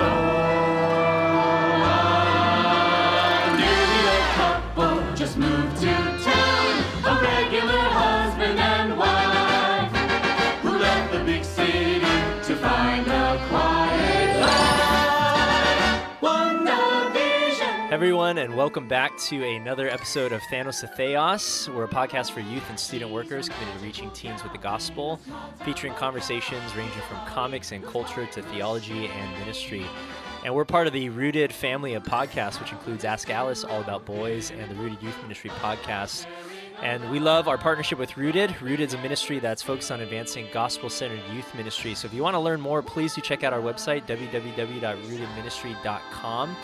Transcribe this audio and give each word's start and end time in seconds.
Newly 0.00 0.29
everyone, 18.30 18.48
and 18.48 18.56
welcome 18.56 18.86
back 18.86 19.18
to 19.18 19.42
another 19.42 19.88
episode 19.88 20.30
of 20.30 20.40
Thanos 20.42 20.78
to 20.82 20.86
Theos. 20.86 21.68
We're 21.68 21.82
a 21.82 21.88
podcast 21.88 22.30
for 22.30 22.38
youth 22.38 22.62
and 22.68 22.78
student 22.78 23.10
workers 23.10 23.48
committed 23.48 23.74
to 23.74 23.80
reaching 23.80 24.08
teens 24.12 24.44
with 24.44 24.52
the 24.52 24.58
gospel, 24.58 25.18
featuring 25.64 25.94
conversations 25.94 26.76
ranging 26.76 27.02
from 27.08 27.18
comics 27.26 27.72
and 27.72 27.84
culture 27.84 28.26
to 28.26 28.42
theology 28.42 29.08
and 29.08 29.38
ministry. 29.40 29.84
And 30.44 30.54
we're 30.54 30.64
part 30.64 30.86
of 30.86 30.92
the 30.92 31.08
Rooted 31.08 31.52
family 31.52 31.94
of 31.94 32.04
podcasts, 32.04 32.60
which 32.60 32.70
includes 32.70 33.04
Ask 33.04 33.30
Alice, 33.30 33.64
All 33.64 33.80
About 33.80 34.06
Boys, 34.06 34.52
and 34.52 34.70
the 34.70 34.76
Rooted 34.76 35.02
Youth 35.02 35.20
Ministry 35.22 35.50
podcast. 35.50 36.26
And 36.82 37.10
we 37.10 37.18
love 37.18 37.48
our 37.48 37.58
partnership 37.58 37.98
with 37.98 38.16
Rooted. 38.16 38.62
Rooted 38.62 38.86
is 38.86 38.94
a 38.94 38.98
ministry 38.98 39.40
that's 39.40 39.62
focused 39.62 39.90
on 39.90 40.02
advancing 40.02 40.46
gospel 40.52 40.88
centered 40.88 41.18
youth 41.34 41.52
ministry. 41.56 41.96
So 41.96 42.06
if 42.06 42.14
you 42.14 42.22
want 42.22 42.34
to 42.34 42.40
learn 42.40 42.60
more, 42.60 42.80
please 42.80 43.12
do 43.12 43.22
check 43.22 43.42
out 43.42 43.52
our 43.52 43.60
website, 43.60 44.06
www.rootedministry.com. 44.06 46.56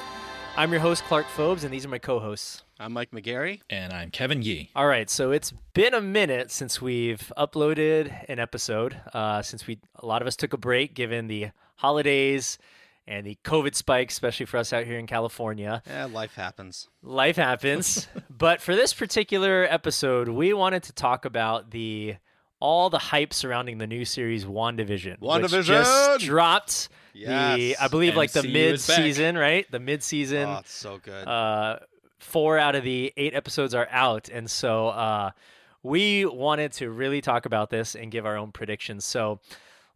I'm 0.58 0.72
your 0.72 0.80
host, 0.80 1.04
Clark 1.04 1.26
Fobes, 1.36 1.64
and 1.64 1.72
these 1.72 1.84
are 1.84 1.90
my 1.90 1.98
co 1.98 2.18
hosts. 2.18 2.62
I'm 2.80 2.94
Mike 2.94 3.10
McGarry. 3.10 3.60
And 3.68 3.92
I'm 3.92 4.10
Kevin 4.10 4.40
Yee. 4.40 4.70
All 4.74 4.86
right, 4.86 5.10
so 5.10 5.30
it's 5.30 5.52
been 5.74 5.92
a 5.92 6.00
minute 6.00 6.50
since 6.50 6.80
we've 6.80 7.30
uploaded 7.36 8.24
an 8.30 8.38
episode, 8.38 8.96
uh, 9.12 9.42
since 9.42 9.66
we 9.66 9.78
a 9.96 10.06
lot 10.06 10.22
of 10.22 10.28
us 10.28 10.34
took 10.34 10.54
a 10.54 10.56
break 10.56 10.94
given 10.94 11.26
the 11.26 11.50
holidays 11.74 12.56
and 13.06 13.26
the 13.26 13.36
COVID 13.44 13.74
spike, 13.74 14.10
especially 14.10 14.46
for 14.46 14.56
us 14.56 14.72
out 14.72 14.86
here 14.86 14.98
in 14.98 15.06
California. 15.06 15.82
Yeah, 15.86 16.06
life 16.06 16.34
happens. 16.34 16.88
Life 17.02 17.36
happens. 17.36 18.08
but 18.30 18.62
for 18.62 18.74
this 18.74 18.94
particular 18.94 19.66
episode, 19.68 20.30
we 20.30 20.54
wanted 20.54 20.84
to 20.84 20.94
talk 20.94 21.26
about 21.26 21.70
the 21.70 22.16
all 22.60 22.88
the 22.88 22.98
hype 22.98 23.34
surrounding 23.34 23.76
the 23.76 23.86
new 23.86 24.06
series 24.06 24.46
WandaVision. 24.46 25.20
Which 25.20 25.30
WandaVision! 25.30 25.66
just 25.66 26.20
dropped 26.24 26.88
the 27.24 27.76
I 27.78 27.88
believe 27.88 28.16
like 28.16 28.32
the 28.32 28.42
mid 28.42 28.80
season, 28.80 29.36
right? 29.38 29.70
The 29.70 29.80
mid 29.80 30.02
season. 30.02 30.48
Oh, 30.48 30.58
it's 30.58 30.72
so 30.72 30.98
good. 30.98 31.26
uh, 31.26 31.78
four 32.18 32.58
out 32.58 32.74
of 32.74 32.84
the 32.84 33.12
eight 33.16 33.34
episodes 33.34 33.74
are 33.74 33.88
out, 33.90 34.28
and 34.28 34.50
so 34.50 34.88
uh, 34.88 35.30
we 35.82 36.24
wanted 36.26 36.72
to 36.72 36.90
really 36.90 37.20
talk 37.20 37.46
about 37.46 37.70
this 37.70 37.94
and 37.94 38.10
give 38.10 38.26
our 38.26 38.36
own 38.36 38.52
predictions. 38.52 39.04
So 39.04 39.40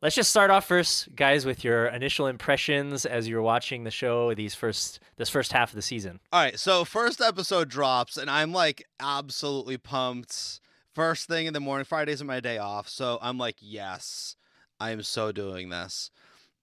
let's 0.03 0.15
just 0.15 0.31
start 0.31 0.51
off 0.51 0.67
first, 0.67 1.15
guys, 1.17 1.45
with 1.45 1.65
your 1.65 1.87
initial 1.87 2.27
impressions 2.27 3.05
as 3.05 3.29
you're 3.29 3.43
watching 3.43 3.85
the 3.85 3.91
show. 3.91 4.35
These 4.35 4.55
first 4.55 5.01
this 5.17 5.29
first 5.29 5.53
half 5.53 5.71
of 5.71 5.77
the 5.77 5.83
season. 5.83 6.21
All 6.33 6.41
right, 6.43 6.59
so 6.59 6.85
first 6.85 7.21
episode 7.21 7.69
drops, 7.69 8.17
and 8.17 8.31
I'm 8.31 8.53
like 8.53 8.87
absolutely 9.01 9.77
pumped. 9.79 10.61
First 10.95 11.29
thing 11.29 11.47
in 11.47 11.55
the 11.55 11.61
morning, 11.61 11.85
Fridays 11.85 12.21
are 12.21 12.25
my 12.27 12.41
day 12.41 12.59
off, 12.59 12.89
so 12.89 13.19
I'm 13.23 13.39
like, 13.39 13.57
yes, 13.61 14.35
I 14.81 14.91
am 14.91 15.03
so 15.03 15.31
doing 15.31 15.69
this. 15.69 16.11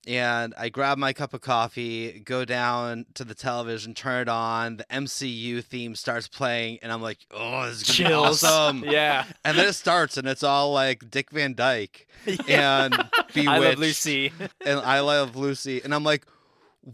And 0.05 0.53
I 0.57 0.69
grab 0.69 0.97
my 0.97 1.11
cup 1.11 1.33
of 1.33 1.41
coffee, 1.41 2.21
go 2.23 2.45
down 2.45 3.07
to 3.15 3.25
the 3.25 3.35
television, 3.35 3.93
turn 3.93 4.21
it 4.21 4.29
on. 4.29 4.77
The 4.77 4.85
MCU 4.85 5.61
theme 5.63 5.95
starts 5.95 6.29
playing, 6.29 6.79
and 6.81 6.93
I'm 6.93 7.01
like, 7.01 7.17
oh, 7.31 7.65
this 7.65 7.81
is 7.81 7.83
gonna 7.97 8.09
be 8.09 8.13
Chills. 8.13 8.43
awesome. 8.43 8.83
Yeah, 8.87 9.25
And 9.43 9.57
then 9.57 9.67
it 9.67 9.73
starts, 9.73 10.15
and 10.15 10.25
it's 10.27 10.43
all 10.43 10.71
like 10.71 11.09
Dick 11.11 11.31
Van 11.31 11.55
Dyke 11.55 12.07
and 12.47 12.93
Bewitched. 13.33 13.47
I 13.49 13.57
love 13.59 13.79
Lucy. 13.79 14.31
and 14.65 14.79
I 14.79 14.99
Love 15.01 15.35
Lucy, 15.35 15.81
and 15.83 15.93
I'm 15.93 16.05
like, 16.05 16.25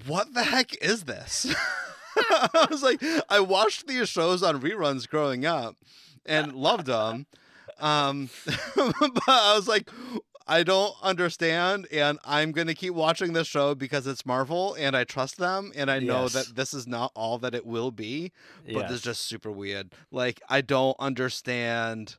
what 0.07 0.33
the 0.33 0.43
heck 0.43 0.75
is 0.83 1.03
this? 1.03 1.53
I 2.17 2.67
was 2.71 2.81
like, 2.81 2.99
I 3.29 3.39
watched 3.41 3.85
these 3.87 4.09
shows 4.09 4.41
on 4.41 4.59
reruns 4.61 5.07
growing 5.07 5.45
up 5.45 5.75
and 6.25 6.53
loved 6.53 6.87
them. 6.87 7.27
Um, 7.79 8.29
but 8.75 9.21
I 9.27 9.53
was 9.55 9.67
like, 9.67 9.89
I 10.47 10.63
don't 10.63 10.93
understand, 11.01 11.87
and 11.91 12.19
I'm 12.25 12.51
gonna 12.51 12.73
keep 12.73 12.93
watching 12.93 13.33
this 13.33 13.47
show 13.47 13.75
because 13.75 14.07
it's 14.07 14.25
Marvel, 14.25 14.73
and 14.75 14.95
I 14.95 15.03
trust 15.03 15.37
them, 15.37 15.71
and 15.75 15.89
I 15.89 15.99
know 15.99 16.23
Yes. 16.23 16.33
that 16.33 16.55
this 16.55 16.73
is 16.73 16.85
not 16.87 17.11
all 17.15 17.37
that 17.39 17.55
it 17.55 17.65
will 17.65 17.91
be. 17.91 18.31
But 18.65 18.73
Yes. 18.81 18.89
this 18.89 18.97
is 18.97 19.03
just 19.03 19.21
super 19.23 19.51
weird. 19.51 19.93
Like, 20.11 20.41
I 20.49 20.61
don't 20.61 20.95
understand 20.99 22.17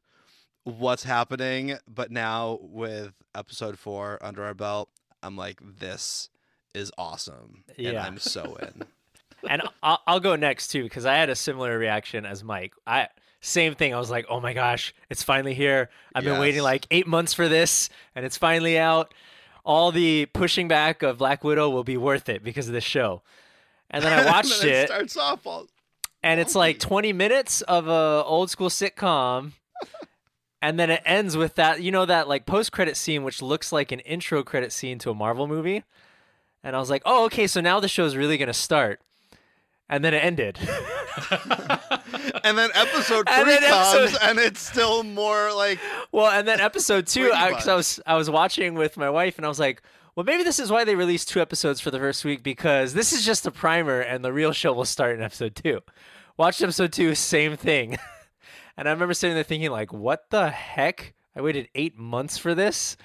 what's 0.65 1.05
happening, 1.05 1.79
but 1.87 2.11
now 2.11 2.59
with 2.63 3.13
episode 3.35 3.79
four 3.79 4.19
under 4.23 4.43
our 4.45 4.55
belt, 4.55 4.89
I'm 5.23 5.37
like, 5.37 5.61
this 5.63 6.31
is 6.75 6.91
awesome, 6.99 7.65
and 7.69 7.77
Yeah. 7.79 8.03
I'm 8.05 8.19
so 8.19 8.57
in. 8.57 8.85
and 9.49 9.63
I'll, 9.83 10.01
I'll 10.07 10.21
go 10.21 10.37
next 10.37 10.69
too 10.69 10.83
because 10.85 11.05
I 11.05 11.17
had 11.17 11.29
a 11.29 11.37
similar 11.37 11.79
reaction 11.79 12.25
as 12.25 12.43
Mike. 12.43 12.73
I 12.87 13.09
same 13.45 13.75
thing. 13.75 13.95
I 13.95 13.99
was 13.99 14.11
like, 14.11 14.27
"Oh 14.29 14.41
my 14.41 14.53
gosh, 14.53 14.95
it's 15.11 15.23
finally 15.23 15.55
here! 15.55 15.91
I've 16.15 16.25
been 16.25 16.39
waiting 16.39 16.63
like 16.63 16.87
eight 16.91 17.07
months 17.07 17.35
for 17.35 17.49
this, 17.49 17.91
and 18.15 18.25
it's 18.25 18.37
finally 18.37 18.79
out. 18.79 19.13
All 19.65 19.93
the 19.93 20.27
pushing 20.27 20.69
back 20.69 21.03
of 21.03 21.19
Black 21.19 21.45
Widow 21.45 21.71
will 21.71 21.85
be 21.85 21.97
worth 21.97 22.29
it 22.29 22.43
because 22.43 22.67
of 22.69 22.75
this 22.75 22.85
show." 22.85 23.23
And 23.91 24.03
then 24.03 24.13
I 24.13 24.25
watched 24.31 24.63
and 24.63 24.71
it, 24.71 24.89
starts 24.89 25.17
off 25.17 25.47
all. 25.47 25.67
and 26.23 26.41
it's 26.41 26.55
like 26.55 26.79
20 26.81 27.13
minutes 27.13 27.61
of 27.63 27.87
a 27.87 28.25
old 28.25 28.51
school 28.51 28.69
sitcom. 28.69 29.53
And 30.63 30.81
then 30.81 30.89
it 30.89 31.03
ends 31.05 31.37
with 31.37 31.57
that, 31.57 31.83
you 31.83 31.91
know, 31.91 32.07
that 32.07 32.27
like 32.27 32.47
post 32.47 32.73
credit 32.73 32.97
scene, 32.97 33.23
which 33.23 33.43
looks 33.43 33.71
like 33.71 33.93
an 33.93 34.01
intro 34.01 34.43
credit 34.43 34.73
scene 34.73 34.99
to 35.01 35.11
a 35.11 35.15
Marvel 35.15 35.47
movie. 35.47 35.85
And 36.63 36.75
I 36.75 36.79
was 36.79 36.89
like, 36.89 37.03
oh, 37.05 37.27
okay, 37.27 37.47
so 37.47 37.61
now 37.61 37.81
the 37.81 37.89
show's 37.89 38.17
really 38.17 38.39
going 38.39 38.47
to 38.47 38.55
start. 38.55 39.03
And 39.91 40.03
then 40.03 40.15
it 40.15 40.25
ended. 40.25 40.59
And 42.45 42.59
then 42.59 42.71
episode 42.75 43.27
And 43.29 43.45
three 43.45 43.55
then 43.59 43.63
comes, 43.71 43.95
episode- 44.13 44.19
and 44.29 44.39
it's 44.39 44.61
still 44.61 45.03
more 45.03 45.53
like 45.55 45.79
well, 46.13 46.31
and 46.31 46.47
then 46.47 46.61
episode 46.61 47.07
two, 47.07 47.25
because 47.25 47.37
I, 47.43 47.51
Bunch. 47.53 47.67
was 47.67 48.01
I 48.07 48.15
was 48.17 48.29
watching 48.31 48.75
with 48.75 48.97
my 48.97 49.09
wife, 49.09 49.37
and 49.39 49.47
I 49.47 49.49
was 49.49 49.59
like, 49.59 49.83
well, 50.15 50.25
maybe 50.25 50.43
this 50.43 50.59
is 50.59 50.71
why 50.71 50.85
they 50.85 50.95
released 50.95 51.29
two 51.29 51.41
episodes 51.41 51.81
for 51.81 51.91
the 51.91 51.99
first 51.99 52.25
week 52.25 52.43
because 52.43 52.93
this 52.93 53.13
is 53.13 53.25
just 53.25 53.47
a 53.47 53.51
primer, 53.51 54.01
and 54.01 54.25
the 54.25 54.33
real 54.33 54.53
show 54.53 54.73
will 54.73 54.85
start 54.85 55.17
in 55.17 55.23
episode 55.23 55.55
two. 55.57 55.81
Watched 56.37 56.63
episode 56.63 56.93
two, 56.93 57.15
same 57.15 57.57
thing. 57.57 57.97
and 58.77 58.89
I 58.89 58.93
remember 58.93 59.15
sitting 59.15 59.35
there 59.35 59.45
thinking, 59.45 59.71
like, 59.71 59.93
what 59.93 60.29
the 60.31 60.51
heck? 60.51 61.15
I 61.35 61.41
waited 61.41 61.69
eight 61.75 61.99
months 61.99 62.37
for 62.39 62.55
this. 62.55 62.97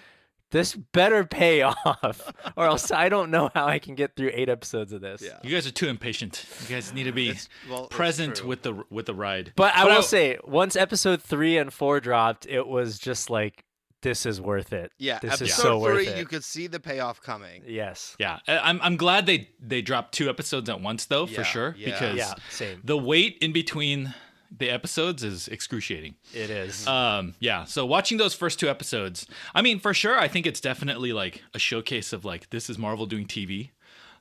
This 0.52 0.74
better 0.76 1.24
pay 1.26 1.62
off, 1.86 2.34
or 2.56 2.66
else 2.66 2.92
I 2.92 3.10
don't 3.10 3.30
know 3.30 3.52
how 3.54 3.68
I 3.68 3.78
can 3.80 3.96
get 3.96 4.16
through 4.16 4.32
eight 4.34 4.50
episodes 4.50 4.92
of 4.94 5.02
this. 5.02 5.22
Yeah. 5.22 5.38
You 5.44 5.52
guys 5.52 5.68
are 5.68 5.72
too 5.72 5.88
impatient. 5.88 6.46
You 6.68 6.76
guys 6.76 6.92
need 6.94 7.04
to 7.04 7.12
be 7.12 7.36
well, 7.70 7.88
present 7.88 8.44
with 8.44 8.64
the 8.64 8.84
with 8.90 9.06
the 9.06 9.14
ride. 9.14 9.54
But 9.56 9.76
I 9.76 9.86
will 9.86 10.02
say, 10.02 10.38
once 10.44 10.76
episode 10.76 11.22
three 11.22 11.58
and 11.58 11.72
four 11.72 12.00
dropped, 12.00 12.48
it 12.48 12.68
was 12.68 12.98
just 12.98 13.30
like, 13.30 13.64
this 14.02 14.26
is 14.26 14.40
worth 14.42 14.72
it. 14.74 14.92
yeah. 14.98 15.20
this 15.20 15.34
episode 15.42 15.46
is 15.46 15.54
so 15.56 15.84
three, 15.84 15.94
worth 15.94 16.08
it. 16.08 16.18
you 16.18 16.26
could 16.26 16.44
see 16.44 16.68
the 16.68 16.80
payoff 16.80 17.22
coming. 17.22 17.62
Yes. 17.68 18.16
yeah, 18.18 18.40
I- 18.48 18.58
I'm 18.60 18.80
I'm 18.82 18.96
glad 18.98 19.26
they 19.26 19.50
they 19.60 19.82
dropped 19.82 20.14
two 20.14 20.30
episodes 20.30 20.68
at 20.70 20.82
once 20.82 21.06
though, 21.06 21.28
Yeah, 21.28 21.36
for 21.38 21.44
sure, 21.44 21.76
yeah. 21.78 21.86
because 21.92 22.18
Yeah. 22.18 22.34
Same. 22.50 22.82
the 22.84 22.98
wait 22.98 23.38
in 23.42 23.52
between 23.52 24.14
the 24.56 24.70
episodes 24.70 25.24
is 25.24 25.48
excruciating. 25.48 26.16
It 26.34 26.50
is. 26.50 26.88
Um, 26.88 27.36
yeah. 27.40 27.66
So 27.66 27.86
watching 27.86 28.18
those 28.18 28.34
first 28.34 28.60
two 28.60 28.70
episodes, 28.70 29.26
I 29.54 29.62
mean, 29.62 29.80
for 29.80 29.94
sure, 29.94 30.18
I 30.20 30.28
think 30.28 30.46
it's 30.48 30.60
definitely 30.62 31.14
like 31.14 31.44
a 31.54 31.60
showcase 31.60 32.14
of 32.14 32.26
like 32.26 32.50
this 32.50 32.70
is 32.70 32.78
Marvel 32.78 33.06
doing 33.06 33.26
TV. 33.26 33.70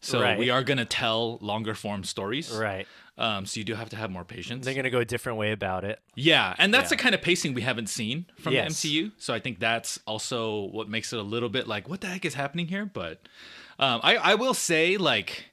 So 0.00 0.20
Right. 0.20 0.38
we 0.38 0.48
are 0.50 0.62
gonna 0.62 0.84
tell 0.84 1.38
longer 1.40 1.74
form 1.74 2.04
stories. 2.04 2.50
right. 2.52 2.86
Um, 3.16 3.46
so 3.46 3.58
you 3.58 3.64
do 3.64 3.74
have 3.74 3.88
to 3.90 3.96
have 3.96 4.12
more 4.12 4.24
patience. 4.24 4.64
They're 4.64 4.74
gonna 4.74 4.90
go 4.90 5.00
a 5.00 5.04
different 5.04 5.38
way 5.38 5.50
about 5.50 5.82
it. 5.84 5.98
Yeah, 6.14 6.54
and 6.56 6.72
that's 6.72 6.84
Yeah. 6.92 6.96
the 6.98 7.02
kind 7.02 7.14
of 7.16 7.20
pacing 7.22 7.52
we 7.52 7.62
haven't 7.62 7.88
seen 7.88 8.26
from 8.38 8.52
Yes. 8.52 8.80
the 8.80 8.88
MCU. 8.88 9.12
So 9.18 9.34
I 9.34 9.40
think 9.40 9.58
that's 9.58 9.98
also 10.06 10.66
what 10.66 10.88
makes 10.88 11.12
it 11.12 11.18
a 11.18 11.22
little 11.22 11.48
bit 11.48 11.66
like, 11.66 11.88
what 11.88 12.00
the 12.00 12.06
heck 12.06 12.24
is 12.24 12.34
happening 12.34 12.68
here? 12.68 12.84
But 12.86 13.20
um, 13.80 14.00
I, 14.04 14.16
I 14.16 14.34
will 14.36 14.54
say, 14.54 14.96
like, 14.96 15.47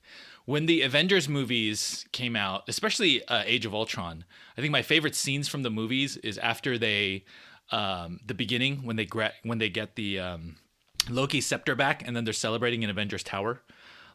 when 0.46 0.66
the 0.68 0.82
Avengers 0.84 1.28
movies 1.28 2.06
came 2.12 2.36
out, 2.36 2.64
especially 2.68 3.26
uh, 3.28 3.44
Age 3.46 3.66
of 3.66 3.74
Ultron, 3.74 4.24
I 4.58 4.62
think 4.62 4.72
my 4.72 4.82
favorite 4.82 5.16
scenes 5.16 5.48
from 5.48 5.64
the 5.64 5.70
movies 5.72 6.18
is 6.18 6.38
after 6.38 6.78
they, 6.78 7.26
um, 7.72 8.20
the 8.26 8.34
beginning 8.34 8.78
when 8.86 8.96
they 8.96 9.06
gra- 9.06 9.34
when 9.44 9.58
they 9.58 9.70
get 9.70 9.96
the 9.96 10.20
um, 10.20 10.56
Loki 11.10 11.42
scepter 11.42 11.76
back, 11.76 12.06
and 12.08 12.16
then 12.16 12.24
they're 12.26 12.34
celebrating 12.34 12.84
in 12.84 12.90
Avengers 12.90 13.24
Tower, 13.24 13.62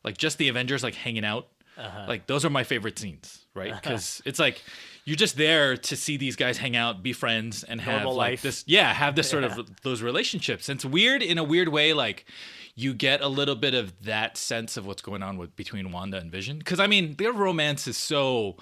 like 0.05 0.17
just 0.17 0.39
the 0.39 0.49
Avengers 0.49 0.83
like 0.83 0.95
hanging 0.95 1.25
out. 1.25 1.49
Uh-huh. 1.77 2.05
Like 2.09 2.27
those 2.27 2.45
are 2.45 2.51
my 2.51 2.63
favorite 2.65 2.99
scenes, 2.99 3.47
right? 3.55 3.73
Because 3.75 4.21
it's 4.27 4.39
like 4.39 4.63
you're 5.07 5.17
just 5.17 5.37
there 5.37 5.77
to 5.79 5.97
see 5.97 6.17
these 6.19 6.37
guys 6.37 6.59
hang 6.59 6.77
out, 6.77 7.03
be 7.03 7.13
friends, 7.13 7.65
and 7.65 7.81
have 7.81 8.03
Normal 8.03 8.15
like 8.17 8.31
life. 8.33 8.43
this, 8.43 8.65
yeah, 8.67 8.93
have 8.93 9.17
this 9.17 9.31
sort 9.31 9.45
Yeah. 9.45 9.57
of 9.59 9.83
those 9.83 10.03
relationships. 10.03 10.69
And 10.69 10.77
it's 10.77 10.85
weird 10.85 11.23
in 11.23 11.39
a 11.39 11.45
weird 11.45 11.69
way, 11.69 11.93
like 11.95 12.27
you 12.81 12.95
get 12.95 13.21
a 13.21 13.29
little 13.29 13.57
bit 13.57 13.75
of 13.75 14.03
that 14.05 14.37
sense 14.37 14.77
of 14.77 14.87
what's 14.87 15.03
going 15.03 15.23
on 15.23 15.37
with 15.37 15.55
between 15.57 15.93
Wanda 15.93 16.19
and 16.19 16.31
Vision. 16.31 16.59
Because 16.59 16.81
I 16.81 16.87
mean, 16.87 17.15
their 17.17 17.33
romance 17.33 17.87
is 17.87 17.97
so 17.97 18.57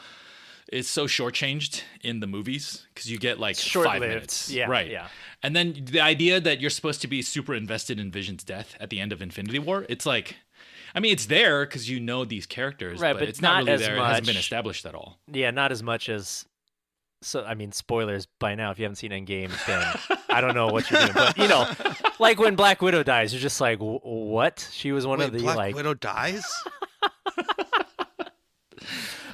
is 0.70 0.86
so 0.88 1.06
shortchanged 1.06 1.82
in 2.02 2.20
the 2.20 2.26
movies 2.26 2.86
because 2.92 3.10
you 3.10 3.18
get 3.18 3.38
like 3.40 3.56
five 3.56 3.64
Short-lived. 3.64 4.00
minutes, 4.02 4.50
Yeah, 4.50 4.66
right? 4.68 4.90
yeah. 4.90 5.08
And 5.42 5.56
then 5.56 5.86
the 5.90 6.00
idea 6.00 6.40
that 6.40 6.60
you're 6.60 6.68
supposed 6.68 7.00
to 7.00 7.08
be 7.08 7.22
super 7.22 7.54
invested 7.54 7.98
in 7.98 8.10
Vision's 8.10 8.44
death 8.44 8.76
at 8.78 8.90
the 8.90 9.00
end 9.00 9.10
of 9.12 9.22
Infinity 9.22 9.60
War, 9.60 9.86
it's 9.88 10.04
like, 10.04 10.36
I 10.94 11.00
mean, 11.00 11.12
it's 11.12 11.24
there 11.26 11.64
because 11.64 11.88
you 11.88 12.00
know 12.00 12.26
these 12.26 12.44
characters, 12.44 13.00
Right, 13.00 13.14
but, 13.14 13.20
but 13.20 13.28
it's 13.30 13.40
not, 13.40 13.64
not 13.64 13.70
really 13.72 13.82
there. 13.84 13.96
It 13.96 14.00
hasn't 14.04 14.26
been 14.26 14.36
established 14.36 14.84
at 14.84 14.94
all. 14.94 15.18
Yeah, 15.32 15.50
not 15.52 15.72
as 15.72 15.82
much 15.82 16.08
as. 16.10 16.44
So 17.20 17.44
I 17.44 17.54
mean, 17.54 17.72
spoilers 17.72 18.26
by 18.38 18.54
now. 18.54 18.70
If 18.70 18.78
you 18.78 18.84
haven't 18.84 18.96
seen 18.96 19.10
Endgame, 19.10 19.50
then 19.66 20.18
I 20.30 20.40
don't 20.40 20.54
know 20.54 20.68
what 20.68 20.90
you're 20.90 21.00
doing. 21.00 21.12
But 21.14 21.36
you 21.36 21.48
know, 21.48 21.68
like 22.18 22.38
when 22.38 22.54
Black 22.54 22.80
Widow 22.80 23.02
dies, 23.02 23.32
you're 23.32 23.40
just 23.40 23.60
like, 23.60 23.78
what? 23.80 24.68
She 24.72 24.92
was 24.92 25.06
one 25.06 25.18
Wait, 25.18 25.26
of 25.26 25.32
the 25.32 25.40
Black 25.40 25.56
like. 25.56 25.74
Widow 25.74 25.94
dies? 25.94 26.44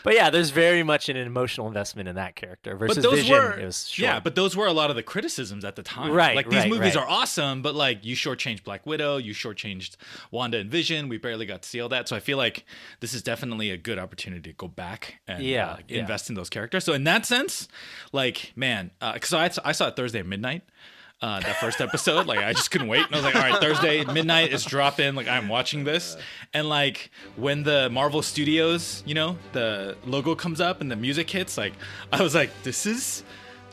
But 0.05 0.15
yeah, 0.15 0.31
there's 0.31 0.51
very 0.51 0.83
much 0.83 1.09
an 1.09 1.17
emotional 1.17 1.67
investment 1.67 2.09
in 2.09 2.15
that 2.15 2.37
character 2.37 2.77
versus 2.77 2.99
but 2.99 3.03
those 3.03 3.21
Vision. 3.21 3.35
were 3.35 3.59
it 3.59 3.65
was 3.65 3.89
short. 3.89 4.05
yeah, 4.05 4.21
but 4.21 4.35
those 4.35 4.55
were 4.55 4.67
a 4.67 4.73
lot 4.73 4.91
of 4.91 4.97
the 4.97 5.03
criticisms 5.03 5.65
at 5.65 5.75
the 5.77 5.83
time. 5.83 6.12
Right, 6.12 6.37
like 6.37 6.49
these 6.49 6.61
right, 6.61 6.71
movies 6.71 6.95
right. 6.95 7.03
are 7.05 7.09
awesome, 7.09 7.62
but 7.62 7.75
like 7.75 8.05
you 8.05 8.15
shortchanged 8.15 8.62
Black 8.65 8.87
Widow, 8.87 9.17
you 9.17 9.33
shortchanged 9.35 9.97
Wanda 10.31 10.59
and 10.59 10.71
Vision. 10.71 11.09
We 11.09 11.17
barely 11.17 11.47
got 11.47 11.62
to 11.62 11.69
see 11.69 11.81
all 11.81 11.89
that, 11.89 12.06
so 12.06 12.15
I 12.15 12.21
feel 12.21 12.37
like 12.39 12.65
this 13.01 13.15
is 13.15 13.23
definitely 13.23 13.71
a 13.71 13.77
good 13.79 13.99
opportunity 13.99 14.51
to 14.51 14.56
go 14.56 14.69
back 14.69 15.21
and 15.27 15.43
Yeah, 15.43 15.71
uh, 15.71 15.77
yeah. 15.89 16.01
invest 16.01 16.29
in 16.29 16.37
those 16.37 16.51
characters. 16.51 16.85
So 16.85 16.93
in 16.93 17.05
that 17.05 17.25
sense, 17.25 17.67
like 18.12 18.53
man, 18.55 18.91
because 19.01 19.33
I, 19.33 19.51
I 19.65 19.73
saw 19.73 19.89
it 19.89 19.97
Thursday 19.97 20.21
at 20.21 20.27
midnight. 20.27 20.62
Uh, 21.23 21.41
that 21.41 21.57
first 21.57 21.81
episode, 21.81 22.27
like 22.27 22.41
I 22.41 22.53
just 22.53 22.71
couldn't 22.71 22.89
wait, 22.89 23.07
and 23.07 23.15
I 23.15 23.19
was 23.19 23.25
like, 23.25 23.35
"All 23.35 23.41
right, 23.41 23.61
Thursday 23.61 24.05
midnight 24.05 24.53
is 24.53 24.65
dropping. 24.65 25.15
Like 25.15 25.29
I'm 25.29 25.49
watching 25.49 25.85
this." 25.85 26.17
And 26.53 26.69
like 26.69 27.11
when 27.37 27.63
the 27.63 27.89
Marvel 27.89 28.21
Studios, 28.21 29.03
you 29.07 29.15
know, 29.15 29.39
the 29.53 29.97
logo 30.05 30.35
comes 30.35 30.61
up 30.61 30.83
and 30.83 30.91
the 30.91 30.97
music 30.97 31.31
hits, 31.31 31.57
like 31.57 31.73
I 32.13 32.23
was 32.23 32.35
like, 32.35 32.51
"This 32.63 32.85
is 32.85 33.25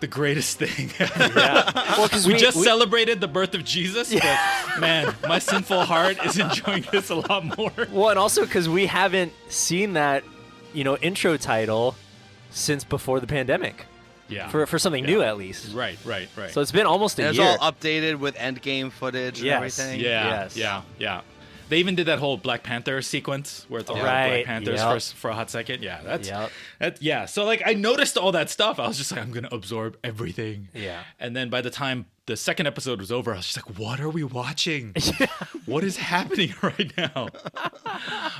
the 0.02 0.08
greatest 0.08 0.58
thing 0.58 0.92
yeah. 1.00 1.72
Well, 1.96 2.08
because 2.08 2.28
we, 2.28 2.36
just 2.36 2.62
celebrated 2.62 3.22
the 3.22 3.28
birth 3.28 3.54
of 3.54 3.64
Jesus, 3.64 4.14
but 4.14 4.80
man, 4.80 5.14
my 5.28 5.40
sinful 5.40 5.86
heart 5.86 6.18
is 6.26 6.38
enjoying 6.38 6.86
this 6.92 7.10
a 7.10 7.16
lot 7.16 7.58
more. 7.58 7.72
Well, 7.92 8.10
and 8.10 8.20
also 8.20 8.44
because 8.44 8.68
we 8.68 8.88
haven't 8.88 9.32
seen 9.48 9.94
that, 9.94 10.24
you 10.74 10.84
know, 10.84 10.98
intro 10.98 11.38
title 11.38 11.96
since 12.50 12.84
before 12.84 13.20
the 13.20 13.28
pandemic 13.28 13.86
Yeah. 14.31 14.48
for 14.50 14.66
for 14.66 14.80
something 14.80 15.06
new 15.06 15.22
at 15.22 15.38
least. 15.38 15.74
right, 15.75 15.98
right, 16.06 16.28
right. 16.38 16.50
So 16.51 16.62
it's 16.62 16.72
been 16.72 16.88
almost 16.88 17.19
a 17.19 17.24
And 17.24 17.30
it's 17.30 17.38
year. 17.39 17.57
all 17.60 17.72
updated 17.72 18.16
with 18.19 18.36
Endgame 18.36 18.92
footage 18.92 19.38
and 19.39 19.45
Yes. 19.45 19.56
everything. 19.80 20.00
yeah, 20.00 20.30
Yes. 20.30 20.57
yeah, 20.57 20.81
yeah. 20.98 21.22
They 21.69 21.78
even 21.78 21.95
did 21.95 22.07
that 22.07 22.19
whole 22.19 22.36
Black 22.38 22.63
Panther 22.63 23.01
sequence 23.01 23.66
where 23.69 23.80
it's 23.80 23.89
all 23.89 23.95
Right, 23.95 24.44
Black 24.44 24.45
Panthers 24.45 24.80
yep. 24.81 24.94
for, 24.94 25.00
for 25.16 25.30
a 25.30 25.33
hot 25.36 25.50
second. 25.50 25.81
Yeah, 25.83 26.01
that's 26.04 26.28
Yep. 26.28 26.51
that. 26.80 27.01
Yeah, 27.01 27.25
so 27.28 27.45
like 27.45 27.62
I 27.66 27.74
noticed 27.74 28.18
all 28.18 28.31
that 28.33 28.50
stuff. 28.50 28.78
I 28.80 28.88
was 28.88 28.98
just 28.98 29.12
like, 29.13 29.22
I'm 29.22 29.31
gonna 29.31 29.50
absorb 29.51 29.98
everything. 30.04 30.68
Yeah. 30.74 31.00
And 31.19 31.36
then 31.36 31.50
by 31.50 31.62
the 31.62 31.69
time 31.69 32.07
the 32.27 32.38
second 32.38 32.68
episode 32.68 33.00
was 33.00 33.12
over, 33.12 33.33
I 33.33 33.38
was 33.38 33.47
just 33.47 33.65
like, 33.65 33.79
what 33.79 34.00
are 34.00 34.09
we 34.09 34.23
watching? 34.23 34.94
what 35.65 35.83
is 35.83 35.97
happening 35.97 36.53
right 36.62 36.94
now? 36.95 37.29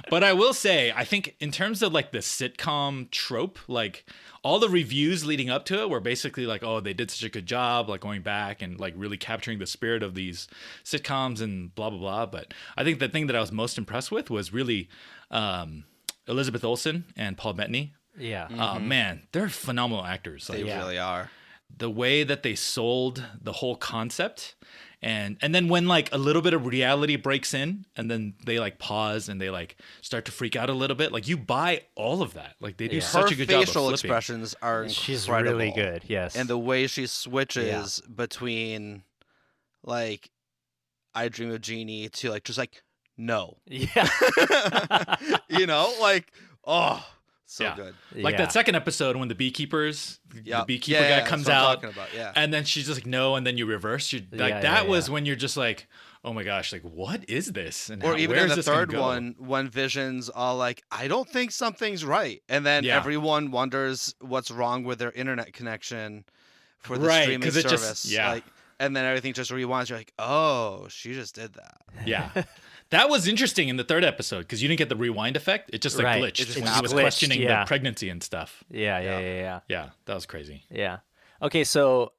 but 0.10 0.24
I 0.24 0.34
will 0.34 0.54
say, 0.54 0.92
I 0.96 1.04
think 1.04 1.36
in 1.40 1.52
terms 1.52 1.82
of 1.82 1.92
like 1.94 2.12
the 2.12 2.20
sitcom 2.20 3.10
trope, 3.12 3.58
like 3.68 4.06
all 4.44 4.60
the 4.60 4.70
reviews 4.70 5.26
leading 5.26 5.50
up 5.50 5.66
to 5.66 5.82
it 5.82 5.90
were 5.90 6.00
basically 6.00 6.46
like, 6.46 6.64
oh, 6.64 6.80
they 6.80 6.94
did 6.94 7.10
such 7.12 7.24
a 7.24 7.30
good 7.30 7.46
job, 7.46 7.90
like 7.90 8.02
going 8.02 8.22
back 8.22 8.62
and 8.62 8.80
like 8.80 8.94
really 8.96 9.18
capturing 9.18 9.60
the 9.60 9.66
spirit 9.68 10.04
of 10.04 10.16
these 10.16 10.48
sitcoms 10.84 11.42
and 11.42 11.74
blah 11.76 11.90
blah 11.90 12.00
blah. 12.00 12.26
But 12.28 12.54
I 12.78 12.84
think 12.84 13.00
the 13.00 13.10
thing 13.10 13.28
that 13.28 13.36
I 13.36 13.40
was 13.40 13.52
most 13.52 13.78
impressed 13.78 14.12
with 14.12 14.30
was 14.30 14.54
really 14.54 14.90
um, 15.32 15.86
Elizabeth 16.28 16.64
Olsen 16.64 17.06
and 17.16 17.38
Paul 17.38 17.54
Bettany. 17.54 17.94
yeah. 18.18 18.48
Uh, 18.58 18.80
man, 18.80 19.28
they're 19.32 19.50
phenomenal 19.50 20.06
actors. 20.06 20.48
They 20.48 20.58
Like, 20.60 20.66
Yeah. 20.68 20.80
really 20.80 21.00
are. 21.00 21.32
The 21.78 21.90
way 21.90 22.24
that 22.24 22.44
they 22.44 22.56
sold 22.56 23.24
the 23.42 23.54
whole 23.54 23.76
concept 23.76 24.56
and 25.02 25.38
and 25.42 25.54
then 25.56 25.68
when 25.68 25.88
like 25.88 26.14
a 26.14 26.18
little 26.18 26.44
bit 26.44 26.54
of 26.54 26.66
reality 26.68 27.16
breaks 27.16 27.56
in 27.56 27.86
and 27.96 28.10
then 28.12 28.36
they 28.46 28.60
like 28.60 28.78
pause 28.78 29.30
and 29.30 29.42
they 29.42 29.50
like 29.50 29.76
start 30.02 30.26
to 30.26 30.32
freak 30.32 30.56
out 30.56 30.70
a 30.70 30.74
little 30.74 30.96
bit 30.96 31.12
like 31.12 31.28
you 31.28 31.36
buy 31.38 31.82
all 31.96 32.22
of 32.22 32.36
that 32.36 32.56
like 32.60 32.78
they 32.78 32.88
do 32.88 32.98
Yeah. 32.98 33.02
such 33.02 33.30
Her 33.30 33.34
a 33.34 33.38
good 33.38 33.50
job 33.50 33.62
of 33.64 33.68
facial 33.68 33.90
expressions 33.90 34.54
are 34.62 34.88
She's 34.90 35.26
incredible. 35.26 35.58
really 35.58 35.72
good. 35.72 36.04
Yes. 36.08 36.36
and 36.36 36.48
the 36.48 36.58
way 36.58 36.86
she 36.86 37.08
switches 37.08 38.00
between 38.02 39.02
like 39.84 40.30
I 41.16 41.30
Dream 41.30 41.52
of 41.52 41.62
Jeannie 41.62 42.08
to 42.10 42.30
like 42.30 42.44
just 42.44 42.60
like 42.60 42.84
no. 43.18 43.58
yeah. 43.66 44.08
you 45.50 45.66
know, 45.66 45.92
like 46.00 46.32
oh, 46.66 47.04
so 47.52 47.66
Yeah. 47.66 47.76
good. 47.76 47.96
like 48.16 48.34
Yeah. 48.34 48.38
that 48.38 48.52
second 48.54 48.76
episode 48.76 49.16
when 49.18 49.28
the 49.28 49.36
beekeepers 49.36 50.20
Yeah, 50.44 50.60
the 50.62 50.66
beekeeper 50.66 51.02
yeah, 51.02 51.10
guy 51.10 51.18
yeah, 51.18 51.26
comes 51.28 51.46
that's 51.46 51.62
what 51.62 51.80
I'm 51.84 51.86
out 51.90 51.94
about, 51.94 52.14
yeah. 52.16 52.32
and 52.36 52.54
then 52.54 52.64
she's 52.64 52.86
just 52.86 52.98
like 53.02 53.06
no 53.06 53.36
and 53.36 53.46
then 53.46 53.58
you 53.58 53.66
reverse 53.66 54.14
you 54.14 54.22
like 54.32 54.50
Yeah, 54.54 54.60
that 54.62 54.84
yeah, 54.86 54.90
was 54.90 55.08
yeah. 55.08 55.14
when 55.16 55.26
you're 55.26 55.36
just 55.36 55.58
like 55.58 55.88
oh 56.24 56.32
my 56.34 56.44
gosh 56.44 56.72
like 56.72 56.84
what 56.84 57.28
is 57.30 57.48
this 57.52 57.90
and 57.90 58.04
or 58.04 58.12
how- 58.12 58.18
even 58.18 58.38
in 58.38 58.48
the 58.48 58.56
this 58.56 58.66
gonna 58.68 58.78
third 58.78 58.94
one 58.98 59.36
when 59.40 59.68
Vision's 59.70 60.30
all 60.30 60.56
like, 60.56 60.84
I 60.92 61.08
don't 61.10 61.28
think 61.28 61.52
something's 61.52 62.06
right. 62.06 62.42
And 62.48 62.64
then 62.66 62.84
Yeah. 62.84 62.96
everyone 62.98 63.52
wonders 63.52 64.14
what's 64.22 64.50
wrong 64.52 64.84
with 64.84 65.00
their 65.00 65.12
internet 65.12 65.52
connection 65.52 66.24
for 66.80 66.98
the 66.98 67.08
Right, 67.08 67.24
streaming 67.24 67.42
'cause 67.50 67.58
it 67.58 67.64
service. 67.64 67.82
just- 68.04 68.06
yeah. 68.12 68.32
Like, 68.34 68.44
and 68.80 68.96
then 68.96 69.04
everything 69.06 69.34
just 69.34 69.52
rewinds. 69.52 69.90
You're 69.90 69.98
like, 70.00 70.14
oh, 70.20 70.88
she 70.90 71.14
just 71.14 71.36
did 71.36 71.54
that. 71.56 71.82
Yeah. 72.06 72.30
That 72.92 73.10
was 73.10 73.28
interesting 73.28 73.68
in 73.70 73.78
the 73.78 73.84
third 73.84 74.04
episode 74.06 74.40
because 74.40 74.62
you 74.62 74.68
didn't 74.70 74.78
get 74.80 74.90
the 74.90 74.96
rewind 74.96 75.36
effect. 75.36 75.70
It 75.74 75.82
just 75.82 75.98
like 75.98 76.06
Right. 76.06 76.22
glitched 76.22 76.42
It 76.42 76.46
just 76.46 76.60
when 76.60 76.68
he 76.74 76.82
was 76.82 76.94
glitched, 76.94 77.02
questioning 77.02 77.42
yeah. 77.42 77.64
the 77.64 77.68
pregnancy 77.68 78.10
and 78.10 78.22
stuff. 78.22 78.64
yeah. 78.70 79.00
Yeah. 79.00 79.20
Yeah. 79.20 79.20
Yeah. 79.20 79.34
Yeah. 79.42 79.60
Yeah, 79.70 79.90
that 80.06 80.14
was 80.14 80.26
crazy. 80.26 80.64
Yeah. 80.70 80.98
Okay. 81.42 81.64
So, 81.64 82.12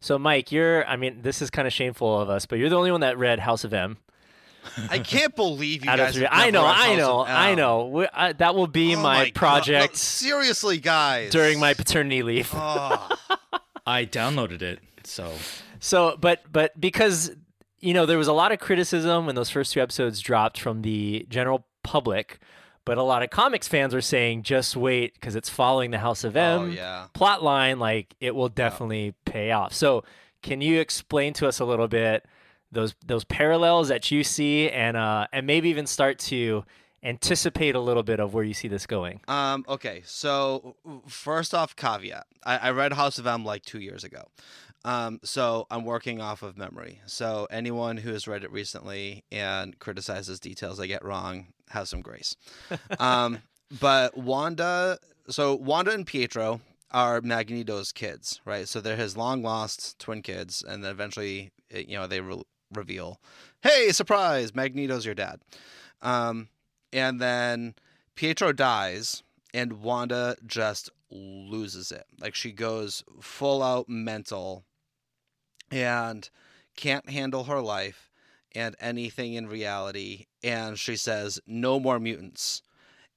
so 0.00 0.18
Mike, 0.18 0.50
you're. 0.52 0.84
I 0.86 0.96
mean, 0.96 1.22
this 1.22 1.42
is 1.42 1.50
kind 1.50 1.66
of 1.68 1.72
shameful 1.74 2.20
of 2.20 2.30
us, 2.30 2.46
but 2.46 2.58
you're 2.58 2.68
the 2.70 2.76
only 2.78 2.90
one 2.92 3.00
that 3.02 3.18
read 3.18 3.38
House 3.40 3.64
of 3.64 3.72
M. 3.74 3.98
I 4.88 5.00
can't 5.00 5.34
believe 5.34 5.84
you 5.84 5.90
guys. 5.90 6.14
three. 6.14 6.22
have 6.22 6.30
I 6.32 6.50
know. 6.50 6.64
I 6.64 6.94
know. 6.94 7.24
I 7.26 7.54
know. 7.56 8.06
I, 8.14 8.32
that 8.34 8.54
will 8.54 8.68
be 8.68 8.94
Oh 8.94 9.02
my, 9.02 9.24
God. 9.26 9.34
project 9.34 9.92
No, 9.94 9.96
seriously, 9.96 10.78
guys. 10.78 11.32
during 11.32 11.58
my 11.58 11.74
paternity 11.74 12.22
leave. 12.22 12.48
Oh, 12.54 13.08
I 13.86 14.06
downloaded 14.06 14.62
it, 14.62 14.78
so 15.02 15.32
So, 15.80 16.16
but 16.20 16.42
but 16.52 16.80
because 16.80 17.32
you 17.82 17.92
know 17.92 18.06
there 18.06 18.16
was 18.16 18.28
a 18.28 18.32
lot 18.32 18.52
of 18.52 18.60
criticism 18.60 19.26
when 19.26 19.34
those 19.34 19.50
first 19.50 19.72
two 19.72 19.82
episodes 19.82 20.20
dropped 20.20 20.58
from 20.58 20.82
the 20.82 21.26
general 21.28 21.66
public, 21.82 22.38
but 22.84 22.96
a 22.96 23.02
lot 23.02 23.22
of 23.22 23.30
comics 23.30 23.68
fans 23.68 23.92
were 23.92 24.00
saying 24.00 24.44
just 24.44 24.76
wait 24.76 25.14
because 25.14 25.34
it's 25.36 25.50
following 25.50 25.90
the 25.90 25.98
House 25.98 26.24
of 26.24 26.36
M 26.36 26.60
oh 26.60 26.66
yeah. 26.66 27.06
plot 27.12 27.42
line. 27.42 27.78
Like 27.78 28.14
it 28.20 28.34
will 28.34 28.48
definitely 28.48 29.14
pay 29.24 29.50
off. 29.50 29.74
So, 29.74 30.04
can 30.42 30.60
you 30.60 30.80
explain 30.80 31.32
to 31.34 31.48
us 31.48 31.58
a 31.58 31.64
little 31.64 31.88
bit 31.88 32.24
those 32.70 32.94
those 33.04 33.24
parallels 33.24 33.88
that 33.88 34.10
you 34.10 34.22
see, 34.22 34.70
and 34.70 34.96
uh, 34.96 35.26
and 35.32 35.46
maybe 35.46 35.68
even 35.68 35.86
start 35.86 36.18
to 36.20 36.64
anticipate 37.04 37.74
a 37.74 37.80
little 37.80 38.04
bit 38.04 38.20
of 38.20 38.32
where 38.32 38.44
you 38.44 38.54
see 38.54 38.68
this 38.68 38.86
going? 38.86 39.20
Um, 39.26 39.64
okay, 39.68 40.02
so 40.04 40.76
first 41.08 41.52
off, 41.52 41.74
caveat. 41.74 42.26
I, 42.44 42.58
I 42.58 42.70
read 42.70 42.92
House 42.92 43.18
of 43.18 43.26
M 43.26 43.44
like 43.44 43.64
two 43.64 43.80
years 43.80 44.04
ago. 44.04 44.28
Um, 44.84 45.20
so 45.22 45.66
I'm 45.70 45.84
working 45.84 46.20
off 46.20 46.42
of 46.42 46.56
memory. 46.58 47.00
So 47.06 47.46
anyone 47.50 47.96
who 47.98 48.12
has 48.12 48.26
read 48.26 48.42
it 48.42 48.50
recently 48.50 49.24
and 49.30 49.78
criticizes 49.78 50.40
details 50.40 50.80
I 50.80 50.86
get 50.86 51.04
wrong, 51.04 51.48
have 51.70 51.88
some 51.88 52.00
grace. 52.00 52.34
um, 52.98 53.38
but 53.80 54.16
Wanda, 54.16 54.98
so 55.28 55.54
Wanda 55.54 55.92
and 55.92 56.06
Pietro 56.06 56.60
are 56.90 57.20
Magneto's 57.20 57.92
kids, 57.92 58.40
right? 58.44 58.68
So 58.68 58.80
they're 58.80 58.96
his 58.96 59.16
long 59.16 59.42
lost 59.42 59.98
twin 59.98 60.22
kids, 60.22 60.62
and 60.66 60.84
then 60.84 60.90
eventually, 60.90 61.50
eh, 61.70 61.84
you 61.88 61.96
know, 61.96 62.06
they 62.06 62.20
re- 62.20 62.42
reveal, 62.74 63.18
"Hey, 63.62 63.92
surprise! 63.92 64.54
Magneto's 64.54 65.06
your 65.06 65.14
dad." 65.14 65.40
Um, 66.02 66.48
and 66.92 67.18
then 67.20 67.74
Pietro 68.14 68.52
dies, 68.52 69.22
and 69.54 69.82
Wanda 69.82 70.36
just 70.46 70.90
loses 71.10 71.92
it. 71.92 72.04
Like 72.20 72.34
she 72.34 72.52
goes 72.52 73.04
full 73.20 73.62
out 73.62 73.88
mental 73.88 74.64
and 75.72 76.28
can't 76.76 77.08
handle 77.08 77.44
her 77.44 77.60
life 77.60 78.10
and 78.54 78.76
anything 78.80 79.34
in 79.34 79.48
reality. 79.48 80.26
And 80.44 80.78
she 80.78 80.96
says, 80.96 81.40
No 81.46 81.80
more 81.80 81.98
mutants. 81.98 82.62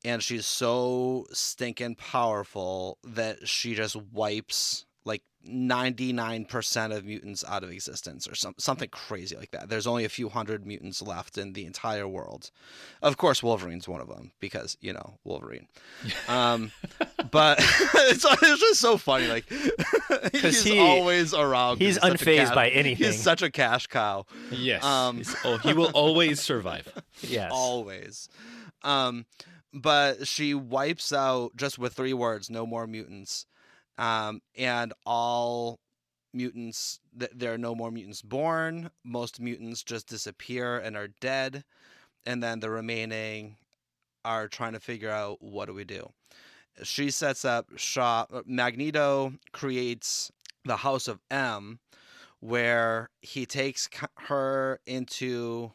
And 0.04 0.22
she's 0.22 0.46
so 0.46 1.26
stinking 1.32 1.96
powerful 1.96 3.00
that 3.04 3.48
she 3.48 3.74
just 3.74 3.96
wipes 3.96 4.86
like 5.04 5.24
99% 5.48 6.96
of 6.96 7.06
mutants 7.06 7.44
out 7.48 7.64
of 7.64 7.72
existence 7.72 8.28
or 8.28 8.36
some, 8.36 8.54
something 8.58 8.90
crazy 8.90 9.36
like 9.36 9.52
that. 9.52 9.70
There's 9.70 9.88
only 9.88 10.06
a 10.06 10.10
few 10.10 10.30
hundred 10.30 10.66
mutants 10.66 11.02
left 11.02 11.38
in 11.38 11.54
the 11.54 11.66
entire 11.66 12.08
world. 12.08 12.52
Of 13.02 13.18
course, 13.18 13.42
Wolverine's 13.42 13.88
one 13.88 14.02
of 14.02 14.08
them 14.08 14.32
because, 14.40 14.78
you 14.82 14.94
know, 14.94 15.18
Wolverine. 15.24 15.68
Um, 16.28 16.72
but 17.36 17.60
it's, 17.60 18.24
it's 18.26 18.62
just 18.62 18.80
so 18.80 18.96
funny. 18.98 19.28
Like, 19.28 19.44
he's 20.32 20.64
he- 20.64 20.80
always 20.80 21.34
around. 21.34 21.80
he's 21.80 21.96
such 22.00 22.22
a 22.22 22.26
unfazed 22.26 22.38
cash- 22.46 22.56
by 22.56 22.70
anything. 22.70 23.08
He's 23.08 23.22
such 23.22 23.42
a 23.42 23.52
cash 23.52 23.88
cow. 23.88 24.26
yes. 24.52 24.82
Um, 24.86 25.22
oh, 25.44 25.58
he 25.58 25.74
will 25.74 25.92
always 25.94 26.40
survive. 26.42 26.88
Yes. 27.22 27.52
Always. 27.54 28.30
Um, 28.84 29.26
but 29.74 30.28
she 30.28 30.54
wipes 30.54 31.12
out 31.12 31.56
just 31.58 31.78
with 31.78 31.94
three 31.94 32.14
words: 32.14 32.50
"No 32.50 32.66
more 32.66 32.88
mutants," 32.88 33.46
um, 33.98 34.42
and 34.58 34.94
all 35.06 35.80
mutants. 36.34 37.00
Th- 37.20 37.32
there 37.36 37.54
are 37.54 37.58
no 37.58 37.76
more 37.76 37.92
mutants 37.92 38.22
born. 38.22 38.92
Most 39.04 39.40
mutants 39.42 39.84
just 39.84 40.08
disappear 40.08 40.78
and 40.78 40.96
are 40.96 41.10
dead, 41.20 41.64
and 42.26 42.42
then 42.44 42.60
the 42.62 42.70
remaining 42.70 43.58
are 44.24 44.48
trying 44.48 44.74
to 44.74 44.80
figure 44.80 45.12
out 45.12 45.38
what 45.42 45.66
do 45.68 45.74
we 45.74 45.84
do. 45.84 46.10
She 46.84 47.12
sets 47.12 47.46
up 47.46 47.68
shop. 47.78 48.32
uh, 48.34 48.42
Magneto 48.46 49.34
creates 49.52 50.32
the 50.66 50.78
House 50.78 51.08
of 51.08 51.20
M, 51.32 51.80
where 52.40 53.10
he 53.22 53.46
takes 53.46 53.90
her 54.28 54.80
into 54.86 55.72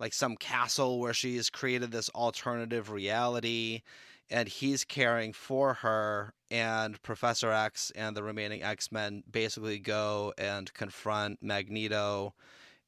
like 0.00 0.12
some 0.12 0.36
castle 0.36 1.00
where 1.00 1.12
she 1.12 1.36
has 1.36 1.50
created 1.50 1.90
this 1.90 2.08
alternative 2.10 2.90
reality 2.90 3.82
and 4.30 4.48
he's 4.48 4.84
caring 4.84 5.32
for 5.32 5.74
her 5.74 6.34
and 6.50 7.00
professor 7.02 7.50
x 7.50 7.90
and 7.96 8.16
the 8.16 8.22
remaining 8.22 8.62
x-men 8.62 9.22
basically 9.30 9.78
go 9.78 10.32
and 10.38 10.72
confront 10.74 11.42
magneto 11.42 12.34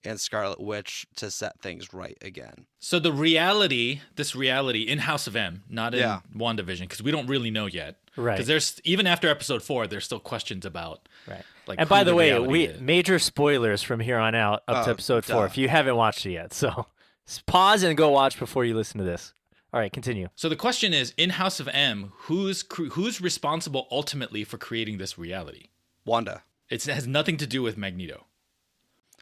and 0.05 0.19
scarlet 0.21 0.61
witch 0.61 1.07
to 1.17 1.31
set 1.31 1.61
things 1.61 1.93
right 1.93 2.17
again 2.23 2.67
So 2.79 2.99
the 2.99 3.13
reality, 3.13 4.01
this 4.17 4.35
reality 4.35 4.83
in 4.83 4.99
House 5.01 5.27
of 5.27 5.37
M, 5.37 5.63
not 5.69 5.95
in 5.95 6.01
Yeah. 6.01 6.21
WandaVision, 6.35 6.81
because 6.83 7.03
we 7.03 7.11
don't 7.11 7.27
really 7.27 7.51
know 7.51 7.67
yet. 7.67 7.97
Right. 8.17 8.35
Because 8.35 8.47
there's 8.47 8.81
even 8.85 9.07
after 9.07 9.29
episode 9.29 9.63
four, 9.63 9.87
there's 9.87 10.05
still 10.05 10.19
questions 10.21 10.65
about 10.65 11.09
Right. 11.27 11.43
like. 11.67 11.79
and 11.79 11.89
by 11.89 12.03
the 12.05 12.15
way, 12.15 12.39
we 12.39 12.65
is. 12.65 12.81
major 12.81 13.19
spoilers 13.19 13.83
from 13.83 14.01
here 14.01 14.19
on 14.19 14.35
out 14.35 14.63
up 14.67 14.85
to 14.85 14.91
Oh, 14.91 14.93
episode 14.93 15.25
four. 15.25 15.43
duh. 15.43 15.47
If 15.47 15.57
you 15.59 15.69
haven't 15.69 15.97
watched 15.97 16.25
it 16.27 16.33
yet, 16.33 16.53
so 16.63 16.87
pause 17.47 17.83
and 17.83 17.97
go 17.97 18.09
watch 18.11 18.39
before 18.39 18.65
you 18.65 18.75
listen 18.75 18.99
to 18.99 19.05
this. 19.05 19.35
All 19.73 19.79
right, 19.79 19.93
continue. 19.93 20.29
So 20.35 20.49
the 20.49 20.57
question 20.57 20.93
is, 20.93 21.15
in 21.17 21.31
House 21.31 21.61
of 21.61 21.69
M, 21.69 22.13
who's 22.23 22.63
cre- 22.65 22.87
who's 22.87 23.21
responsible 23.21 23.87
ultimately 23.91 24.43
for 24.45 24.59
creating 24.59 24.99
this 24.99 25.17
reality? 25.19 25.67
wanda 26.05 26.43
It's, 26.69 26.89
it 26.89 26.95
has 26.95 27.07
nothing 27.07 27.37
to 27.37 27.47
do 27.47 27.63
with 27.63 27.77
Magneto. 27.77 28.27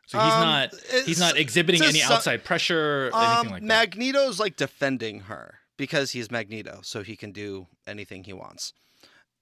So 0.08 0.18
he's 0.18 0.32
Um, 0.32 0.40
not 0.40 0.74
he's 1.06 1.20
not 1.20 1.36
exhibiting 1.36 1.82
any 1.84 2.00
some- 2.00 2.14
outside 2.16 2.42
pressure 2.42 3.08
or 3.12 3.16
anything 3.16 3.46
um, 3.46 3.48
like 3.52 3.60
that. 3.62 3.66
magneto's 3.66 4.40
like 4.40 4.56
defending 4.56 5.20
her 5.20 5.60
because 5.76 6.12
he's 6.12 6.30
magneto 6.30 6.80
so 6.82 7.02
he 7.02 7.14
can 7.14 7.30
do 7.30 7.66
anything 7.86 8.24
he 8.24 8.32
wants 8.32 8.72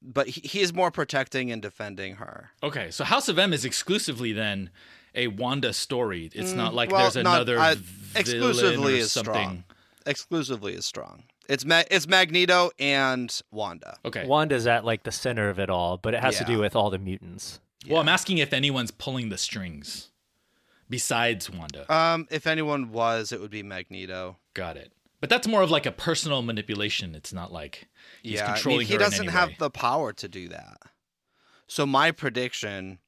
but 0.02 0.26
he, 0.28 0.40
he 0.46 0.60
is 0.60 0.74
more 0.74 0.90
protecting 0.90 1.50
and 1.52 1.62
defending 1.62 2.16
her 2.16 2.50
Okay, 2.62 2.90
so 2.90 3.04
House 3.04 3.28
of 3.28 3.38
M 3.38 3.52
is 3.52 3.64
exclusively 3.64 4.32
then 4.32 4.70
a 5.14 5.28
Wanda 5.28 5.72
story. 5.72 6.28
It's 6.34 6.52
not 6.52 6.74
like 6.74 6.90
Mm, 6.90 6.92
well, 6.92 7.10
there's 7.10 7.24
not- 7.24 7.36
another 7.36 7.58
I- 7.58 7.74
villain 7.74 7.86
exclusively 8.16 8.94
or 8.94 8.96
is 8.96 9.12
something. 9.12 9.32
strong. 9.32 9.64
exclusively 10.04 10.74
is 10.74 10.84
strong 10.84 11.24
it's 11.48 11.64
Ma- 11.64 11.84
it's 11.92 12.08
magneto 12.08 12.70
and 12.80 13.40
wanda 13.52 13.96
Okay. 14.04 14.26
Wanda's 14.26 14.66
at 14.66 14.84
like 14.84 15.04
the 15.04 15.12
center 15.12 15.48
of 15.48 15.60
it 15.60 15.70
all, 15.70 15.96
but 15.96 16.12
it 16.12 16.20
has 16.20 16.38
to 16.38 16.44
do 16.44 16.58
with 16.58 16.74
all 16.74 16.90
the 16.90 16.98
mutants. 16.98 17.60
Well, 17.88 18.00
I'm 18.00 18.08
asking 18.08 18.38
if 18.38 18.52
anyone's 18.52 18.90
pulling 18.90 19.28
the 19.28 19.38
strings 19.38 20.10
besides 20.88 21.50
Wanda. 21.50 21.92
Um, 21.92 22.26
if 22.30 22.46
anyone 22.46 22.90
was, 22.90 23.32
it 23.32 23.40
would 23.40 23.50
be 23.50 23.62
Magneto. 23.62 24.36
Got 24.54 24.76
it. 24.76 24.92
But 25.20 25.30
that's 25.30 25.48
more 25.48 25.62
of 25.62 25.70
like 25.70 25.86
a 25.86 25.92
personal 25.92 26.42
manipulation. 26.42 27.14
It's 27.14 27.32
not 27.32 27.52
like 27.52 27.88
he's 28.22 28.34
yeah, 28.34 28.56
I 28.62 28.68
mean, 28.68 28.80
he 28.82 28.88
her 28.88 28.94
in 28.94 28.98
doesn't 29.00 29.24
any 29.26 29.32
have 29.32 29.48
way. 29.50 29.56
the 29.58 29.70
power 29.70 30.12
to 30.12 30.28
do 30.28 30.48
that. 30.48 30.78
So 31.66 31.86
my 31.86 32.10
prediction 32.12 32.98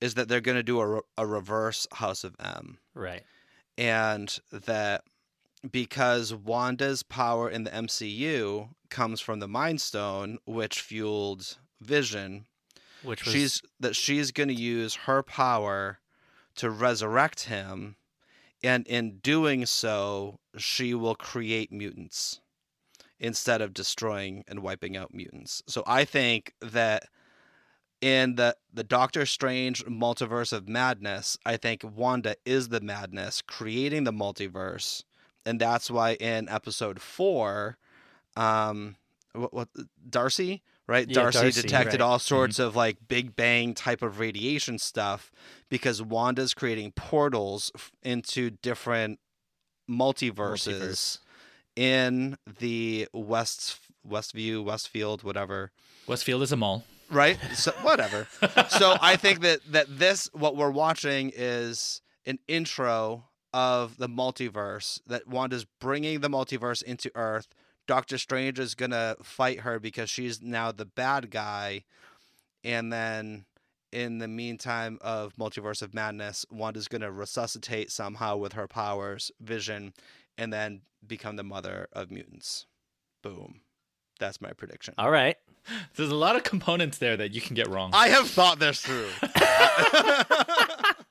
is 0.00 0.14
that 0.14 0.28
they're 0.28 0.40
going 0.40 0.56
to 0.56 0.62
do 0.62 0.78
a, 0.80 0.86
re- 0.86 1.00
a 1.18 1.26
reverse 1.26 1.86
House 1.94 2.22
of 2.24 2.36
M, 2.38 2.78
Right. 2.94 3.22
and 3.76 4.38
that 4.52 5.02
because 5.68 6.32
Wanda's 6.32 7.02
power 7.02 7.50
in 7.50 7.64
the 7.64 7.70
MCU 7.70 8.68
comes 8.90 9.20
from 9.20 9.40
the 9.40 9.48
Mind 9.48 9.80
Stone, 9.80 10.38
which 10.46 10.80
fueled 10.80 11.58
Vision, 11.80 12.46
Which 13.02 13.24
was 13.24 13.34
she's 13.34 13.62
that 13.80 13.96
she's 13.96 14.30
going 14.30 14.48
to 14.48 14.54
use 14.54 14.94
her 15.06 15.22
power 15.24 15.98
to 16.58 16.70
resurrect 16.70 17.44
him 17.44 17.96
and 18.62 18.86
in 18.86 19.18
doing 19.18 19.64
so 19.66 20.38
she 20.56 20.94
will 20.94 21.14
create 21.14 21.72
mutants 21.72 22.40
instead 23.20 23.60
of 23.60 23.74
destroying 23.74 24.44
and 24.48 24.62
wiping 24.62 24.96
out 24.96 25.14
mutants. 25.14 25.62
So 25.66 25.82
i 25.86 26.04
think 26.04 26.54
that 26.60 27.04
in 28.00 28.36
the 28.36 28.56
the 28.72 28.84
doctor 28.84 29.26
strange 29.26 29.84
multiverse 29.86 30.52
of 30.52 30.68
madness 30.68 31.36
i 31.44 31.56
think 31.56 31.82
wanda 31.82 32.36
is 32.44 32.68
the 32.68 32.80
madness 32.80 33.42
creating 33.42 34.04
the 34.04 34.12
multiverse 34.12 35.02
and 35.44 35.60
that's 35.60 35.90
why 35.90 36.14
in 36.14 36.48
episode 36.48 37.00
4 37.00 37.76
um 38.36 38.94
what, 39.32 39.52
what 39.52 39.68
darcy 40.08 40.62
right 40.88 41.06
Yeah, 41.08 41.14
darcy, 41.14 41.38
Darcy, 41.40 41.62
detected 41.62 42.00
right. 42.00 42.06
all 42.06 42.16
mm-hmm. 42.18 42.34
sorts 42.34 42.58
of 42.58 42.74
like 42.74 42.96
big 43.06 43.36
bang 43.36 43.74
type 43.74 44.02
of 44.02 44.18
radiation 44.18 44.78
stuff 44.78 45.30
because 45.68 46.02
wanda's 46.02 46.54
creating 46.54 46.92
portals 46.92 47.70
f- 47.74 47.92
into 48.02 48.50
different 48.50 49.20
multiverses 49.88 50.80
multiverse. 50.80 51.18
in 51.76 52.36
the 52.58 53.06
west 53.12 53.78
westview 54.08 54.64
westfield 54.64 55.22
whatever 55.22 55.70
Westfield 56.06 56.42
is 56.42 56.52
a 56.52 56.56
mall. 56.56 56.84
right 57.10 57.38
so 57.54 57.70
whatever 57.82 58.26
so 58.68 58.96
i 59.00 59.16
think 59.16 59.40
that 59.40 59.60
that 59.70 59.86
this 59.98 60.28
what 60.32 60.56
we're 60.56 60.70
watching 60.70 61.30
is 61.34 62.00
an 62.26 62.38
intro 62.48 63.24
of 63.54 63.96
the 63.96 64.08
multiverse 64.08 65.00
that 65.06 65.26
wanda's 65.26 65.64
bringing 65.80 66.20
the 66.20 66.28
multiverse 66.28 66.82
into 66.82 67.10
earth 67.14 67.48
doctor 67.88 68.18
strange 68.18 68.60
is 68.60 68.76
gonna 68.76 69.16
fight 69.22 69.60
her 69.60 69.80
because 69.80 70.08
she's 70.08 70.40
now 70.40 70.70
the 70.70 70.84
bad 70.84 71.30
guy 71.30 71.82
and 72.62 72.92
then 72.92 73.44
in 73.90 74.18
the 74.18 74.28
meantime 74.28 74.98
of 75.00 75.34
multiverse 75.36 75.82
of 75.82 75.94
madness 75.94 76.46
wanda's 76.50 76.86
gonna 76.86 77.10
resuscitate 77.10 77.90
somehow 77.90 78.36
with 78.36 78.52
her 78.52 78.68
powers 78.68 79.32
vision 79.40 79.92
and 80.36 80.52
then 80.52 80.82
become 81.04 81.34
the 81.36 81.42
mother 81.42 81.88
of 81.92 82.10
mutants 82.10 82.66
boom 83.22 83.62
that's 84.20 84.40
my 84.40 84.52
prediction 84.52 84.94
All 84.98 85.10
right. 85.10 85.36
There's 85.96 86.10
a 86.10 86.14
lot 86.14 86.36
of 86.36 86.42
components 86.44 86.98
there 86.98 87.16
that 87.16 87.34
you 87.34 87.40
can 87.40 87.54
get 87.54 87.68
wrong. 87.68 87.90
I 87.94 88.08
have 88.08 88.28
thought 88.28 88.58
this 88.58 88.80
through. 88.80 89.08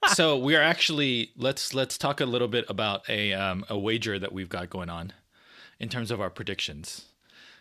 so 0.14 0.38
we 0.38 0.56
are 0.56 0.62
actually 0.62 1.32
let's 1.38 1.74
let's 1.74 1.98
talk 1.98 2.22
a 2.22 2.26
little 2.26 2.48
bit 2.48 2.66
about 2.68 3.08
a 3.10 3.34
um, 3.34 3.66
a 3.70 3.78
wager 3.78 4.18
that 4.18 4.34
we've 4.34 4.50
got 4.50 4.70
going 4.70 4.90
on 4.90 5.14
in 5.80 5.90
terms 5.90 6.12
of 6.12 6.20
our 6.22 6.30
predictions. 6.30 7.06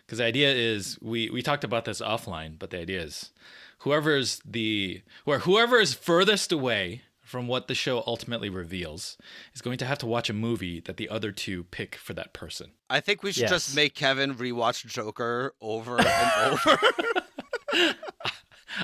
Because 0.05 0.19
the 0.19 0.25
idea 0.25 0.53
is 0.53 0.99
we 1.03 1.31
we 1.31 1.43
talked 1.43 1.65
about 1.65 1.85
this 1.85 2.01
offline, 2.01 2.59
but 2.59 2.71
the 2.71 2.79
idea 2.79 3.03
is 3.03 3.31
whoever's 3.79 4.41
the 4.45 5.03
or 5.25 5.41
whoever 5.41 5.79
is 5.81 5.95
furthest 5.95 6.53
away 6.53 7.03
from 7.21 7.49
what 7.49 7.67
the 7.67 7.75
show 7.75 8.05
ultimately 8.07 8.49
reveals 8.49 9.19
is 9.53 9.61
going 9.61 9.79
to 9.79 9.85
have 9.85 9.99
to 9.99 10.07
watch 10.07 10.31
a 10.31 10.33
movie 10.33 10.79
that 10.79 10.97
the 10.97 11.09
other 11.09 11.33
two 11.33 11.65
pick 11.65 11.97
for 11.97 12.13
that 12.15 12.33
person. 12.33 12.71
I 12.89 13.01
think 13.01 13.25
we 13.25 13.33
should 13.33 13.43
Yes. 13.43 13.51
just 13.51 13.75
make 13.75 13.97
Kevin 13.97 14.37
rewatch 14.37 14.87
Joker 14.87 15.53
over 15.61 15.99
and 16.01 16.31
over. 16.53 16.79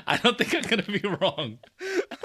I 0.07 0.17
don't 0.17 0.37
think 0.37 0.53
I'm 0.55 0.63
gonna 0.63 0.83
be 0.83 1.07
wrong. 1.07 1.59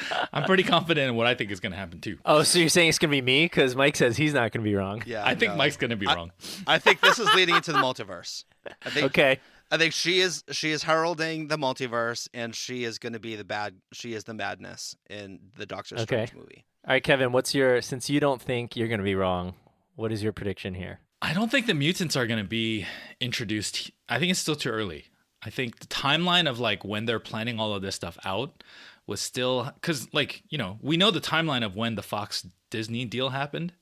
I'm 0.32 0.44
pretty 0.44 0.62
confident 0.62 1.08
in 1.10 1.16
what 1.16 1.26
I 1.26 1.34
think 1.34 1.50
is 1.50 1.60
gonna 1.60 1.76
happen 1.76 2.00
too. 2.00 2.18
Oh, 2.24 2.42
so 2.42 2.58
you're 2.58 2.68
saying 2.68 2.88
it's 2.88 2.98
gonna 2.98 3.10
be 3.10 3.22
me? 3.22 3.44
Because 3.46 3.74
Mike 3.76 3.96
says 3.96 4.16
he's 4.16 4.34
not 4.34 4.52
gonna 4.52 4.64
be 4.64 4.74
wrong. 4.74 5.02
yeah, 5.06 5.24
I 5.24 5.34
think 5.34 5.52
no. 5.52 5.58
Mike's 5.58 5.76
gonna 5.76 5.96
be 5.96 6.06
I- 6.06 6.14
wrong. 6.14 6.32
I 6.66 6.78
think 6.78 7.00
this 7.00 7.18
is 7.18 7.28
leading 7.34 7.54
into 7.56 7.72
the 7.72 7.78
multiverse. 7.78 8.44
I 8.84 8.90
think. 8.90 9.06
Okay. 9.06 9.40
I 9.70 9.76
think 9.76 9.92
she 9.92 10.20
is 10.20 10.44
she 10.50 10.70
is 10.70 10.82
heralding 10.82 11.48
the 11.48 11.58
multiverse, 11.58 12.26
and 12.32 12.54
she 12.54 12.84
is 12.84 12.98
going 12.98 13.12
to 13.12 13.18
be 13.18 13.36
the 13.36 13.44
bad. 13.44 13.74
She 13.92 14.14
is 14.14 14.24
the 14.24 14.32
madness 14.32 14.96
in 15.10 15.40
the 15.58 15.66
Doctor 15.66 15.94
Okay. 15.96 16.04
Strange 16.26 16.34
movie. 16.34 16.64
All 16.86 16.94
right, 16.94 17.02
Kevin. 17.02 17.32
What's 17.32 17.54
your? 17.54 17.82
Since 17.82 18.08
you 18.08 18.18
don't 18.18 18.40
think 18.40 18.76
you're 18.76 18.88
gonna 18.88 19.02
be 19.02 19.14
wrong, 19.14 19.52
what 19.94 20.10
is 20.10 20.22
your 20.22 20.32
prediction 20.32 20.72
here? 20.74 21.00
I 21.20 21.34
don't 21.34 21.50
think 21.50 21.66
the 21.66 21.74
mutants 21.74 22.16
are 22.16 22.26
going 22.26 22.38
to 22.42 22.48
be 22.48 22.86
introduced. 23.20 23.90
I 24.08 24.18
think 24.18 24.30
it's 24.30 24.40
still 24.40 24.54
too 24.54 24.70
early. 24.70 25.06
I 25.42 25.50
think 25.50 25.80
the 25.80 25.86
timeline 25.86 26.48
of 26.48 26.58
like 26.60 26.84
when 26.84 27.04
they're 27.06 27.18
planning 27.20 27.58
all 27.60 27.74
of 27.74 27.82
this 27.82 27.94
stuff 27.96 28.16
out 28.24 28.62
was 29.08 29.20
still 29.20 29.72
because 29.74 30.06
like 30.12 30.44
you 30.48 30.58
know 30.58 30.78
we 30.80 30.96
know 30.96 31.10
the 31.10 31.20
timeline 31.20 31.64
of 31.64 31.74
when 31.74 31.96
the 31.96 32.02
Fox 32.02 32.46
Disney 32.70 33.04
deal 33.04 33.30
happened, 33.30 33.72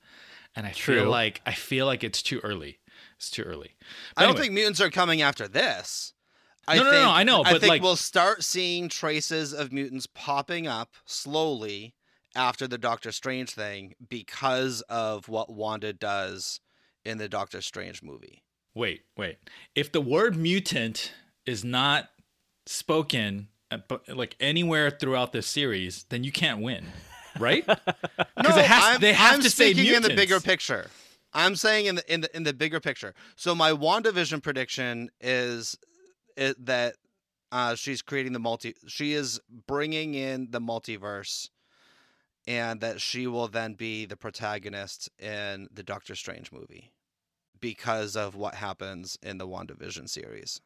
and 0.54 0.66
I 0.66 0.71
feel 0.71 1.11
like 1.11 1.42
I 1.45 1.52
feel 1.52 1.85
like 1.85 2.02
it's 2.02 2.23
too 2.23 2.40
early. 2.42 2.78
It's 3.16 3.30
too 3.30 3.42
early. 3.42 3.76
But 4.14 4.23
I 4.23 4.26
don't 4.26 4.38
think 4.38 4.54
mutants 4.54 4.80
are 4.80 4.90
coming 4.90 5.21
after 5.21 5.49
this. 5.49 6.14
I 6.68 6.76
No, 6.76 6.83
no, 6.83 6.85
no, 6.85 6.92
think, 6.92 7.04
no, 7.04 7.12
I 7.12 7.23
know, 7.23 7.45
I 7.45 7.50
think 7.52 7.68
like- 7.68 7.83
we'll 7.83 7.97
start 7.97 8.42
seeing 8.42 8.88
traces 8.88 9.52
of 9.52 9.73
mutants 9.73 10.06
popping 10.06 10.66
up 10.66 10.95
slowly 11.04 11.95
after 12.35 12.66
the 12.66 12.78
Doctor 12.78 13.12
Strange 13.12 13.50
thing 13.50 13.95
because 14.09 14.80
of 14.83 15.28
what 15.28 15.50
Wanda 15.50 15.92
does 15.92 16.61
in 17.04 17.18
the 17.18 17.28
Doctor 17.28 17.61
Strange 17.62 18.02
movie. 18.02 18.42
Wait, 18.75 19.02
wait. 19.16 19.38
If 19.75 19.92
the 19.92 20.00
word 20.00 20.37
mutant 20.37 21.12
is 21.47 21.64
not 21.64 22.11
spoken 22.66 23.49
but, 23.88 24.08
like 24.08 24.37
anywhere 24.40 24.90
throughout 24.90 25.32
this 25.32 25.46
series, 25.46 26.04
then 26.08 26.25
you 26.25 26.32
can't 26.32 26.61
win, 26.61 26.87
right? 27.38 27.66
No, 27.66 27.75
it 27.76 28.64
has- 28.64 28.94
I'm, 28.94 29.00
they 29.00 29.12
have 29.12 29.35
I'm 29.37 29.42
to 29.42 29.50
say 29.50 29.73
speaking 29.73 29.94
in 29.94 30.02
the 30.02 30.14
bigger 30.14 30.40
picture. 30.40 30.88
I'm 31.32 31.56
saying 31.56 31.87
in 31.87 31.96
the 31.96 32.12
in 32.12 32.20
the 32.23 32.37
in 32.37 32.42
the 32.44 32.54
bigger 32.54 32.80
picture. 32.80 33.14
So 33.37 33.54
my 33.54 33.73
WandaVision 33.73 34.42
prediction 34.42 35.11
is 35.20 35.76
it, 36.37 36.64
that 36.64 36.94
uh, 37.52 37.75
she's 37.75 38.00
creating 38.00 38.32
the 38.32 38.38
multi. 38.38 38.75
She 38.87 39.12
is 39.12 39.40
bringing 39.66 40.14
in 40.14 40.49
the 40.50 40.61
multiverse, 40.61 41.50
and 42.46 42.80
that 42.80 43.00
she 43.00 43.26
will 43.26 43.49
then 43.49 43.75
be 43.75 44.06
the 44.06 44.16
protagonist 44.16 45.11
in 45.18 45.68
the 45.73 45.82
Doctor 45.82 46.14
Strange 46.14 46.52
movie 46.52 46.92
because 47.61 48.16
of 48.16 48.35
what 48.35 48.54
happens 48.54 49.18
in 49.23 49.38
the 49.38 49.46
WandaVision 49.46 50.08
series. 50.08 50.61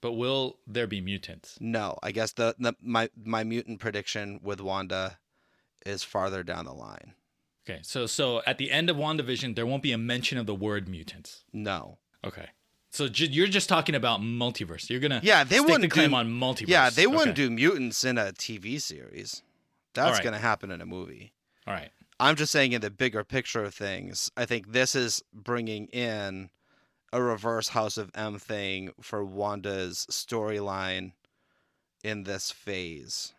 But 0.00 0.12
will 0.12 0.58
there 0.66 0.86
be 0.86 1.00
mutants? 1.00 1.58
No, 1.60 1.98
I 2.02 2.12
guess 2.12 2.32
the, 2.32 2.54
the 2.58 2.74
my 2.80 3.10
my 3.22 3.42
mutant 3.44 3.80
prediction 3.80 4.40
with 4.42 4.60
Wanda 4.60 5.18
is 5.84 6.04
farther 6.04 6.42
down 6.42 6.64
the 6.66 6.72
line. 6.72 7.14
Okay, 7.68 7.80
so 7.82 8.06
so 8.06 8.40
at 8.46 8.58
the 8.58 8.70
end 8.70 8.88
of 8.90 8.96
WandaVision, 8.96 9.54
there 9.56 9.66
won't 9.66 9.82
be 9.82 9.92
a 9.92 9.98
mention 9.98 10.38
of 10.38 10.46
the 10.46 10.54
word 10.54 10.88
mutants. 10.88 11.44
No. 11.52 11.98
Okay. 12.24 12.46
So 12.90 13.06
ju- 13.08 13.26
you're 13.26 13.46
just 13.48 13.68
talking 13.68 13.94
about 13.94 14.20
multiverse. 14.20 14.88
You're 14.88 15.00
gonna 15.00 15.20
Yeah, 15.22 15.44
they 15.44 15.60
wouldn't 15.60 15.90
claim 15.92 16.10
do- 16.10 16.16
on 16.16 16.28
multiverse. 16.30 16.68
Yeah, 16.68 16.90
they 16.90 17.06
wouldn't 17.06 17.28
Okay. 17.38 17.48
do 17.48 17.50
mutants 17.50 18.04
in 18.04 18.16
a 18.18 18.32
TV 18.32 18.80
series. 18.80 19.42
That's 19.94 20.06
Alright. 20.10 20.22
going 20.22 20.32
to 20.34 20.38
happen 20.38 20.70
in 20.70 20.80
a 20.80 20.86
movie. 20.86 21.32
All 21.66 21.74
right. 21.74 21.90
I'm 22.20 22.36
just 22.36 22.52
saying 22.52 22.72
in 22.72 22.80
the 22.80 22.90
bigger 22.90 23.24
picture 23.24 23.64
of 23.64 23.74
things, 23.74 24.30
I 24.36 24.44
think 24.46 24.72
this 24.72 24.94
is 24.94 25.22
bringing 25.32 25.86
in 25.88 26.50
a 27.12 27.22
reverse 27.22 27.68
House 27.68 27.96
of 27.96 28.10
M 28.14 28.38
thing 28.38 28.90
for 29.00 29.24
Wanda's 29.24 30.06
storyline 30.10 31.12
in 32.04 32.24
this 32.24 32.50
phase, 32.50 33.32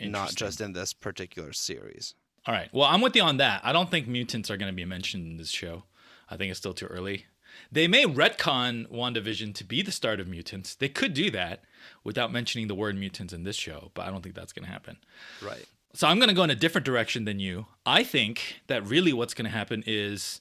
not 0.00 0.34
just 0.34 0.60
in 0.60 0.72
this 0.72 0.92
particular 0.92 1.52
series. 1.52 2.14
All 2.46 2.54
right. 2.54 2.68
Well, 2.72 2.88
I'm 2.88 3.00
with 3.00 3.16
you 3.16 3.22
on 3.22 3.38
that. 3.38 3.62
I 3.64 3.72
don't 3.72 3.90
think 3.90 4.06
mutants 4.06 4.50
are 4.50 4.56
going 4.56 4.70
to 4.70 4.76
be 4.76 4.84
mentioned 4.84 5.26
in 5.26 5.36
this 5.36 5.50
show. 5.50 5.84
I 6.28 6.36
think 6.36 6.50
it's 6.50 6.58
still 6.58 6.74
too 6.74 6.86
early. 6.86 7.26
They 7.70 7.86
may 7.86 8.04
retcon 8.04 8.88
WandaVision 8.90 9.54
to 9.54 9.64
be 9.64 9.80
the 9.82 9.92
start 9.92 10.20
of 10.20 10.28
mutants. 10.28 10.74
They 10.74 10.88
could 10.88 11.14
do 11.14 11.30
that 11.30 11.64
without 12.02 12.32
mentioning 12.32 12.68
the 12.68 12.74
word 12.74 12.96
mutants 12.96 13.32
in 13.32 13.44
this 13.44 13.56
show, 13.56 13.90
but 13.94 14.06
I 14.06 14.10
don't 14.10 14.22
think 14.22 14.34
that's 14.34 14.52
going 14.52 14.66
to 14.66 14.70
happen. 14.70 14.98
Right. 15.42 15.64
So 15.94 16.08
I'm 16.08 16.18
going 16.18 16.28
to 16.28 16.34
go 16.34 16.42
in 16.42 16.50
a 16.50 16.56
different 16.56 16.84
direction 16.84 17.24
than 17.24 17.38
you. 17.38 17.66
I 17.86 18.02
think 18.02 18.60
that 18.66 18.84
really 18.84 19.12
what's 19.12 19.34
going 19.34 19.44
to 19.44 19.56
happen 19.56 19.84
is 19.86 20.40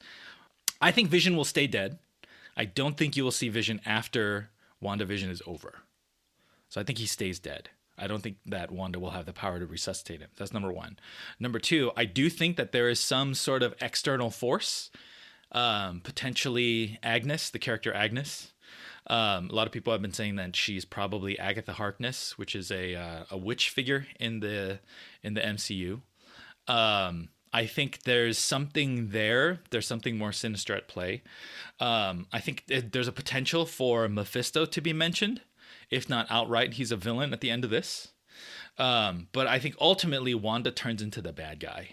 I 0.81 0.91
think 0.91 1.09
Vision 1.09 1.37
will 1.37 1.45
stay 1.45 1.67
dead. 1.67 1.99
I 2.55 2.65
don't 2.65 2.97
think 2.97 3.15
you 3.15 3.23
will 3.23 3.31
see 3.31 3.49
Vision 3.49 3.81
after 3.85 4.49
WandaVision 4.83 5.29
is 5.29 5.41
over. 5.47 5.79
So 6.69 6.81
I 6.81 6.83
think 6.83 6.99
he 6.99 7.05
stays 7.05 7.39
dead. 7.39 7.69
I 7.97 8.07
don't 8.07 8.21
think 8.21 8.37
that 8.47 8.71
Wanda 8.71 8.99
will 8.99 9.11
have 9.11 9.25
the 9.25 9.33
power 9.33 9.59
to 9.59 9.65
resuscitate 9.65 10.21
him. 10.21 10.29
That's 10.35 10.53
number 10.53 10.71
one. 10.71 10.97
Number 11.39 11.59
two, 11.59 11.91
I 11.95 12.05
do 12.05 12.29
think 12.29 12.57
that 12.57 12.71
there 12.71 12.89
is 12.89 12.99
some 12.99 13.35
sort 13.35 13.61
of 13.61 13.75
external 13.79 14.31
force, 14.31 14.89
um, 15.51 16.01
potentially 16.01 16.99
Agnes, 17.03 17.51
the 17.51 17.59
character 17.59 17.93
Agnes. 17.93 18.51
Um, 19.05 19.49
a 19.49 19.53
lot 19.53 19.67
of 19.67 19.73
people 19.73 19.93
have 19.93 20.01
been 20.01 20.13
saying 20.13 20.37
that 20.37 20.55
she's 20.55 20.85
probably 20.85 21.37
Agatha 21.37 21.73
Harkness, 21.73 22.37
which 22.37 22.55
is 22.55 22.71
a 22.71 22.95
uh, 22.95 23.23
a 23.29 23.37
witch 23.37 23.69
figure 23.69 24.07
in 24.19 24.39
the 24.39 24.79
in 25.21 25.33
the 25.33 25.41
MCU. 25.41 26.01
Um, 26.67 27.29
I 27.53 27.65
think 27.67 28.03
there's 28.03 28.37
something 28.37 29.09
there. 29.09 29.59
There's 29.69 29.85
something 29.87 30.17
more 30.17 30.31
sinister 30.31 30.73
at 30.75 30.87
play. 30.87 31.21
Um, 31.79 32.25
I 32.33 32.39
think 32.39 32.65
th- 32.67 32.85
there's 32.91 33.07
a 33.07 33.11
potential 33.11 33.65
for 33.65 34.09
Mephisto 34.09 34.65
to 34.65 34.81
be 34.81 34.91
mentioned, 34.93 35.41
if 35.89 36.09
not 36.09 36.25
outright, 36.31 36.73
he's 36.73 36.91
a 36.91 36.97
villain 36.97 37.31
at 37.31 37.41
the 37.41 37.51
end 37.51 37.63
of 37.63 37.69
this. 37.69 38.09
Um, 38.79 39.27
but 39.31 39.45
I 39.45 39.59
think 39.59 39.75
ultimately 39.79 40.33
Wanda 40.33 40.71
turns 40.71 41.01
into 41.01 41.21
the 41.21 41.31
bad 41.33 41.59
guy. 41.59 41.89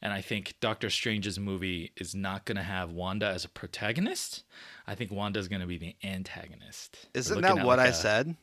And 0.00 0.12
I 0.12 0.20
think 0.20 0.54
Doctor 0.60 0.90
Strange's 0.90 1.38
movie 1.38 1.92
is 1.96 2.14
not 2.14 2.44
going 2.44 2.56
to 2.56 2.62
have 2.62 2.90
Wanda 2.90 3.26
as 3.26 3.44
a 3.44 3.48
protagonist. 3.48 4.42
I 4.86 4.94
think 4.94 5.12
Wanda 5.12 5.38
is 5.38 5.46
going 5.46 5.60
to 5.60 5.66
be 5.66 5.78
the 5.78 5.94
antagonist. 6.02 7.06
Isn't 7.14 7.42
that 7.42 7.56
what 7.64 7.78
like 7.78 7.86
I 7.86 7.90
a- 7.90 7.94
said? 7.94 8.36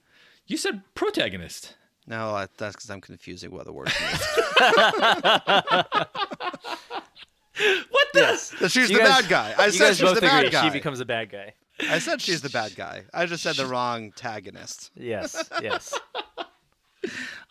You 0.47 0.55
said 0.57 0.83
protagonist. 0.95 1.75
No, 2.09 2.31
I- 2.35 2.47
that's 2.57 2.75
because 2.75 2.89
I'm 2.89 2.99
confusing 3.01 3.51
what 3.51 3.65
the 3.65 3.71
word 3.73 3.91
means. 4.01 4.21
What 7.89 8.07
the? 8.13 8.19
Yes. 8.21 8.53
She's 8.71 8.89
You 8.89 8.97
the 8.97 9.03
guys- 9.03 9.21
bad 9.23 9.29
guy. 9.29 9.53
I 9.57 9.69
said 9.69 9.89
she's 9.95 10.01
both 10.01 10.15
the 10.15 10.21
bad 10.21 10.49
guy. 10.51 10.63
she 10.65 10.69
becomes 10.71 11.01
a 11.01 11.05
bad 11.05 11.29
guy. 11.29 11.53
I 11.89 11.99
said 11.99 12.21
she's 12.21 12.41
the 12.41 12.49
bad 12.49 12.73
guy. 12.75 13.03
I 13.13 13.25
just 13.25 13.43
said 13.43 13.55
the 13.55 13.65
wrong 13.73 14.11
tagonist. 14.13 14.91
Yes, 14.95 15.49
yes. 15.61 15.97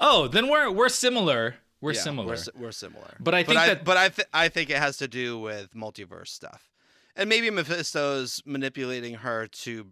Oh, 0.00 0.28
then 0.28 0.48
we're 0.48 0.70
we're 0.70 0.88
similar. 0.90 1.56
We're 1.80 1.92
Yeah, 1.94 2.00
similar. 2.00 2.37
We're, 2.54 2.62
we're 2.66 2.72
similar. 2.72 3.16
But 3.18 3.35
I 3.35 3.42
think 3.44 3.56
but 3.56 3.56
I, 3.56 3.66
that- 3.68 3.85
but 3.85 3.96
I, 3.96 4.09
th- 4.11 4.28
I 4.32 4.48
think 4.48 4.68
it 4.70 4.76
has 4.76 4.98
to 4.98 5.09
do 5.09 5.38
with 5.38 5.72
multiverse 5.74 6.28
stuff, 6.28 6.68
and 7.16 7.28
maybe 7.30 7.50
Mephisto's 7.50 8.42
manipulating 8.46 9.14
her 9.14 9.46
to 9.48 9.88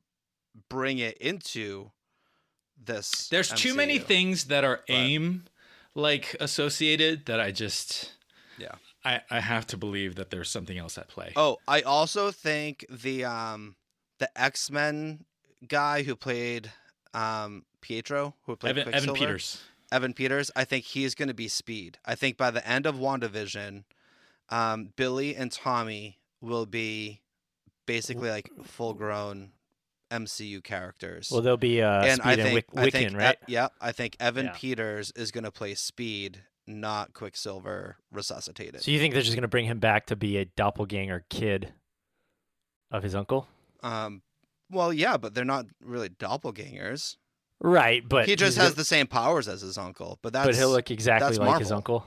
bring 0.68 0.98
it 0.98 1.16
into 1.18 1.90
this. 2.82 3.28
There's 3.28 3.50
too 3.50 3.74
many 3.74 3.98
things 3.98 4.44
that 4.44 4.64
are 4.64 4.80
AIM 4.88 5.44
like 5.94 6.36
associated 6.40 7.26
that 7.26 7.40
I 7.40 7.50
just 7.50 8.12
Yeah. 8.58 8.74
I, 9.04 9.20
I 9.30 9.40
have 9.40 9.66
to 9.68 9.76
believe 9.76 10.16
that 10.16 10.30
there's 10.30 10.50
something 10.50 10.76
else 10.76 10.98
at 10.98 11.08
play. 11.08 11.32
Oh, 11.36 11.58
I 11.66 11.82
also 11.82 12.30
think 12.30 12.84
the 12.90 13.24
um 13.24 13.76
the 14.18 14.28
X 14.38 14.70
Men 14.70 15.24
guy 15.66 16.02
who 16.02 16.16
played 16.16 16.72
um 17.14 17.64
Pietro, 17.80 18.34
who 18.44 18.56
played 18.56 18.78
Evan, 18.78 18.94
Evan 18.94 19.14
Peters. 19.14 19.62
Evan 19.92 20.12
Peters. 20.12 20.50
I 20.56 20.64
think 20.64 20.84
he's 20.84 21.14
going 21.14 21.28
to 21.28 21.34
be 21.34 21.46
Speed. 21.46 21.98
I 22.04 22.16
think 22.16 22.36
by 22.36 22.50
the 22.50 22.66
end 22.68 22.86
of 22.86 22.96
WandaVision, 22.96 23.84
um, 24.48 24.92
Billy 24.96 25.36
and 25.36 25.52
Tommy 25.52 26.18
will 26.40 26.66
be 26.66 27.20
basically 27.86 28.28
like 28.28 28.50
full 28.64 28.94
grown 28.94 29.52
MCU 30.10 30.62
characters. 30.62 31.28
Well, 31.30 31.42
there'll 31.42 31.56
be 31.56 31.82
uh, 31.82 32.02
and 32.04 32.20
Speed 32.20 32.26
I 32.28 32.32
and 32.32 32.42
think, 32.42 32.54
Wick- 32.54 32.66
I 32.76 32.90
think, 32.90 33.10
Wiccan, 33.12 33.16
right? 33.18 33.36
yeah, 33.48 33.68
I 33.80 33.92
think 33.92 34.16
Evan 34.20 34.46
Yeah. 34.46 34.52
Peters 34.54 35.12
is 35.16 35.30
going 35.30 35.44
to 35.44 35.50
play 35.50 35.74
Speed, 35.74 36.42
not 36.66 37.12
Quicksilver 37.12 37.96
resuscitated. 38.12 38.82
So 38.82 38.90
you 38.90 38.98
think 38.98 39.14
they're 39.14 39.22
just 39.22 39.36
gonna 39.36 39.48
bring 39.48 39.66
him 39.66 39.78
back 39.78 40.06
to 40.06 40.16
be 40.16 40.36
a 40.38 40.44
doppelganger 40.44 41.24
kid 41.30 41.72
of 42.90 43.02
his 43.02 43.14
uncle? 43.14 43.46
Um, 43.82 44.22
well, 44.70 44.92
yeah, 44.92 45.16
but 45.16 45.34
they're 45.34 45.44
not 45.44 45.66
really 45.80 46.08
doppelgangers. 46.08 47.16
Right, 47.60 48.06
but 48.06 48.28
he 48.28 48.36
just 48.36 48.58
has 48.58 48.74
the 48.74 48.84
same 48.84 49.06
powers 49.06 49.48
as 49.48 49.62
his 49.62 49.78
uncle, 49.78 50.18
but 50.22 50.32
that's 50.32 50.46
but 50.46 50.54
he'll 50.56 50.70
look 50.70 50.90
exactly 50.90 51.28
that's 51.28 51.38
like 51.38 51.58
his 51.60 51.72
uncle. 51.72 52.04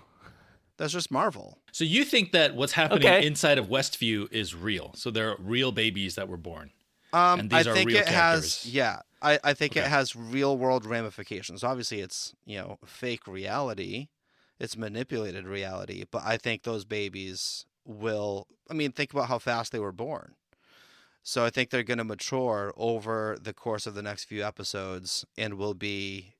that's 0.77 0.93
just 0.93 1.09
Marvel. 1.09 1.57
So 1.71 1.83
you 1.85 2.03
think 2.03 2.33
that 2.33 2.55
what's 2.55 2.73
happening 2.73 3.07
Okay. 3.07 3.25
inside 3.25 3.57
of 3.57 3.67
Westview 3.67 4.31
is 4.31 4.53
real? 4.53 4.91
So 4.95 5.09
there 5.09 5.31
are 5.31 5.38
real 5.39 5.71
babies 5.71 6.15
that 6.15 6.27
were 6.27 6.38
born. 6.38 6.71
Um, 7.11 7.39
And 7.39 7.53
I 7.53 7.61
are 7.61 7.73
think 7.73 7.87
real 7.87 7.99
it 8.01 8.07
characters. 8.07 8.63
has, 8.63 8.65
yeah, 8.73 9.01
I, 9.21 9.39
I 9.43 9.53
think 9.53 9.75
it 9.75 9.85
has 9.85 10.15
real 10.15 10.57
world 10.57 10.85
ramifications. 10.85 11.63
Obviously, 11.63 12.01
it's 12.01 12.33
you 12.45 12.57
know 12.57 12.77
fake 12.85 13.27
reality, 13.27 14.07
it's 14.59 14.77
manipulated 14.77 15.45
reality, 15.47 16.05
but 16.09 16.21
I 16.25 16.37
think 16.37 16.63
those 16.63 16.85
babies 16.85 17.65
will. 17.85 18.47
I 18.69 18.73
mean, 18.75 18.91
think 18.91 19.11
about 19.11 19.27
how 19.27 19.39
fast 19.39 19.71
they 19.71 19.79
were 19.79 19.91
born. 19.91 20.35
So 21.23 21.43
I 21.43 21.49
think 21.49 21.69
they're 21.69 21.83
going 21.83 21.97
to 21.97 22.03
mature 22.03 22.73
over 22.77 23.37
the 23.41 23.53
course 23.53 23.85
of 23.85 23.93
the 23.93 24.01
next 24.01 24.25
few 24.25 24.43
episodes, 24.43 25.25
and 25.37 25.55
will 25.55 25.73
be 25.73 26.33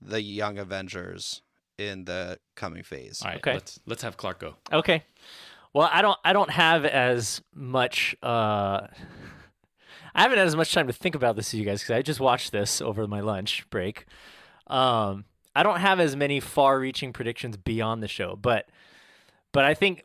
the 0.00 0.20
young 0.20 0.58
Avengers 0.58 1.42
in 1.78 2.04
the 2.04 2.38
coming 2.56 2.82
phase. 2.82 3.22
All 3.22 3.28
right, 3.30 3.38
Okay. 3.38 3.54
let's 3.54 3.80
let's 3.86 4.02
have 4.02 4.16
Clark 4.16 4.40
go. 4.40 4.56
Okay. 4.72 5.04
Well, 5.72 5.88
I 5.90 6.02
don't 6.02 6.18
I 6.24 6.32
don't 6.32 6.50
have 6.50 6.84
as 6.84 7.40
much 7.54 8.14
uh 8.22 8.88
I 10.14 10.22
haven't 10.22 10.38
had 10.38 10.46
as 10.46 10.56
much 10.56 10.72
time 10.72 10.86
to 10.86 10.92
think 10.92 11.14
about 11.14 11.36
this 11.36 11.52
as 11.52 11.60
you 11.60 11.64
guys 11.64 11.80
because 11.80 11.96
I 11.96 12.02
just 12.02 12.20
watched 12.20 12.52
this 12.52 12.80
over 12.80 13.06
my 13.06 13.20
lunch 13.20 13.68
break. 13.70 14.06
Um 14.66 15.24
I 15.54 15.62
don't 15.62 15.80
have 15.80 16.00
as 16.00 16.16
many 16.16 16.40
far-reaching 16.40 17.12
predictions 17.12 17.56
beyond 17.58 18.02
the 18.02 18.08
show, 18.08 18.36
but 18.40 18.68
but 19.52 19.64
I 19.64 19.74
think 19.74 20.04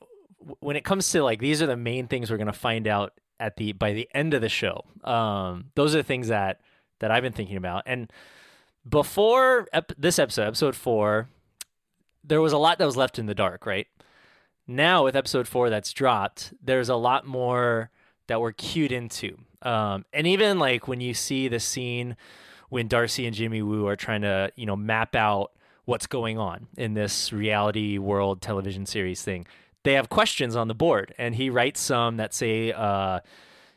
when 0.59 0.75
it 0.75 0.83
comes 0.83 1.09
to 1.11 1.23
like 1.23 1.39
these 1.39 1.61
are 1.61 1.67
the 1.67 1.77
main 1.77 2.07
things 2.07 2.29
we're 2.29 2.37
going 2.37 2.47
to 2.47 2.53
find 2.53 2.87
out 2.87 3.13
at 3.39 3.57
the 3.57 3.73
by 3.73 3.93
the 3.93 4.09
end 4.13 4.33
of 4.33 4.41
the 4.41 4.49
show. 4.49 4.85
Um 5.03 5.71
those 5.75 5.93
are 5.95 5.99
the 5.99 6.03
things 6.03 6.27
that 6.27 6.61
that 6.99 7.11
I've 7.11 7.23
been 7.23 7.33
thinking 7.33 7.57
about. 7.57 7.83
And 7.85 8.11
before 8.87 9.67
ep- 9.73 9.91
this 9.97 10.17
episode, 10.17 10.47
episode 10.47 10.75
4, 10.75 11.27
there 12.23 12.41
was 12.41 12.53
a 12.53 12.57
lot 12.57 12.77
that 12.79 12.85
was 12.85 12.97
left 12.97 13.19
in 13.19 13.25
the 13.25 13.35
dark, 13.35 13.65
right? 13.65 13.87
now 14.67 15.05
with 15.05 15.15
episode 15.15 15.47
four 15.47 15.69
that's 15.69 15.93
dropped, 15.93 16.53
there's 16.61 16.89
a 16.89 16.95
lot 16.95 17.25
more 17.25 17.89
that 18.27 18.41
we're 18.41 18.51
cued 18.51 18.91
into. 18.91 19.37
Um, 19.61 20.05
and 20.13 20.27
even 20.27 20.59
like 20.59 20.87
when 20.87 21.01
you 21.01 21.13
see 21.13 21.47
the 21.47 21.59
scene 21.59 22.15
when 22.69 22.87
Darcy 22.87 23.25
and 23.25 23.35
Jimmy 23.35 23.61
Woo 23.61 23.87
are 23.87 23.95
trying 23.95 24.21
to, 24.23 24.51
you 24.55 24.65
know, 24.65 24.75
map 24.75 25.15
out 25.15 25.51
what's 25.85 26.05
going 26.05 26.37
on 26.37 26.67
in 26.77 26.93
this 26.95 27.31
reality 27.31 27.97
world 27.97 28.41
television 28.41 28.85
series 28.85 29.21
thing, 29.21 29.47
they 29.83 29.93
have 29.93 30.09
questions 30.09 30.55
on 30.55 30.67
the 30.67 30.75
board, 30.75 31.13
and 31.17 31.33
he 31.35 31.49
writes 31.49 31.79
some 31.79 32.17
that 32.17 32.33
say, 32.33 32.73
uh, 32.73 33.21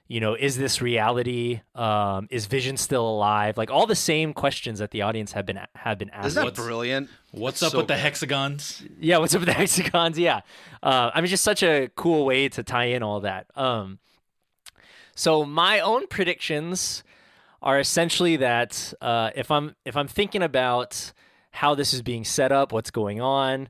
you 0.09 0.19
know, 0.19 0.35
is 0.35 0.59
this 0.59 0.83
reality? 0.83 1.61
Um, 1.77 2.27
is 2.33 2.47
Vision 2.47 2.77
still 2.77 3.09
alive? 3.09 3.57
Like 3.57 3.71
all 3.71 3.87
the 3.87 3.95
same 3.95 4.33
questions 4.35 4.81
that 4.81 4.91
the 4.91 5.03
audience 5.03 5.31
have 5.33 5.47
been 5.47 5.61
have 5.77 5.99
been 5.99 6.11
asking. 6.11 6.27
Isn't 6.27 6.41
that 6.41 6.45
What's- 6.47 6.61
brilliant? 6.61 7.11
What's 7.31 7.61
That's 7.61 7.69
up 7.69 7.73
so 7.75 7.79
with 7.79 7.87
the 7.87 7.97
hexagons? 7.97 8.83
Yeah, 8.99 9.19
what's 9.19 9.37
up 9.37 9.41
with 9.43 9.47
the 9.47 9.55
hexagons? 9.63 10.19
Yeah, 10.19 10.41
uh, 10.83 11.13
I 11.15 11.21
mean, 11.21 11.29
just 11.31 11.45
such 11.45 11.63
a 11.63 11.91
cool 11.95 12.25
way 12.27 12.49
to 12.49 12.65
tie 12.65 12.87
in 12.87 13.05
all 13.05 13.21
that. 13.21 13.47
Um, 13.55 14.01
So 15.21 15.45
my 15.45 15.81
own 15.81 16.07
predictions 16.07 17.05
are 17.61 17.79
essentially 17.79 18.37
that 18.37 18.95
uh, 19.03 19.29
if 19.35 19.51
I'm 19.51 19.77
if 19.85 19.95
I'm 19.95 20.09
thinking 20.09 20.43
about 20.43 21.13
how 21.51 21.75
this 21.75 21.93
is 21.93 22.01
being 22.01 22.25
set 22.25 22.53
up, 22.53 22.73
what's 22.73 22.91
going 22.91 23.21
on, 23.21 23.69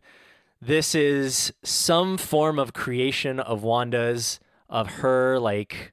this 0.62 0.94
is 0.94 1.52
some 1.64 2.18
form 2.18 2.60
of 2.60 2.72
creation 2.72 3.40
of 3.40 3.64
Wanda's 3.64 4.38
of 4.68 4.86
her 5.02 5.40
like 5.40 5.90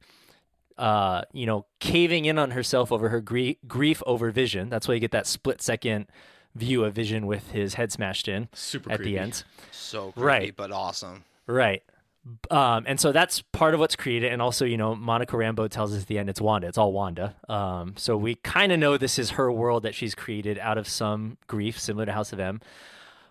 uh, 0.78 1.24
you 1.34 1.48
know, 1.48 1.66
caving 1.80 2.26
in 2.26 2.38
on 2.38 2.52
herself 2.52 2.92
over 2.92 3.10
her 3.10 3.20
grie- 3.20 3.58
grief 3.68 4.04
over 4.06 4.30
Vision. 4.30 4.70
That's 4.70 4.88
why 4.88 4.94
you 4.94 5.00
get 5.00 5.10
that 5.10 5.26
split 5.26 5.60
second 5.64 6.06
view 6.54 6.84
of 6.86 6.94
Vision 6.94 7.26
with 7.26 7.50
his 7.50 7.74
head 7.74 7.92
smashed 7.92 8.28
in 8.28 8.48
Super 8.54 8.92
at 8.92 8.98
creepy. 9.00 9.14
the 9.14 9.20
end. 9.20 9.44
So 9.72 10.12
creepy, 10.12 10.22
Right. 10.24 10.56
but 10.56 10.72
awesome. 10.72 11.24
Right. 11.48 11.82
Um, 12.52 12.84
and 12.88 13.00
so 13.00 13.12
that's 13.12 13.42
part 13.42 13.74
of 13.74 13.80
what's 13.80 13.96
created. 13.96 14.32
And 14.32 14.42
also, 14.42 14.66
you 14.66 14.78
know, 14.78 14.96
Monica 14.96 15.36
Rambeau 15.36 15.70
tells 15.70 15.94
us 15.94 16.02
at 16.02 16.08
the 16.08 16.18
end 16.18 16.30
it's 16.30 16.42
Wanda. 16.42 16.68
It's 16.68 16.78
all 16.78 16.92
Wanda. 16.92 17.36
Um, 17.48 17.94
so 17.98 18.18
we 18.18 18.36
kind 18.36 18.72
of 18.72 18.80
know 18.80 18.98
this 18.98 19.18
is 19.20 19.32
her 19.32 19.52
world 19.52 19.84
that 19.84 19.96
she's 19.96 20.16
created 20.16 20.58
out 20.60 20.78
of 20.78 20.88
some 20.88 21.38
grief, 21.48 21.80
similar 21.80 22.06
to 22.06 22.12
House 22.12 22.34
of 22.34 22.40
M. 22.40 22.60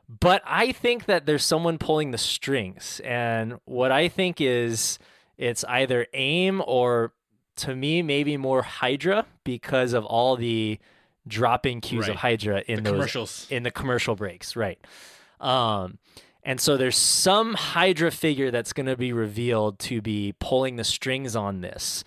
But 0.09 0.43
I 0.47 0.73
think 0.73 1.07
that 1.07 1.27
there's 1.27 1.45
someone 1.45 1.79
pulling 1.79 2.11
the 2.13 2.19
strings. 2.19 3.01
And 3.05 3.59
what 3.65 3.91
I 3.91 4.09
think 4.09 4.41
is 4.41 4.99
it's 5.37 5.65
either 5.65 6.07
AIM 6.15 6.63
or, 6.67 7.13
to 7.57 7.75
me, 7.75 8.03
maybe 8.03 8.37
more 8.37 8.63
Hydra 8.63 9.27
because 9.45 9.93
of 9.95 10.05
all 10.05 10.37
the 10.37 10.79
dropping 11.27 11.81
cues 11.81 12.07
of 12.09 12.17
Hydra 12.17 12.63
in 12.69 12.77
The 12.77 12.83
those 12.83 12.93
commercials. 12.93 13.47
in 13.51 13.63
the 13.65 13.71
commercial 13.73 14.15
breaks, 14.15 14.55
right? 14.55 14.79
Um, 15.41 15.99
and 16.47 16.61
so 16.61 16.77
there's 16.77 16.97
some 16.97 17.55
Hydra 17.55 18.13
figure 18.13 18.53
that's 18.53 18.73
going 18.73 18.87
to 18.87 18.97
be 18.97 19.13
revealed 19.13 19.81
to 19.81 20.01
be 20.01 20.33
pulling 20.39 20.77
the 20.77 20.85
strings 20.85 21.35
on 21.35 21.61
this. 21.61 22.05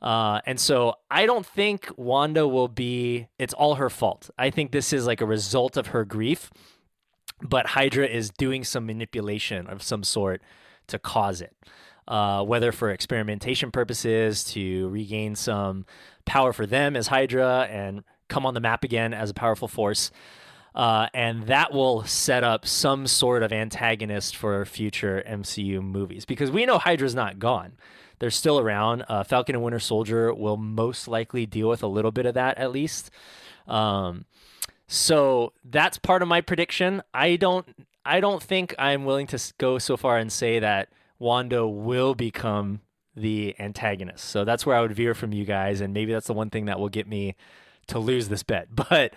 Uh, 0.00 0.40
and 0.46 0.60
so 0.60 0.94
I 1.10 1.26
don't 1.26 1.44
think 1.44 1.90
Wanda 1.96 2.46
will 2.46 2.68
be, 2.68 3.26
it's 3.36 3.52
all 3.52 3.74
her 3.74 3.90
fault. 3.90 4.30
I 4.38 4.50
think 4.50 4.70
this 4.70 4.92
is 4.92 5.08
like 5.08 5.20
a 5.20 5.26
result 5.26 5.76
of 5.76 5.88
her 5.88 6.04
grief, 6.04 6.52
but 7.42 7.66
Hydra 7.66 8.06
is 8.06 8.30
doing 8.30 8.62
some 8.62 8.86
manipulation 8.86 9.66
of 9.66 9.82
some 9.82 10.04
sort 10.04 10.40
to 10.86 10.98
cause 11.00 11.40
it. 11.40 11.54
Uh, 12.06 12.44
whether 12.44 12.72
for 12.72 12.90
experimentation 12.90 13.70
purposes, 13.70 14.42
to 14.44 14.88
regain 14.88 15.34
some 15.34 15.84
power 16.26 16.52
for 16.52 16.66
them 16.66 16.96
as 16.96 17.08
Hydra 17.08 17.68
and 17.70 18.04
come 18.28 18.46
on 18.46 18.54
the 18.54 18.60
map 18.60 18.84
again 18.84 19.12
as 19.12 19.30
a 19.30 19.34
powerful 19.34 19.68
force. 19.68 20.12
Uh, 20.80 21.10
and 21.12 21.42
that 21.42 21.74
will 21.74 22.04
set 22.04 22.42
up 22.42 22.66
some 22.66 23.06
sort 23.06 23.42
of 23.42 23.52
antagonist 23.52 24.34
for 24.34 24.64
future 24.64 25.22
MCU 25.28 25.82
movies 25.82 26.24
because 26.24 26.50
we 26.50 26.64
know 26.64 26.78
Hydra's 26.78 27.14
not 27.14 27.38
gone. 27.38 27.72
They're 28.18 28.30
still 28.30 28.58
around. 28.58 29.04
Uh, 29.06 29.22
Falcon 29.22 29.54
and 29.54 29.62
Winter 29.62 29.78
Soldier 29.78 30.32
will 30.32 30.56
most 30.56 31.06
likely 31.06 31.44
deal 31.44 31.68
with 31.68 31.82
a 31.82 31.86
little 31.86 32.12
bit 32.12 32.24
of 32.24 32.32
that 32.32 32.56
at 32.56 32.72
least. 32.72 33.10
Um, 33.68 34.24
so 34.86 35.52
that's 35.66 35.98
part 35.98 36.22
of 36.22 36.28
my 36.28 36.40
prediction. 36.40 37.02
I 37.12 37.36
don't. 37.36 37.66
I 38.06 38.20
don't 38.20 38.42
think 38.42 38.74
I'm 38.78 39.04
willing 39.04 39.26
to 39.26 39.52
go 39.58 39.76
so 39.76 39.98
far 39.98 40.16
and 40.16 40.32
say 40.32 40.60
that 40.60 40.88
Wanda 41.18 41.68
will 41.68 42.14
become 42.14 42.80
the 43.14 43.54
antagonist. 43.58 44.24
So 44.24 44.46
that's 44.46 44.64
where 44.64 44.76
I 44.76 44.80
would 44.80 44.92
veer 44.92 45.12
from 45.12 45.34
you 45.34 45.44
guys, 45.44 45.82
and 45.82 45.92
maybe 45.92 46.14
that's 46.14 46.28
the 46.28 46.32
one 46.32 46.48
thing 46.48 46.64
that 46.64 46.80
will 46.80 46.88
get 46.88 47.06
me 47.06 47.36
to 47.90 47.98
lose 47.98 48.28
this 48.28 48.42
bet. 48.42 48.68
But 48.74 49.14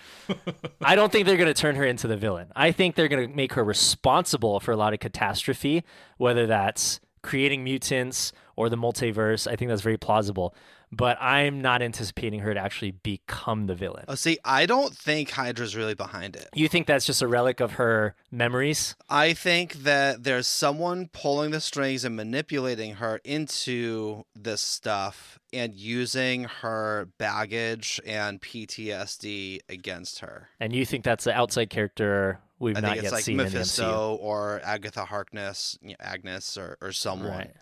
I 0.81 0.95
don't 0.95 1.11
think 1.11 1.25
they're 1.25 1.37
going 1.37 1.53
to 1.53 1.59
turn 1.59 1.75
her 1.75 1.85
into 1.85 2.07
the 2.07 2.17
villain. 2.17 2.51
I 2.55 2.71
think 2.71 2.95
they're 2.95 3.07
going 3.07 3.29
to 3.29 3.35
make 3.35 3.53
her 3.53 3.63
responsible 3.63 4.59
for 4.59 4.71
a 4.71 4.77
lot 4.77 4.93
of 4.93 4.99
catastrophe, 4.99 5.83
whether 6.17 6.45
that's 6.45 6.99
creating 7.23 7.63
mutants 7.63 8.33
or 8.55 8.69
the 8.69 8.75
multiverse. 8.75 9.49
I 9.49 9.55
think 9.55 9.69
that's 9.69 9.81
very 9.81 9.97
plausible. 9.97 10.53
But 10.95 11.17
I'm 11.21 11.61
not 11.61 11.81
anticipating 11.81 12.41
her 12.41 12.53
to 12.53 12.59
actually 12.59 12.91
become 12.91 13.67
the 13.67 13.75
villain. 13.75 14.05
Oh, 14.07 14.15
see, 14.15 14.37
I 14.45 14.65
don't 14.65 14.95
think 14.95 15.31
Hydra's 15.31 15.75
really 15.75 15.95
behind 15.95 16.35
it. 16.35 16.49
You 16.53 16.67
think 16.67 16.87
that's 16.87 17.05
just 17.05 17.21
a 17.21 17.27
relic 17.27 17.59
of 17.59 17.73
her 17.73 18.15
memories? 18.31 18.95
I 19.09 19.33
think 19.33 19.73
that 19.83 20.23
there's 20.23 20.47
someone 20.47 21.09
pulling 21.11 21.51
the 21.51 21.61
strings 21.61 22.05
and 22.05 22.15
manipulating 22.15 22.95
her 22.95 23.19
into 23.23 24.25
this 24.35 24.61
stuff 24.61 25.39
and 25.51 25.73
using 25.75 26.45
her 26.45 27.09
baggage 27.17 27.99
and 28.05 28.41
PTSD 28.41 29.59
against 29.69 30.19
her. 30.19 30.49
And 30.59 30.73
you 30.73 30.85
think 30.85 31.03
that's 31.03 31.23
the 31.23 31.33
outside 31.33 31.69
character 31.69 32.39
we've 32.59 32.77
I 32.77 32.81
not 32.81 33.01
yet 33.01 33.11
like 33.11 33.23
seen 33.23 33.39
in 33.39 33.45
the 33.45 33.51
MCU? 33.51 33.53
Mephisto 33.53 34.17
or 34.21 34.61
Agatha 34.63 35.05
Harkness, 35.05 35.77
Agnes, 35.99 36.57
or, 36.57 36.77
or 36.81 36.91
someone. 36.91 37.29
Right. 37.29 37.53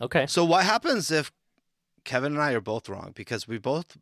Okay. 0.00 0.26
So 0.26 0.44
what 0.44 0.64
happens 0.64 1.10
if 1.10 1.32
Kevin 2.08 2.32
and 2.32 2.40
I 2.42 2.52
are 2.52 2.60
both 2.62 2.88
wrong 2.88 3.12
because 3.14 3.46
we 3.46 3.58
both 3.58 3.98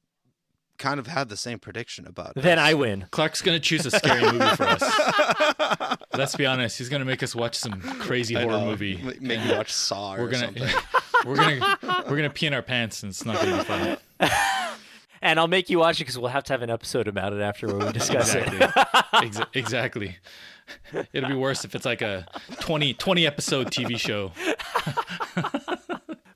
kind 0.79 1.01
of 1.01 1.09
had 1.09 1.29
the 1.29 1.37
same 1.37 1.59
prediction 1.59 2.07
about 2.07 2.37
it? 2.37 2.43
Then 2.43 2.57
I 2.59 2.73
win. 2.75 3.07
Clark's 3.11 3.43
gonna 3.43 3.59
choose 3.59 3.85
a 3.85 3.91
scary 3.91 4.23
movie 4.23 4.57
for 4.57 4.63
us. 4.69 5.97
Let's 6.17 6.37
be 6.37 6.47
honest. 6.47 6.79
He's 6.79 6.89
gonna 6.89 7.05
make 7.05 7.25
us 7.25 7.35
watch 7.35 7.57
some 7.57 7.81
crazy 7.81 8.37
I 8.37 8.43
horror 8.43 8.59
know, 8.59 8.67
movie. 8.67 9.03
Make 9.21 9.45
you 9.45 9.57
watch 9.57 9.73
Saw 9.73 10.17
We're 10.17 10.29
gonna 10.29 10.45
something. 10.47 10.69
we're 11.27 11.35
gonna 11.37 12.05
we're 12.09 12.17
gonna 12.17 12.31
pee 12.31 12.47
in 12.47 12.55
our 12.55 12.63
pants 12.63 13.03
and 13.03 13.11
it's 13.11 13.25
not 13.25 13.37
gonna 13.41 13.57
be 13.59 13.65
fun. 13.65 13.99
And 15.23 15.41
I'll 15.41 15.49
make 15.49 15.71
you 15.71 15.79
watch 15.79 15.97
it 15.97 16.05
because 16.05 16.19
we'll 16.19 16.29
have 16.31 16.45
to 16.45 16.53
have 16.53 16.63
an 16.63 16.71
episode 16.71 17.09
about 17.09 17.33
it 17.33 17.41
after 17.41 17.67
where 17.67 17.87
we 17.87 17.93
discuss 17.93 18.35
Exactly. 18.35 18.59
it. 18.59 18.71
Exa- 19.33 19.47
exactly. 19.55 20.19
It'll 21.13 21.31
be 21.31 21.35
worse 21.35 21.65
if 21.65 21.75
it's 21.75 21.87
like 21.87 22.03
a 22.03 22.27
20, 22.61 22.95
20 22.95 23.27
episode 23.27 23.69
TV 23.73 23.99
show. 23.99 24.31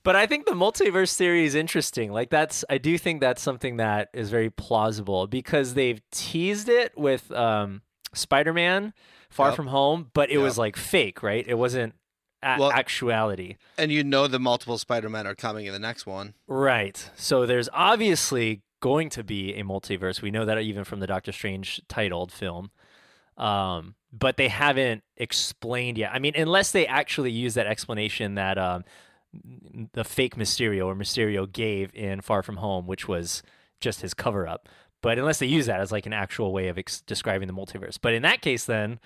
But 0.03 0.17
I 0.17 0.27
think 0.27 0.47
the 0.47 0.53
multiverse 0.53 1.15
theory 1.15 1.45
is 1.45 1.55
interesting. 1.55 2.11
Like 2.13 2.31
that's 2.31 2.65
I 2.71 2.79
do 2.79 2.97
think 2.97 3.21
that's 3.21 3.43
something 3.43 3.77
that 3.77 4.09
is 4.15 4.31
very 4.31 4.49
plausible 4.51 5.27
because 5.27 5.75
they've 5.75 6.01
teased 6.11 6.69
it 6.71 6.97
with 6.97 7.31
um, 7.33 7.83
Spider-Man 8.15 8.95
Far 9.29 9.49
Yep. 9.49 9.57
From 9.57 9.67
Home, 9.69 10.11
but 10.15 10.31
it 10.31 10.35
Yep. 10.35 10.43
was 10.43 10.59
like 10.59 10.77
fake, 10.77 11.23
right? 11.23 11.45
It 11.47 11.55
wasn't 11.59 11.95
a- 12.43 12.57
Well- 12.59 12.73
actuality. 12.73 13.57
and 13.77 13.93
you 13.93 14.03
know 14.03 14.27
the 14.27 14.39
multiple 14.39 14.79
Spider-Men 14.79 15.27
are 15.27 15.35
coming 15.35 15.67
in 15.67 15.73
the 15.75 15.79
next 15.79 16.07
one. 16.07 16.35
Right. 16.47 17.11
So 17.15 17.45
there's 17.45 17.69
obviously 17.75 18.63
going 18.81 19.11
to 19.11 19.23
be 19.23 19.53
a 19.55 19.63
multiverse. 19.63 20.23
We 20.23 20.31
know 20.31 20.47
that 20.47 20.59
even 20.61 20.85
from 20.85 21.01
the 21.01 21.07
Doctor 21.07 21.33
Strange 21.33 21.83
titled 21.89 22.33
film. 22.33 22.71
Um, 23.37 23.95
but 24.13 24.37
they 24.39 24.49
haven't 24.49 25.03
explained 25.17 25.99
yet. 25.99 26.11
I 26.13 26.19
mean, 26.19 26.33
unless 26.37 26.73
they 26.73 26.87
actually 26.87 27.31
use 27.31 27.55
that 27.55 27.67
explanation 27.67 28.35
that 28.35 28.59
um, 28.59 28.85
the 29.93 30.05
fake 30.05 30.37
Mysterio 30.37 30.87
or 30.87 30.95
Mysterio 30.95 31.51
gave 31.51 31.95
in 31.95 32.21
Far 32.21 32.43
From 32.43 32.57
Home, 32.57 32.87
which 32.87 33.07
was 33.09 33.43
just 33.81 34.01
his 34.01 34.15
cover 34.15 34.47
up. 34.47 34.69
But 35.03 35.19
unless 35.19 35.39
they 35.39 35.47
use 35.47 35.67
that 35.67 35.81
as 35.81 35.93
like 35.93 36.07
an 36.07 36.13
actual 36.13 36.53
way 36.53 36.69
of 36.69 36.79
ex- 36.79 37.01
describing 37.01 37.49
the 37.49 37.55
multiverse. 37.55 37.99
But 38.01 38.13
in 38.13 38.23
that 38.23 38.43
case, 38.43 38.67
then 38.67 39.01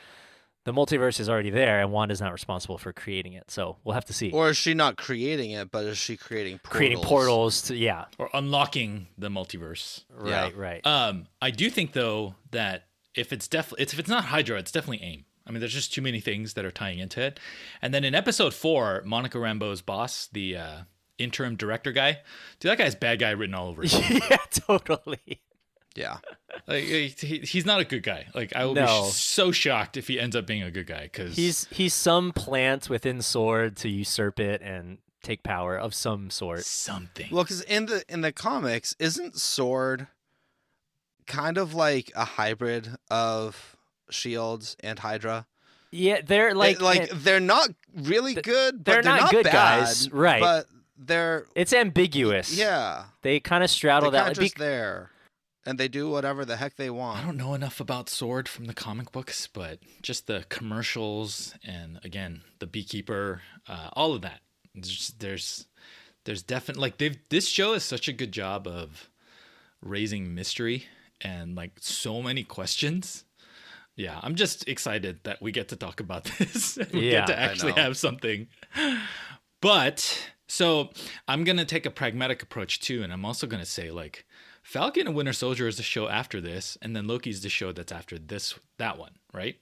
the 0.64 0.72
multiverse 0.72 1.20
is 1.20 1.28
already 1.28 1.50
there 1.50 1.80
and 1.80 1.92
Wanda's 1.92 2.20
not 2.20 2.32
responsible 2.32 2.78
for 2.78 2.92
creating 2.92 3.34
it. 3.34 3.50
So 3.50 3.76
we'll 3.84 3.94
have 3.94 4.06
to 4.06 4.12
see. 4.12 4.30
Or 4.32 4.48
is 4.50 4.56
she 4.56 4.74
not 4.74 4.96
creating 4.96 5.52
it, 5.52 5.70
but 5.70 5.84
is 5.84 5.98
she 5.98 6.16
creating 6.16 6.58
portals? 6.58 6.76
creating 6.76 6.98
portals 6.98 7.62
to, 7.62 7.76
yeah. 7.76 8.06
Or 8.18 8.28
unlocking 8.34 9.06
the 9.16 9.28
multiverse. 9.28 10.04
Yeah. 10.24 10.42
Right, 10.44 10.56
right. 10.56 10.86
Um, 10.86 11.26
I 11.40 11.50
do 11.50 11.70
think 11.70 11.92
though 11.92 12.34
that 12.50 12.86
if 13.14 13.32
it's 13.32 13.46
definitely 13.46 13.84
if 13.84 13.98
it's 13.98 14.08
not 14.08 14.24
Hydra, 14.24 14.58
it's 14.58 14.72
definitely 14.72 15.06
AIM. 15.06 15.24
I 15.46 15.50
mean, 15.50 15.60
there's 15.60 15.74
just 15.74 15.92
too 15.92 16.02
many 16.02 16.20
things 16.20 16.54
that 16.54 16.64
are 16.64 16.70
tying 16.70 16.98
into 16.98 17.20
it. 17.20 17.38
And 17.82 17.92
then 17.92 18.02
in 18.04 18.14
episode 18.14 18.54
four, 18.54 19.02
Monica 19.04 19.38
Rambeau's 19.38 19.82
boss, 19.82 20.28
the 20.32 20.56
uh, 20.56 20.76
interim 21.18 21.56
director 21.56 21.92
guy, 21.92 22.20
dude, 22.60 22.70
that 22.70 22.78
guy's 22.78 22.94
bad 22.94 23.18
guy 23.18 23.30
written 23.30 23.54
all 23.54 23.68
over 23.68 23.82
him. 23.82 24.20
yeah, 24.30 24.36
totally. 24.50 25.40
Yeah. 25.96 26.16
like, 26.66 26.84
he, 26.84 27.38
he's 27.44 27.66
not 27.66 27.78
a 27.80 27.84
good 27.84 28.02
guy. 28.02 28.26
Like, 28.34 28.56
I 28.56 28.64
will 28.64 28.74
No. 28.74 29.04
be 29.04 29.10
sh- 29.10 29.14
so 29.14 29.52
shocked 29.52 29.96
if 29.96 30.08
he 30.08 30.18
ends 30.18 30.34
up 30.34 30.46
being 30.46 30.62
a 30.62 30.70
good 30.70 30.86
guy 30.86 31.04
because 31.04 31.36
He's 31.36 31.66
he's 31.70 31.94
some 31.94 32.32
plant 32.32 32.88
within 32.88 33.20
Sword 33.22 33.76
to 33.76 33.88
usurp 33.88 34.40
it 34.40 34.60
and 34.62 34.98
take 35.22 35.42
power 35.42 35.76
of 35.78 35.94
some 35.94 36.30
sort. 36.30 36.64
something. 36.64 37.28
Well, 37.30 37.44
because 37.44 37.60
in 37.62 37.86
the 37.86 38.02
in 38.08 38.22
the 38.22 38.32
comics, 38.32 38.96
isn't 38.98 39.36
Sword 39.38 40.08
kind 41.26 41.56
of 41.58 41.74
like 41.74 42.10
a 42.16 42.24
hybrid 42.24 42.96
of 43.10 43.76
Shields 44.14 44.76
and 44.80 44.98
Hydra? 44.98 45.46
Yeah, 45.90 46.20
they're 46.24 46.54
Like, 46.54 46.80
like 46.80 47.12
like 47.12 47.22
they're 47.22 47.40
not 47.40 47.70
really 47.94 48.34
good. 48.34 48.84
They're 48.84 48.96
they're, 48.96 49.02
not 49.02 49.20
not, 49.22 49.30
good 49.30 49.44
bad, 49.44 49.52
guys, 49.52 50.10
right. 50.10 50.40
But 50.40 50.66
they're 50.98 51.46
it's 51.54 51.72
ambiguous. 51.72 52.56
yeah. 52.56 53.04
They 53.22 53.38
kind 53.40 53.62
of 53.62 53.70
straddle 53.70 54.10
They're 54.10 54.20
that. 54.20 54.26
kind 54.26 54.38
like, 54.38 54.44
just 54.46 54.58
there, 54.58 55.10
and 55.66 55.78
they 55.78 55.88
do 55.88 56.10
whatever 56.10 56.44
the 56.44 56.56
heck 56.56 56.76
they 56.76 56.90
want. 56.90 57.20
I 57.20 57.24
don't 57.24 57.36
know 57.36 57.54
enough 57.54 57.78
about 57.80 58.08
Sword 58.08 58.48
from 58.48 58.64
the 58.64 58.74
comic 58.74 59.12
books, 59.12 59.46
but 59.46 59.78
just 60.02 60.26
the 60.26 60.44
commercials 60.48 61.54
and 61.64 62.00
again 62.04 62.42
the 62.58 62.66
beekeeper, 62.66 63.42
uh, 63.68 63.90
all 63.92 64.14
of 64.14 64.22
that. 64.22 64.40
There's 64.74 65.14
there's 65.20 65.66
there's 66.24 66.42
definitely 66.42 66.80
like 66.82 66.98
they've 66.98 67.18
this 67.28 67.46
show 67.46 67.74
is 67.74 67.84
such 67.84 68.08
a 68.08 68.12
good 68.12 68.32
job 68.32 68.66
of 68.66 69.08
raising 69.80 70.34
mystery 70.34 70.86
and 71.20 71.54
like 71.54 71.72
so 71.80 72.20
many 72.20 72.42
questions. 72.42 73.24
Yeah, 73.96 74.18
I'm 74.22 74.34
just 74.34 74.68
excited 74.68 75.20
that 75.22 75.40
we 75.40 75.52
get 75.52 75.68
to 75.68 75.76
talk 75.76 76.00
about 76.00 76.24
this. 76.38 76.78
we 76.92 77.10
Yeah, 77.12 77.20
get 77.20 77.26
to 77.28 77.38
actually 77.38 77.72
have 77.72 77.96
something. 77.96 78.48
But 79.60 80.30
So 80.46 80.90
I'm 81.26 81.44
gonna 81.44 81.64
take 81.64 81.86
a 81.86 81.90
pragmatic 81.90 82.42
approach 82.42 82.80
too, 82.80 83.02
and 83.02 83.12
I'm 83.12 83.24
also 83.24 83.46
gonna 83.46 83.64
say 83.64 83.90
like 83.90 84.26
Falcon 84.62 85.06
and 85.06 85.16
Winter 85.16 85.32
Soldier 85.32 85.68
is 85.68 85.76
the 85.76 85.82
show 85.82 86.08
after 86.08 86.40
this, 86.40 86.76
and 86.82 86.94
then 86.94 87.06
Loki's 87.06 87.42
the 87.42 87.48
show 87.48 87.72
that's 87.72 87.92
after 87.92 88.18
this 88.18 88.54
that 88.78 88.98
one, 88.98 89.12
right? 89.32 89.56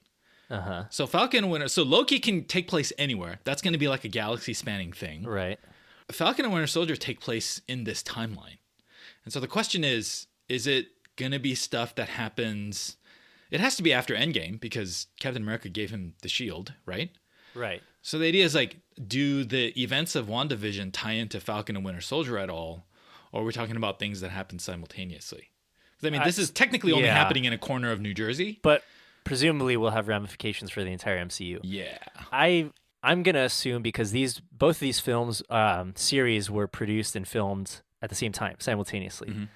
Uh 0.49 0.61
huh. 0.61 0.83
So 0.89 1.07
Falcon 1.07 1.45
and 1.45 1.51
Winter 1.51 1.67
so 1.67 1.83
Loki 1.83 2.19
can 2.19 2.43
take 2.45 2.67
place 2.67 2.91
anywhere. 2.97 3.39
That's 3.43 3.61
gonna 3.61 3.77
be 3.77 3.87
like 3.87 4.03
a 4.03 4.09
galaxy 4.09 4.53
spanning 4.53 4.91
thing. 4.91 5.23
Right. 5.25 5.59
Falcon 6.11 6.45
and 6.45 6.53
Winter 6.53 6.67
Soldier 6.67 6.95
take 6.95 7.21
place 7.21 7.61
in 7.67 7.85
this 7.85 8.03
timeline. 8.03 8.57
And 9.23 9.31
so 9.33 9.39
the 9.39 9.47
question 9.47 9.83
is, 9.83 10.27
is 10.49 10.67
it 10.67 10.87
gonna 11.15 11.39
be 11.39 11.55
stuff 11.55 11.95
that 11.95 12.09
happens 12.09 12.97
it 13.53 13.59
has 13.59 13.75
to 13.75 13.83
be 13.83 13.93
after 13.93 14.15
Endgame 14.15 14.59
because 14.59 15.05
Captain 15.19 15.43
America 15.43 15.69
gave 15.69 15.91
him 15.91 16.15
the 16.23 16.27
shield, 16.27 16.73
right? 16.87 17.11
Right. 17.53 17.83
So 18.01 18.17
the 18.17 18.25
idea 18.25 18.43
is 18.43 18.55
like, 18.55 18.77
do 19.07 19.43
the 19.43 19.79
events 19.79 20.15
of 20.15 20.25
WandaVision 20.25 20.89
tie 20.91 21.11
into 21.11 21.39
Falcon 21.39 21.75
and 21.75 21.85
Winter 21.85 22.01
Soldier 22.01 22.39
at 22.39 22.49
all? 22.49 22.87
Or 23.31 23.41
are 23.41 23.45
we 23.45 23.53
talking 23.53 23.75
about 23.75 23.99
things 23.99 24.21
that 24.21 24.29
happen 24.29 24.57
simultaneously? 24.57 25.49
I 26.03 26.09
mean, 26.09 26.23
this 26.23 26.39
is 26.39 26.49
technically 26.49 26.93
only 26.93 27.05
yeah. 27.05 27.13
happening 27.13 27.45
in 27.45 27.53
a 27.53 27.57
corner 27.59 27.91
of 27.91 28.01
New 28.01 28.15
Jersey. 28.15 28.59
But 28.63 28.83
presumably 29.23 29.77
we'll 29.77 29.91
have 29.91 30.07
ramifications 30.07 30.71
for 30.71 30.83
the 30.83 30.89
entire 30.91 31.23
MCU. 31.23 31.59
Yeah. 31.61 31.99
I 32.31 32.71
I'm 33.03 33.21
gonna 33.21 33.43
assume 33.43 33.83
because 33.83 34.11
these 34.11 34.41
both 34.51 34.77
of 34.77 34.79
these 34.79 34.99
films 34.99 35.43
um, 35.51 35.93
series 35.95 36.49
were 36.49 36.67
produced 36.67 37.15
and 37.15 37.27
filmed 37.27 37.81
at 38.01 38.09
the 38.09 38.15
same 38.15 38.31
time 38.31 38.55
simultaneously. 38.57 39.29
Mhm. 39.29 39.49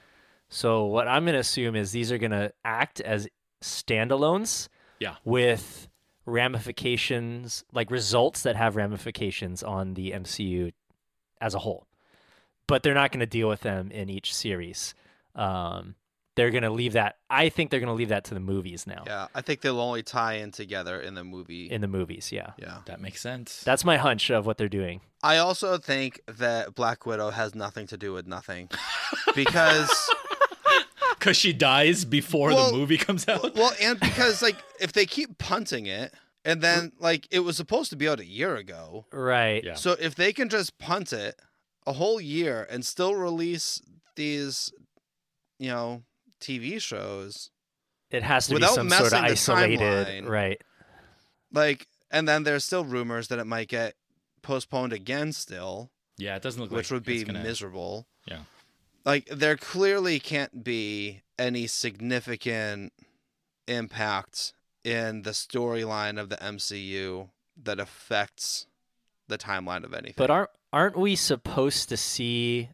So 0.49 0.85
what 0.85 1.07
I'm 1.07 1.25
gonna 1.25 1.39
assume 1.39 1.75
is 1.75 1.91
these 1.91 2.11
are 2.11 2.19
gonna 2.19 2.51
act 2.63 3.01
as 3.01 3.27
standalones 3.61 4.69
Yeah. 4.99 5.15
with 5.25 5.87
ramifications 6.25 7.63
like 7.71 7.89
results 7.91 8.43
that 8.43 8.55
have 8.55 8.75
ramifications 8.75 9.63
on 9.63 9.93
the 9.93 10.11
MCU 10.11 10.71
as 11.39 11.53
a 11.53 11.59
whole. 11.59 11.87
But 12.67 12.83
they're 12.83 12.93
not 12.93 13.11
gonna 13.11 13.25
deal 13.25 13.47
with 13.47 13.61
them 13.61 13.91
in 13.91 14.09
each 14.09 14.33
series. 14.33 14.93
Um, 15.35 15.95
they're 16.35 16.51
gonna 16.51 16.69
leave 16.69 16.93
that. 16.93 17.17
I 17.29 17.49
think 17.49 17.71
they're 17.71 17.79
gonna 17.79 17.93
leave 17.93 18.09
that 18.09 18.25
to 18.25 18.33
the 18.33 18.39
movies 18.39 18.85
now. 18.85 19.03
Yeah, 19.07 19.27
I 19.33 19.41
think 19.41 19.61
they'll 19.61 19.79
only 19.79 20.03
tie 20.03 20.33
in 20.33 20.51
together 20.51 20.99
in 20.99 21.13
the 21.15 21.23
movie. 21.23 21.71
In 21.71 21.81
the 21.81 21.87
movies, 21.87 22.31
yeah. 22.31 22.51
yeah. 22.57 22.79
That 22.85 22.99
makes 23.01 23.21
sense. 23.21 23.61
That's 23.63 23.85
my 23.85 23.97
hunch 23.97 24.29
of 24.29 24.45
what 24.45 24.57
they're 24.57 24.67
doing. 24.67 25.01
I 25.23 25.37
also 25.37 25.77
think 25.77 26.21
that 26.27 26.75
Black 26.75 27.05
Widow 27.05 27.31
has 27.31 27.55
nothing 27.55 27.87
to 27.87 27.97
do 27.97 28.13
with 28.13 28.27
nothing. 28.27 28.69
Because 29.35 29.89
Because 31.19 31.37
she 31.37 31.53
dies 31.53 32.05
before 32.05 32.49
Well- 32.49 32.71
the 32.71 32.77
movie 32.77 32.97
comes 32.97 33.27
out. 33.27 33.55
well, 33.55 33.73
and 33.81 33.99
because 33.99 34.41
like 34.41 34.57
if 34.79 34.93
they 34.93 35.05
keep 35.05 35.37
punting 35.37 35.85
it 35.85 36.13
and 36.45 36.61
then 36.61 36.91
like 36.99 37.27
it 37.31 37.39
was 37.39 37.57
supposed 37.57 37.89
to 37.89 37.95
be 37.95 38.07
out 38.07 38.19
a 38.19 38.25
year 38.25 38.55
ago. 38.55 39.05
Right. 39.11 39.63
Yeah. 39.63 39.75
So 39.75 39.95
if 39.99 40.15
they 40.15 40.31
can 40.33 40.49
just 40.49 40.77
punt 40.77 41.11
it 41.13 41.35
a 41.85 41.93
whole 41.93 42.19
year 42.21 42.67
and 42.69 42.85
still 42.85 43.15
release 43.15 43.81
these 44.15 44.71
you 45.59 45.69
know, 45.69 46.03
TV 46.39 46.79
shows 46.81 47.49
It 48.11 48.21
has 48.23 48.47
to 48.47 48.53
Without 48.53 48.69
be 48.69 48.75
some 48.75 48.89
sort 48.89 49.01
of 49.05 49.11
messing 49.11 49.21
the 49.25 49.31
isolated, 49.31 50.07
timeline. 50.07 50.29
right? 50.29 50.61
like 51.51 51.87
and 52.11 52.27
then 52.27 52.43
there's 52.43 52.63
still 52.63 52.85
rumors 52.85 53.27
that 53.29 53.39
it 53.39 53.45
might 53.47 53.67
get 53.67 53.95
postponed 54.43 54.93
again 54.93 55.31
still. 55.33 55.89
yeah, 56.17 56.35
it 56.35 56.41
doesn't 56.41 56.61
look 56.61 56.71
which 56.71 56.91
like 56.91 56.95
would 56.95 57.03
be 57.05 57.15
it's 57.15 57.23
gonna- 57.23 57.43
miserable. 57.43 58.05
Yeah. 58.27 58.39
Like 59.07 59.27
there 59.27 59.55
clearly 59.55 60.19
can't 60.19 60.65
be 60.65 61.21
any 61.39 61.65
significant 61.65 62.91
impact 63.65 64.51
in 64.83 65.21
the 65.21 65.31
storyline 65.31 66.19
of 66.19 66.27
the 66.27 66.35
MCU 66.35 67.29
that 67.63 67.79
affects 67.79 68.67
the 69.29 69.37
timeline 69.37 69.85
of 69.85 69.93
anything. 69.93 70.15
But 70.17 70.29
aren't 70.29 70.49
aren't 70.73 70.97
we 70.97 71.15
supposed 71.15 71.87
to 71.87 71.95
see 71.95 72.69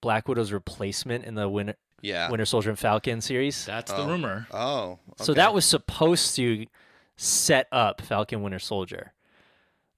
Black 0.00 0.26
Widow's 0.26 0.50
replacement 0.50 1.24
in 1.24 1.36
the 1.36 1.48
Winter 1.48 1.76
yeah. 2.00 2.28
Winter 2.28 2.44
Soldier 2.44 2.70
and 2.70 2.78
Falcon 2.78 3.20
series? 3.20 3.64
That's 3.64 3.92
the 3.92 3.98
Oh. 3.98 4.08
rumor. 4.08 4.48
Oh. 4.50 4.98
So 5.18 5.32
that 5.32 5.54
was 5.54 5.64
supposed 5.64 6.34
to 6.36 6.66
set 7.16 7.68
up 7.70 8.00
Falcon 8.00 8.42
Winter 8.42 8.58
Soldier. 8.58 9.12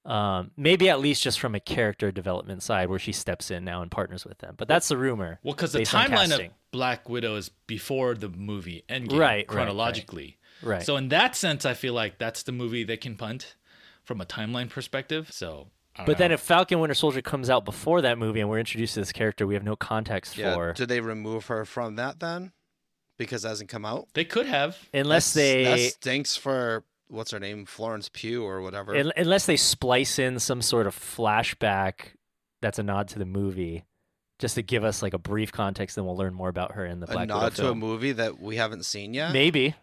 Um, 0.04 0.50
maybe 0.56 0.90
at 0.90 1.00
least 1.00 1.22
just 1.22 1.40
from 1.40 1.54
a 1.54 1.60
character 1.60 2.12
development 2.12 2.62
side 2.62 2.90
where 2.90 2.98
she 2.98 3.12
steps 3.12 3.50
in 3.50 3.64
now 3.64 3.80
and 3.80 3.90
partners 3.90 4.24
with 4.26 4.38
them. 4.38 4.54
But 4.58 4.68
that's 4.68 4.88
the 4.88 4.98
rumor. 4.98 5.38
Well, 5.42 5.54
because 5.54 5.72
the 5.72 5.80
timeline 5.80 6.32
of. 6.34 6.50
Black 6.72 7.08
Widow 7.08 7.36
is 7.36 7.50
before 7.66 8.14
the 8.14 8.28
movie 8.28 8.84
Endgame, 8.88 9.12
Right, 9.12 9.18
right, 9.18 9.20
right. 9.38 9.46
chronologically. 9.46 10.38
Right. 10.62 10.82
So 10.82 10.96
in 10.96 11.08
that 11.08 11.36
sense, 11.36 11.64
I 11.64 11.72
feel 11.74 11.94
like 11.94 12.18
that's 12.18 12.42
the 12.42 12.52
movie 12.52 12.84
they 12.84 12.96
can 12.96 13.16
punt 13.16 13.54
from 14.02 14.20
a 14.20 14.26
timeline 14.26 14.68
perspective. 14.68 15.30
So, 15.32 15.68
I 15.94 15.98
don't 16.00 16.06
but 16.06 16.18
then 16.18 16.32
if 16.32 16.40
Falcon 16.40 16.80
Winter 16.80 16.94
Soldier 16.94 17.22
comes 17.22 17.48
out 17.48 17.64
before 17.64 18.00
that 18.02 18.18
movie 18.18 18.40
and 18.40 18.50
we're 18.50 18.58
introduced 18.58 18.94
to 18.94 19.00
this 19.00 19.12
character 19.12 19.46
we 19.46 19.54
have 19.54 19.62
no 19.62 19.76
context 19.76 20.36
Yeah. 20.36 20.54
for 20.54 20.72
Do 20.72 20.84
they 20.84 21.00
remove 21.00 21.46
her 21.46 21.64
from 21.64 21.94
that 21.96 22.18
then? 22.20 22.52
Because 23.16 23.44
it 23.44 23.48
hasn't 23.48 23.70
come 23.70 23.84
out? 23.86 24.08
they 24.14 24.24
could 24.24 24.46
have, 24.46 24.76
unless 24.92 25.32
That's- 25.32 25.52
they 25.78 25.82
that 25.86 25.92
stinks 25.92 26.36
for 26.36 26.84
what's 27.08 27.30
her 27.30 27.40
name? 27.40 27.66
Florence 27.66 28.08
Pugh 28.12 28.44
or 28.44 28.62
whatever. 28.62 28.94
Unless 28.94 29.46
they 29.46 29.56
splice 29.56 30.18
in 30.18 30.38
some 30.38 30.62
sort 30.62 30.86
of 30.86 30.96
flashback 30.96 32.14
that's 32.62 32.78
a 32.78 32.82
nod 32.82 33.08
to 33.08 33.18
the 33.18 33.24
movie, 33.26 33.84
just 34.38 34.54
to 34.56 34.62
give 34.62 34.84
us 34.84 35.02
like 35.02 35.14
a 35.14 35.18
brief 35.18 35.52
context, 35.52 35.96
then 35.96 36.04
we'll 36.04 36.16
learn 36.16 36.34
more 36.34 36.48
about 36.48 36.72
her 36.72 36.84
in 36.84 37.00
the 37.00 37.10
a 37.10 37.12
Black 37.12 37.28
nod 37.28 37.44
Widow 37.52 37.62
to 37.64 37.70
a 37.70 37.74
movie 37.74 38.12
that 38.12 38.40
we 38.40 38.56
haven't 38.56 38.84
seen 38.84 39.14
yet. 39.14 39.32
Maybe. 39.32 39.74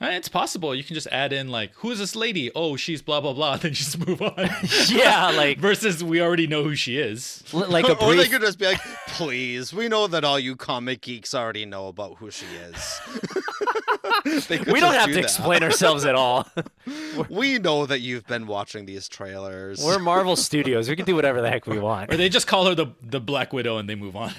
Eh, 0.00 0.16
it's 0.16 0.28
possible. 0.28 0.74
You 0.74 0.82
can 0.82 0.94
just 0.94 1.06
add 1.08 1.32
in 1.32 1.48
like, 1.48 1.72
who 1.76 1.90
is 1.92 1.98
this 2.00 2.16
lady? 2.16 2.50
Oh, 2.54 2.76
she's 2.76 3.00
blah 3.00 3.20
blah 3.20 3.32
blah. 3.32 3.56
Then 3.64 3.72
just 3.72 4.04
move 4.04 4.20
on. 4.20 4.34
yeah, 4.88 5.30
like 5.30 5.58
Versus, 5.60 6.02
we 6.02 6.20
already 6.20 6.46
know 6.46 6.64
who 6.64 6.74
she 6.74 6.98
is. 6.98 7.44
l- 7.54 7.68
like 7.70 7.86
a 7.86 7.96
or 8.04 8.14
they 8.14 8.26
could 8.26 8.40
just 8.40 8.58
be 8.58 8.66
like, 8.66 8.80
"Please, 9.08 9.72
we 9.72 9.88
know 9.88 10.06
that 10.08 10.24
all 10.24 10.38
you 10.38 10.56
comic 10.56 11.00
geeks 11.02 11.32
already 11.34 11.64
know 11.64 11.86
about 11.88 12.16
who 12.18 12.30
she 12.30 12.46
is." 12.46 13.00
They 14.48 14.58
could 14.58 14.72
We 14.72 14.80
don't 14.80 14.94
have 14.94 15.06
do 15.06 15.12
to 15.14 15.16
that. 15.20 15.24
explain 15.24 15.62
ourselves 15.62 16.04
at 16.04 16.14
all. 16.14 16.46
We 17.30 17.58
know 17.58 17.86
that 17.86 18.00
you've 18.00 18.26
been 18.26 18.46
watching 18.46 18.86
these 18.86 19.08
trailers. 19.08 19.82
We're 19.84 19.98
Marvel 19.98 20.36
Studios. 20.50 20.88
We 20.88 20.96
can 20.96 21.04
do 21.06 21.14
whatever 21.14 21.40
the 21.40 21.48
heck 21.50 21.66
we 21.66 21.78
want. 21.78 22.12
Or 22.12 22.16
they 22.16 22.28
just 22.28 22.46
call 22.46 22.66
her 22.66 22.74
the 22.74 22.88
the 23.02 23.20
Black 23.20 23.52
Widow 23.52 23.78
and 23.78 23.88
they 23.88 23.94
move 23.94 24.16
on. 24.16 24.32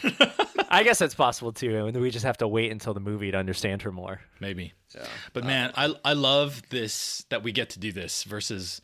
I 0.69 0.84
guess 0.84 0.99
that's 0.99 1.15
possible 1.15 1.51
too. 1.54 1.86
And 1.86 1.95
we 1.99 2.12
just 2.12 2.25
have 2.25 2.38
to 2.38 2.47
wait 2.47 2.71
until 2.71 2.93
the 2.93 2.99
movie 2.99 3.32
to 3.32 3.38
understand 3.38 3.82
her 3.84 3.91
more. 3.91 4.21
Maybe. 4.39 4.73
Yeah. 4.93 5.06
But 5.34 5.43
uh, 5.43 5.47
man, 5.47 5.71
I 5.75 5.93
I 6.04 6.13
love 6.13 6.62
this 6.69 7.25
that 7.30 7.43
we 7.43 7.51
get 7.51 7.69
to 7.71 7.80
do 7.80 7.91
this 7.91 8.23
versus 8.23 8.82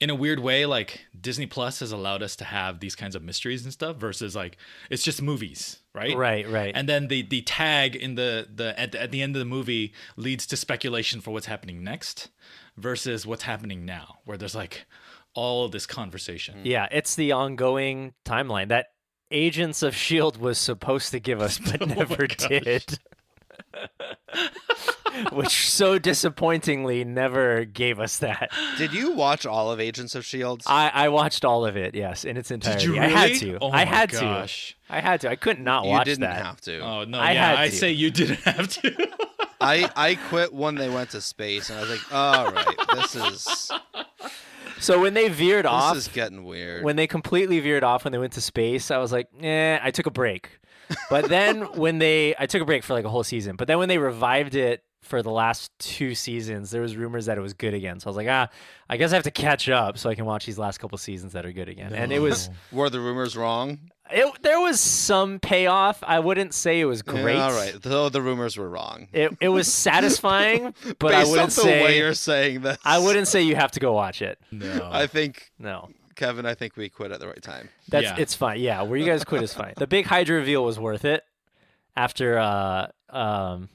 in 0.00 0.10
a 0.10 0.14
weird 0.14 0.40
way 0.40 0.66
like 0.66 1.06
Disney 1.18 1.46
Plus 1.46 1.80
has 1.80 1.92
allowed 1.92 2.22
us 2.22 2.36
to 2.36 2.44
have 2.44 2.80
these 2.80 2.94
kinds 2.96 3.14
of 3.14 3.22
mysteries 3.22 3.64
and 3.64 3.72
stuff 3.72 3.96
versus 3.96 4.34
like 4.36 4.56
it's 4.90 5.02
just 5.02 5.22
movies, 5.22 5.78
right? 5.94 6.16
Right, 6.16 6.48
right. 6.48 6.72
And 6.74 6.88
then 6.88 7.08
the 7.08 7.22
the 7.22 7.42
tag 7.42 7.96
in 7.96 8.14
the 8.16 8.46
the 8.52 8.78
at, 8.78 8.92
the 8.92 9.02
at 9.02 9.10
the 9.12 9.22
end 9.22 9.36
of 9.36 9.40
the 9.40 9.46
movie 9.46 9.92
leads 10.16 10.46
to 10.48 10.56
speculation 10.56 11.20
for 11.20 11.30
what's 11.30 11.46
happening 11.46 11.82
next 11.84 12.30
versus 12.76 13.24
what's 13.26 13.44
happening 13.44 13.84
now 13.84 14.18
where 14.24 14.36
there's 14.36 14.54
like 14.54 14.86
all 15.34 15.68
this 15.68 15.86
conversation. 15.86 16.60
yeah, 16.64 16.86
it's 16.90 17.14
the 17.16 17.32
ongoing 17.32 18.14
timeline 18.24 18.68
that 18.68 18.88
Agents 19.30 19.82
of 19.82 19.96
Shield 19.96 20.36
was 20.36 20.58
supposed 20.58 21.10
to 21.10 21.18
give 21.18 21.40
us, 21.40 21.58
but 21.58 21.82
Oh 21.82 21.86
never 21.86 22.26
did. 22.26 22.98
Which 25.32 25.70
so 25.70 25.98
disappointingly 25.98 27.04
never 27.04 27.64
gave 27.64 28.00
us 28.00 28.18
that. 28.18 28.50
Did 28.78 28.92
you 28.92 29.12
watch 29.12 29.46
all 29.46 29.70
of 29.70 29.80
Agents 29.80 30.14
of 30.14 30.24
Shield? 30.24 30.62
I, 30.66 30.90
I 30.92 31.08
watched 31.08 31.44
all 31.44 31.64
of 31.64 31.76
it, 31.76 31.94
yes, 31.94 32.24
in 32.24 32.36
its 32.36 32.50
entirety. 32.50 32.86
Did 32.86 32.86
you 32.86 33.00
really? 33.00 33.12
I 33.14 33.18
had 33.28 33.34
to. 33.40 33.58
Oh 33.60 33.70
I 33.70 33.84
had 33.84 34.10
gosh. 34.10 34.76
to. 34.88 34.94
I 34.94 35.00
had 35.00 35.20
to. 35.22 35.30
I 35.30 35.36
couldn't 35.36 35.64
not 35.64 35.84
you 35.84 35.90
watch 35.90 36.04
didn't 36.06 36.22
that. 36.22 36.44
have 36.44 36.60
to. 36.62 36.80
Oh 36.80 37.04
no, 37.04 37.18
I 37.18 37.32
yeah, 37.32 37.46
had 37.50 37.58
I 37.58 37.68
to. 37.68 37.76
say 37.76 37.90
you 37.92 38.10
didn't 38.10 38.40
have 38.40 38.68
to. 38.68 39.08
I 39.60 39.90
I 39.96 40.14
quit 40.16 40.52
when 40.52 40.74
they 40.74 40.88
went 40.90 41.10
to 41.10 41.20
space, 41.20 41.70
and 41.70 41.78
I 41.78 41.82
was 41.82 41.90
like, 41.90 42.12
"All 42.12 42.50
right, 42.52 42.76
this 42.94 43.14
is 43.16 43.70
So 44.80 45.00
when 45.00 45.14
they 45.14 45.28
veered 45.28 45.64
off, 45.64 45.94
this 45.94 46.08
is 46.08 46.12
getting 46.12 46.44
weird." 46.44 46.84
when 46.84 46.96
they 46.96 47.06
completely 47.06 47.60
veered 47.60 47.84
off 47.84 48.04
when 48.04 48.12
they 48.12 48.18
went 48.18 48.34
to 48.34 48.40
space, 48.40 48.90
I 48.90 48.98
was 48.98 49.12
like, 49.12 49.28
eh, 49.40 49.78
I 49.82 49.90
took 49.90 50.06
a 50.06 50.10
break. 50.10 50.58
But 51.08 51.30
then 51.30 51.62
when 51.78 51.98
they, 51.98 52.34
I 52.38 52.44
took 52.44 52.60
a 52.60 52.66
break 52.66 52.84
for 52.84 52.92
like 52.92 53.06
a 53.06 53.08
whole 53.08 53.24
season. 53.24 53.56
But 53.56 53.68
then 53.68 53.78
when 53.78 53.88
they 53.88 53.96
revived 53.96 54.54
it 54.54 54.83
for 55.04 55.22
the 55.22 55.30
last 55.30 55.70
two 55.78 56.14
seasons, 56.14 56.70
there 56.70 56.80
was 56.82 56.96
rumors 56.96 57.26
that 57.26 57.38
it 57.38 57.40
was 57.40 57.52
good 57.54 57.74
again. 57.74 58.00
So 58.00 58.08
I 58.08 58.10
was 58.10 58.16
like, 58.16 58.28
ah, 58.28 58.48
I 58.88 58.96
guess 58.96 59.12
I 59.12 59.14
have 59.16 59.24
to 59.24 59.30
catch 59.30 59.68
up 59.68 59.98
so 59.98 60.10
I 60.10 60.14
can 60.14 60.24
watch 60.24 60.46
these 60.46 60.58
last 60.58 60.78
couple 60.78 60.96
seasons 60.98 61.32
that 61.34 61.44
are 61.46 61.52
good 61.52 61.68
again. 61.68 61.92
And 61.92 62.12
it 62.12 62.18
was, 62.20 62.50
Were 62.72 62.90
the 62.90 63.00
rumors 63.00 63.36
wrong? 63.36 63.78
it, 64.10 64.42
there 64.42 64.60
was 64.60 64.80
some 64.80 65.38
payoff. 65.38 66.02
I 66.06 66.20
wouldn't 66.20 66.52
say 66.54 66.80
it 66.80 66.84
was 66.84 67.02
Yeah, 67.06 67.12
great. 67.12 67.36
all 67.36 67.52
right, 67.52 67.74
though 67.80 68.08
the 68.08 68.20
rumors 68.22 68.56
were 68.56 68.68
wrong. 68.68 69.08
It, 69.12 69.36
it 69.40 69.48
was 69.48 69.72
satisfying, 69.72 70.74
but 70.98 71.14
I 71.14 71.24
wouldn't 71.24 71.48
off 71.50 71.54
the 71.56 71.64
way 71.64 71.80
say 71.80 71.98
you're 71.98 72.14
saying 72.14 72.60
this, 72.62 72.78
I 72.84 72.98
wouldn't 72.98 73.28
say 73.28 73.42
you 73.42 73.56
have 73.56 73.70
to 73.72 73.80
go 73.80 73.92
watch 73.92 74.22
it. 74.22 74.38
no. 74.50 74.88
I 74.92 75.06
think 75.06 75.52
No. 75.58 75.90
Kevin, 76.16 76.46
I 76.46 76.54
think 76.54 76.76
we 76.76 76.88
quit 76.88 77.10
at 77.10 77.18
the 77.18 77.26
right 77.26 77.42
time. 77.42 77.68
That's 77.88 78.04
Yeah. 78.04 78.16
it's 78.18 78.34
fine. 78.36 78.60
Yeah, 78.60 78.82
where 78.82 78.96
you 78.98 79.04
guys 79.04 79.24
quit 79.24 79.42
is 79.42 79.52
fine. 79.52 79.74
The 79.76 79.86
big 79.88 80.06
Hydra 80.06 80.36
reveal 80.36 80.64
was 80.64 80.78
worth 80.78 81.04
it. 81.04 81.24
After 81.96 82.38
uh 82.38 82.88
um 83.10 83.68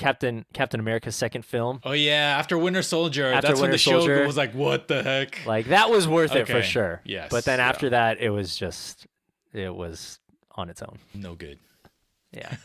Captain 0.00 0.44
Captain 0.52 0.80
America's 0.80 1.14
second 1.14 1.44
film, 1.44 1.80
Oh 1.84 1.92
yeah, 1.92 2.36
after 2.38 2.58
Winter 2.58 2.82
Soldier, 2.82 3.32
After 3.32 3.48
that's 3.48 3.60
when 3.60 3.70
Winter 3.70 3.74
the 3.74 3.78
show 3.78 3.98
Soldier. 3.98 4.26
was 4.26 4.36
like, 4.36 4.52
"What 4.54 4.88
the 4.88 5.02
heck?" 5.02 5.44
like 5.46 5.66
that 5.66 5.90
was 5.90 6.08
worth 6.08 6.34
it 6.34 6.48
for 6.48 6.62
sure. 6.62 7.00
Yes, 7.04 7.28
But 7.30 7.44
then 7.44 7.58
yeah. 7.58 7.68
after 7.68 7.90
that, 7.90 8.18
it 8.20 8.30
was 8.30 8.56
just 8.56 9.06
it 9.52 9.74
was 9.74 10.18
on 10.56 10.68
its 10.70 10.82
own. 10.82 10.98
No 11.14 11.34
good. 11.34 11.58
Yeah. 12.32 12.56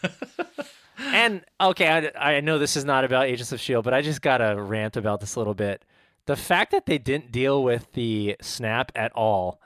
and 0.98 1.44
okay, 1.60 2.12
I, 2.18 2.38
I 2.38 2.40
know 2.42 2.58
this 2.58 2.76
is 2.78 2.86
not 2.86 3.04
about 3.04 3.26
Agents 3.26 3.52
of 3.52 3.60
Shield, 3.60 3.84
but 3.84 3.94
I 3.94 4.02
just 4.02 4.22
gotta 4.22 4.56
rant 4.62 4.96
about 4.98 5.20
this 5.20 5.36
a 5.36 5.40
little 5.40 5.54
bit. 5.54 5.84
The 6.26 6.36
fact 6.36 6.72
that 6.72 6.86
they 6.86 6.98
didn't 6.98 7.32
deal 7.32 7.64
with 7.64 7.92
the 7.94 8.36
snap 8.42 8.92
at 8.96 9.12
all 9.14 9.60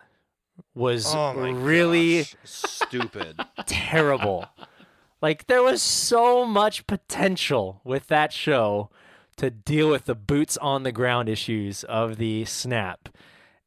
was 0.75 1.05
Oh 1.15 1.33
really 1.33 2.19
gosh, 2.19 2.35
stupid. 2.43 3.39
terrible. 3.65 4.45
Like 5.21 5.47
there 5.47 5.61
was 5.63 5.81
so 5.81 6.45
much 6.45 6.87
potential 6.87 7.81
with 7.83 8.07
that 8.07 8.31
show 8.31 8.89
to 9.37 9.49
deal 9.49 9.89
with 9.89 10.05
the 10.05 10.15
boots 10.15 10.57
on 10.57 10.83
the 10.83 10.91
ground 10.91 11.29
issues 11.29 11.83
of 11.85 12.17
the 12.17 12.45
snap, 12.45 13.09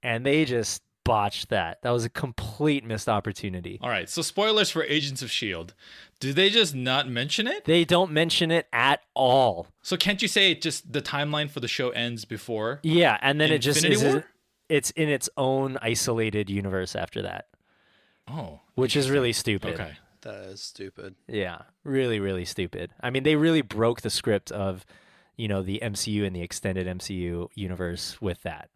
and 0.03 0.25
they 0.25 0.45
just 0.45 0.83
botched 1.05 1.49
that. 1.49 1.83
That 1.83 1.91
was 1.91 2.05
a 2.05 2.11
complete 2.11 2.85
missed 2.85 3.09
opportunity. 3.09 3.79
All 3.83 3.89
right. 3.91 4.09
So 4.09 4.23
spoilers 4.23 4.71
for 4.71 4.85
Agents 4.85 5.21
of 5.23 5.31
Shield. 5.31 5.75
Do 6.21 6.33
they 6.33 6.49
just 6.51 6.75
not 6.75 7.09
mention 7.09 7.49
it? 7.49 7.65
They 7.65 7.85
don't 7.85 8.13
mention 8.13 8.51
it 8.53 8.69
at 8.73 9.01
all. 9.15 9.67
So 9.83 9.97
can't 9.97 10.23
you 10.23 10.29
say 10.29 10.55
just 10.55 10.93
the 10.93 11.03
timeline 11.03 11.51
for 11.51 11.59
the 11.61 11.67
show 11.69 11.91
ends 11.91 12.25
before? 12.25 12.79
Yeah, 12.85 13.19
and 13.21 13.41
then 13.41 13.51
it 13.51 13.59
just 13.59 13.85
is 13.85 14.23
it's 14.69 14.91
in 14.93 15.09
its 15.09 15.29
own 15.37 15.77
isolated 15.83 16.49
universe 16.49 16.95
after 16.95 17.21
that, 17.23 17.49
Oh, 18.29 18.61
which 18.75 18.95
is 18.97 19.11
really 19.11 19.33
stupid. 19.33 19.75
okay. 19.75 19.93
That 20.23 20.35
is 20.47 20.63
stupid. 20.63 21.15
Yeah, 21.29 21.63
really, 21.85 22.21
really 22.21 22.45
stupid. 22.45 22.93
I 23.01 23.11
mean, 23.11 23.23
they 23.23 23.37
really 23.37 23.63
broke 23.63 24.01
the 24.03 24.11
script 24.11 24.51
of, 24.53 24.87
you 25.37 25.49
know, 25.49 25.63
the 25.63 25.81
MCU 25.83 26.25
and 26.25 26.35
the 26.35 26.43
extended 26.43 26.87
MCU 26.87 27.49
universe 27.55 28.21
with 28.21 28.43
that, 28.43 28.71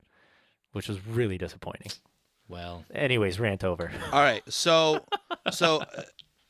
which 0.72 0.88
was 0.88 1.04
really 1.06 1.38
disappointing. 1.38 1.92
Well, 2.48 2.84
Anyways, 2.94 3.40
rant 3.40 3.64
over. 3.64 3.90
All 4.12 4.20
right. 4.20 4.42
So, 4.48 5.04
so 5.50 5.78
uh, 5.80 6.02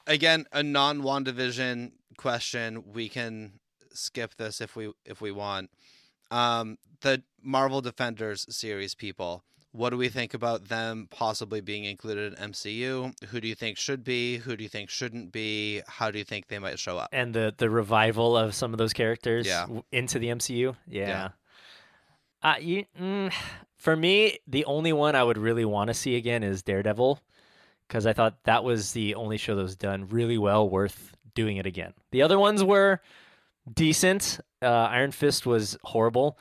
again, 0.06 0.46
a 0.52 0.62
non 0.62 1.02
WandaVision 1.02 1.92
question. 2.18 2.84
We 2.92 3.08
can 3.08 3.60
skip 3.92 4.34
this 4.36 4.60
if 4.60 4.76
we 4.76 4.92
if 5.04 5.20
we 5.20 5.32
want. 5.32 5.70
Um, 6.30 6.76
the 7.00 7.22
Marvel 7.42 7.80
Defenders 7.80 8.46
series 8.54 8.94
people. 8.94 9.44
What 9.76 9.90
do 9.90 9.96
we 9.96 10.08
think 10.08 10.32
about 10.34 10.68
them 10.68 11.06
possibly 11.10 11.60
being 11.60 11.84
included 11.84 12.32
in 12.34 12.50
MCU? 12.52 13.12
Who 13.28 13.40
do 13.40 13.46
you 13.48 13.54
think 13.54 13.76
should 13.76 14.02
be? 14.04 14.38
Who 14.38 14.56
do 14.56 14.62
you 14.62 14.68
think 14.70 14.88
shouldn't 14.90 15.32
be? 15.32 15.82
How 15.86 16.10
do 16.10 16.18
you 16.18 16.24
think 16.24 16.48
they 16.48 16.58
might 16.58 16.78
show 16.78 16.96
up? 16.98 17.10
And 17.12 17.34
the 17.34 17.54
the 17.56 17.68
revival 17.68 18.36
of 18.36 18.54
some 18.54 18.72
of 18.72 18.78
those 18.78 18.92
characters 18.92 19.46
Yeah. 19.46 19.62
w- 19.62 19.82
into 19.92 20.18
the 20.18 20.28
MCU. 20.28 20.74
Yeah. 20.88 21.08
Yeah. 21.08 21.28
Uh, 22.42 22.54
you, 22.60 22.84
mm, 23.00 23.32
for 23.76 23.96
me, 23.96 24.38
the 24.46 24.64
only 24.66 24.92
one 24.92 25.14
I 25.14 25.22
would 25.24 25.38
really 25.38 25.64
want 25.64 25.88
to 25.88 25.94
see 25.94 26.16
again 26.16 26.42
is 26.42 26.62
Daredevil, 26.62 27.20
because 27.88 28.06
I 28.06 28.12
thought 28.12 28.44
that 28.44 28.62
was 28.64 28.92
the 28.92 29.14
only 29.14 29.36
show 29.36 29.56
that 29.56 29.62
was 29.62 29.76
done 29.76 30.06
really 30.08 30.38
well, 30.38 30.68
worth 30.68 31.16
doing 31.34 31.56
it 31.56 31.66
again. 31.66 31.92
The 32.12 32.22
other 32.22 32.38
ones 32.38 32.62
were 32.64 33.00
decent. 33.72 34.40
Uh, 34.62 34.66
Iron 34.68 35.10
Fist 35.12 35.44
was 35.46 35.76
horrible, 35.84 36.38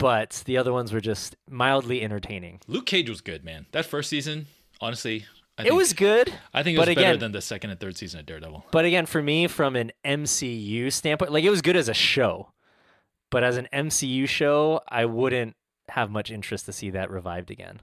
but 0.00 0.42
the 0.46 0.56
other 0.56 0.72
ones 0.72 0.92
were 0.92 1.00
just 1.00 1.36
mildly 1.48 2.02
entertaining. 2.02 2.60
Luke 2.66 2.86
Cage 2.86 3.08
was 3.08 3.20
good, 3.20 3.44
man. 3.44 3.66
That 3.72 3.86
first 3.86 4.10
season, 4.10 4.46
honestly, 4.80 5.26
I 5.58 5.62
it 5.62 5.64
think, 5.66 5.76
was 5.76 5.92
good. 5.92 6.32
I 6.52 6.62
think 6.62 6.74
it 6.76 6.78
was 6.78 6.86
better 6.88 7.00
again- 7.00 7.18
than 7.20 7.32
the 7.32 7.40
second 7.42 7.70
and 7.70 7.78
third 7.78 7.96
season 7.96 8.18
of 8.20 8.26
Daredevil. 8.26 8.64
But 8.72 8.84
again, 8.86 9.06
for 9.06 9.22
me, 9.22 9.46
from 9.46 9.76
an 9.76 9.92
MCU 10.04 10.90
standpoint, 10.90 11.30
like 11.32 11.44
it 11.44 11.50
was 11.50 11.62
good 11.62 11.76
as 11.76 11.88
a 11.88 11.94
show, 11.94 12.52
but 13.30 13.44
as 13.44 13.56
an 13.58 13.68
MCU 13.72 14.26
show, 14.26 14.80
I 14.88 15.04
wouldn't 15.04 15.54
have 15.90 16.10
much 16.10 16.30
interest 16.30 16.66
to 16.66 16.72
see 16.72 16.90
that 16.90 17.10
revived 17.10 17.50
again 17.50 17.80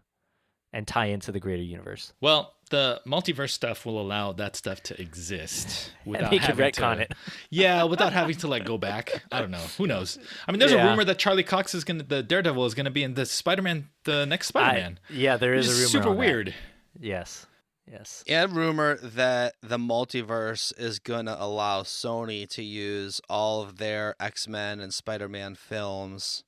and 0.74 0.88
tie 0.88 1.06
into 1.08 1.32
the 1.32 1.40
greater 1.40 1.62
universe. 1.64 2.14
Well, 2.20 2.54
the 2.70 3.02
multiverse 3.06 3.52
stuff 3.52 3.86
will 3.86 4.00
allow 4.02 4.34
that 4.34 4.56
stuff 4.56 4.82
to 4.84 5.02
exist 5.02 5.92
without 6.06 6.32
they 6.32 6.40
could 6.40 6.48
having 6.48 6.72
retcon 6.72 6.96
to, 6.96 7.02
it. 7.04 7.14
Yeah, 7.50 7.84
without 7.84 8.14
having 8.14 8.36
to 8.38 8.48
like 8.48 8.66
go 8.66 8.78
back. 8.78 9.24
I 9.32 9.40
don't 9.42 9.52
know. 9.52 9.66
Who 9.78 9.88
knows? 9.88 10.20
I 10.48 10.52
mean, 10.52 10.60
there's 10.60 10.72
a 10.72 10.84
rumor 10.84 11.04
that 11.04 11.18
Charlie 11.18 11.44
Cox 11.44 11.74
is 11.74 11.84
gonna, 11.84 12.04
the 12.04 12.24
Daredevil 12.24 12.66
is 12.66 12.74
gonna 12.74 12.92
be 12.92 13.04
in 13.04 13.14
the 13.14 13.26
Spider-Man, 13.26 13.90
the 14.04 14.26
next 14.26 14.48
Spider-Man. 14.48 15.00
yeah, 15.10 15.38
there 15.38 15.54
is 15.54 15.68
a 15.68 15.72
rumor. 15.72 15.88
super 15.88 16.10
on 16.10 16.16
that. 16.16 16.20
weird. 16.20 16.56
Yes, 17.00 17.46
yes. 17.90 18.24
And 18.28 18.52
rumor 18.54 18.98
that 18.98 19.56
the 19.62 19.78
multiverse 19.78 20.78
is 20.80 21.00
gonna 21.00 21.38
allow 21.40 21.84
Sony 21.84 22.50
to 22.50 22.64
use 22.64 23.22
all 23.30 23.62
of 23.62 23.78
their 23.78 24.16
X 24.20 24.48
Men 24.48 24.80
and 24.80 24.94
Spider 24.94 25.30
Man 25.30 25.56
films 25.56 26.44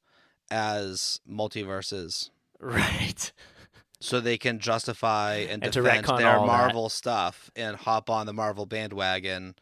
as 0.52 1.20
multiverses. 1.30 2.30
Right. 2.62 3.32
So 4.02 4.20
they 4.20 4.38
can 4.38 4.60
justify 4.60 5.36
and, 5.50 5.64
And 5.64 5.72
defend 5.74 6.06
their 6.06 6.38
all 6.38 6.46
that. 6.46 6.48
Marvel 6.48 6.90
stuff 6.90 7.50
and 7.56 7.76
hop 7.76 8.10
on 8.10 8.26
the 8.26 8.34
Marvel 8.34 8.66
bandwagon 8.66 9.56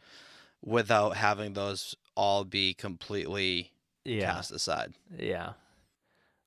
without 0.64 1.16
having 1.16 1.52
those 1.54 1.94
all 2.14 2.44
be 2.44 2.74
completely 2.74 3.72
Yeah. 4.04 4.32
cast 4.32 4.50
aside. 4.50 4.94
Yeah. 5.16 5.52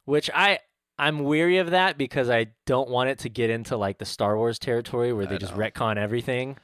Which 0.05 0.29
I 0.33 0.59
I'm 0.99 1.23
weary 1.23 1.57
of 1.57 1.71
that 1.71 1.97
because 1.97 2.29
I 2.29 2.47
don't 2.65 2.89
want 2.89 3.09
it 3.09 3.19
to 3.19 3.29
get 3.29 3.49
into 3.49 3.75
like 3.77 3.97
the 3.97 4.05
Star 4.05 4.37
Wars 4.37 4.59
territory 4.59 5.13
where 5.13 5.25
they 5.25 5.37
just 5.39 5.53
retcon 5.53 5.97
everything. 5.97 6.57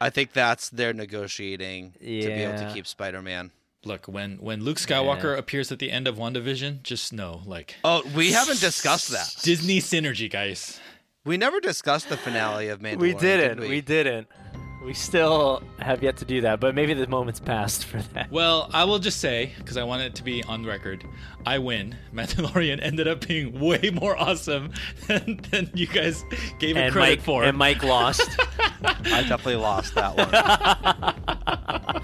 I 0.00 0.10
think 0.10 0.32
that's 0.32 0.70
their 0.70 0.92
negotiating 0.92 1.92
to 1.94 1.98
be 1.98 2.22
able 2.22 2.58
to 2.58 2.70
keep 2.72 2.86
Spider 2.86 3.20
Man. 3.20 3.50
Look, 3.84 4.06
when 4.06 4.36
when 4.38 4.62
Luke 4.62 4.76
Skywalker 4.76 5.36
appears 5.38 5.72
at 5.72 5.78
the 5.78 5.90
end 5.90 6.06
of 6.06 6.16
WandaVision, 6.16 6.82
just 6.82 7.12
know, 7.12 7.40
like 7.46 7.76
Oh, 7.82 8.02
we 8.14 8.32
haven't 8.32 8.60
discussed 8.60 9.08
that. 9.10 9.34
Disney 9.42 9.80
synergy, 9.80 10.30
guys. 10.30 10.78
We 11.24 11.36
never 11.36 11.60
discussed 11.60 12.08
the 12.08 12.16
finale 12.16 12.68
of 12.68 12.80
Mandalorian. 12.80 12.98
We 12.98 13.12
did 13.14 13.36
didn't. 13.38 13.60
we? 13.60 13.68
we 13.68 13.80
didn't. 13.80 14.26
We 14.84 14.94
still 14.94 15.62
have 15.78 16.02
yet 16.02 16.16
to 16.18 16.24
do 16.24 16.40
that, 16.40 16.58
but 16.58 16.74
maybe 16.74 16.94
the 16.94 17.06
moment's 17.06 17.38
passed 17.40 17.84
for 17.84 18.00
that. 18.14 18.30
Well, 18.30 18.70
I 18.72 18.84
will 18.84 18.98
just 18.98 19.20
say, 19.20 19.52
because 19.58 19.76
I 19.76 19.82
want 19.84 20.00
it 20.00 20.14
to 20.14 20.24
be 20.24 20.42
on 20.44 20.64
record, 20.64 21.04
I 21.44 21.58
win. 21.58 21.96
Mandalorian 22.14 22.82
ended 22.82 23.06
up 23.06 23.26
being 23.26 23.60
way 23.60 23.90
more 23.92 24.16
awesome 24.18 24.72
than, 25.06 25.40
than 25.50 25.70
you 25.74 25.86
guys 25.86 26.24
gave 26.58 26.78
it 26.78 26.80
and 26.80 26.92
credit 26.92 27.18
Mike 27.18 27.20
for. 27.22 27.44
and 27.44 27.58
Mike 27.58 27.82
lost. 27.82 28.26
I 28.82 29.22
definitely 29.28 29.56
lost 29.56 29.94
that 29.96 30.16
one. 30.16 32.02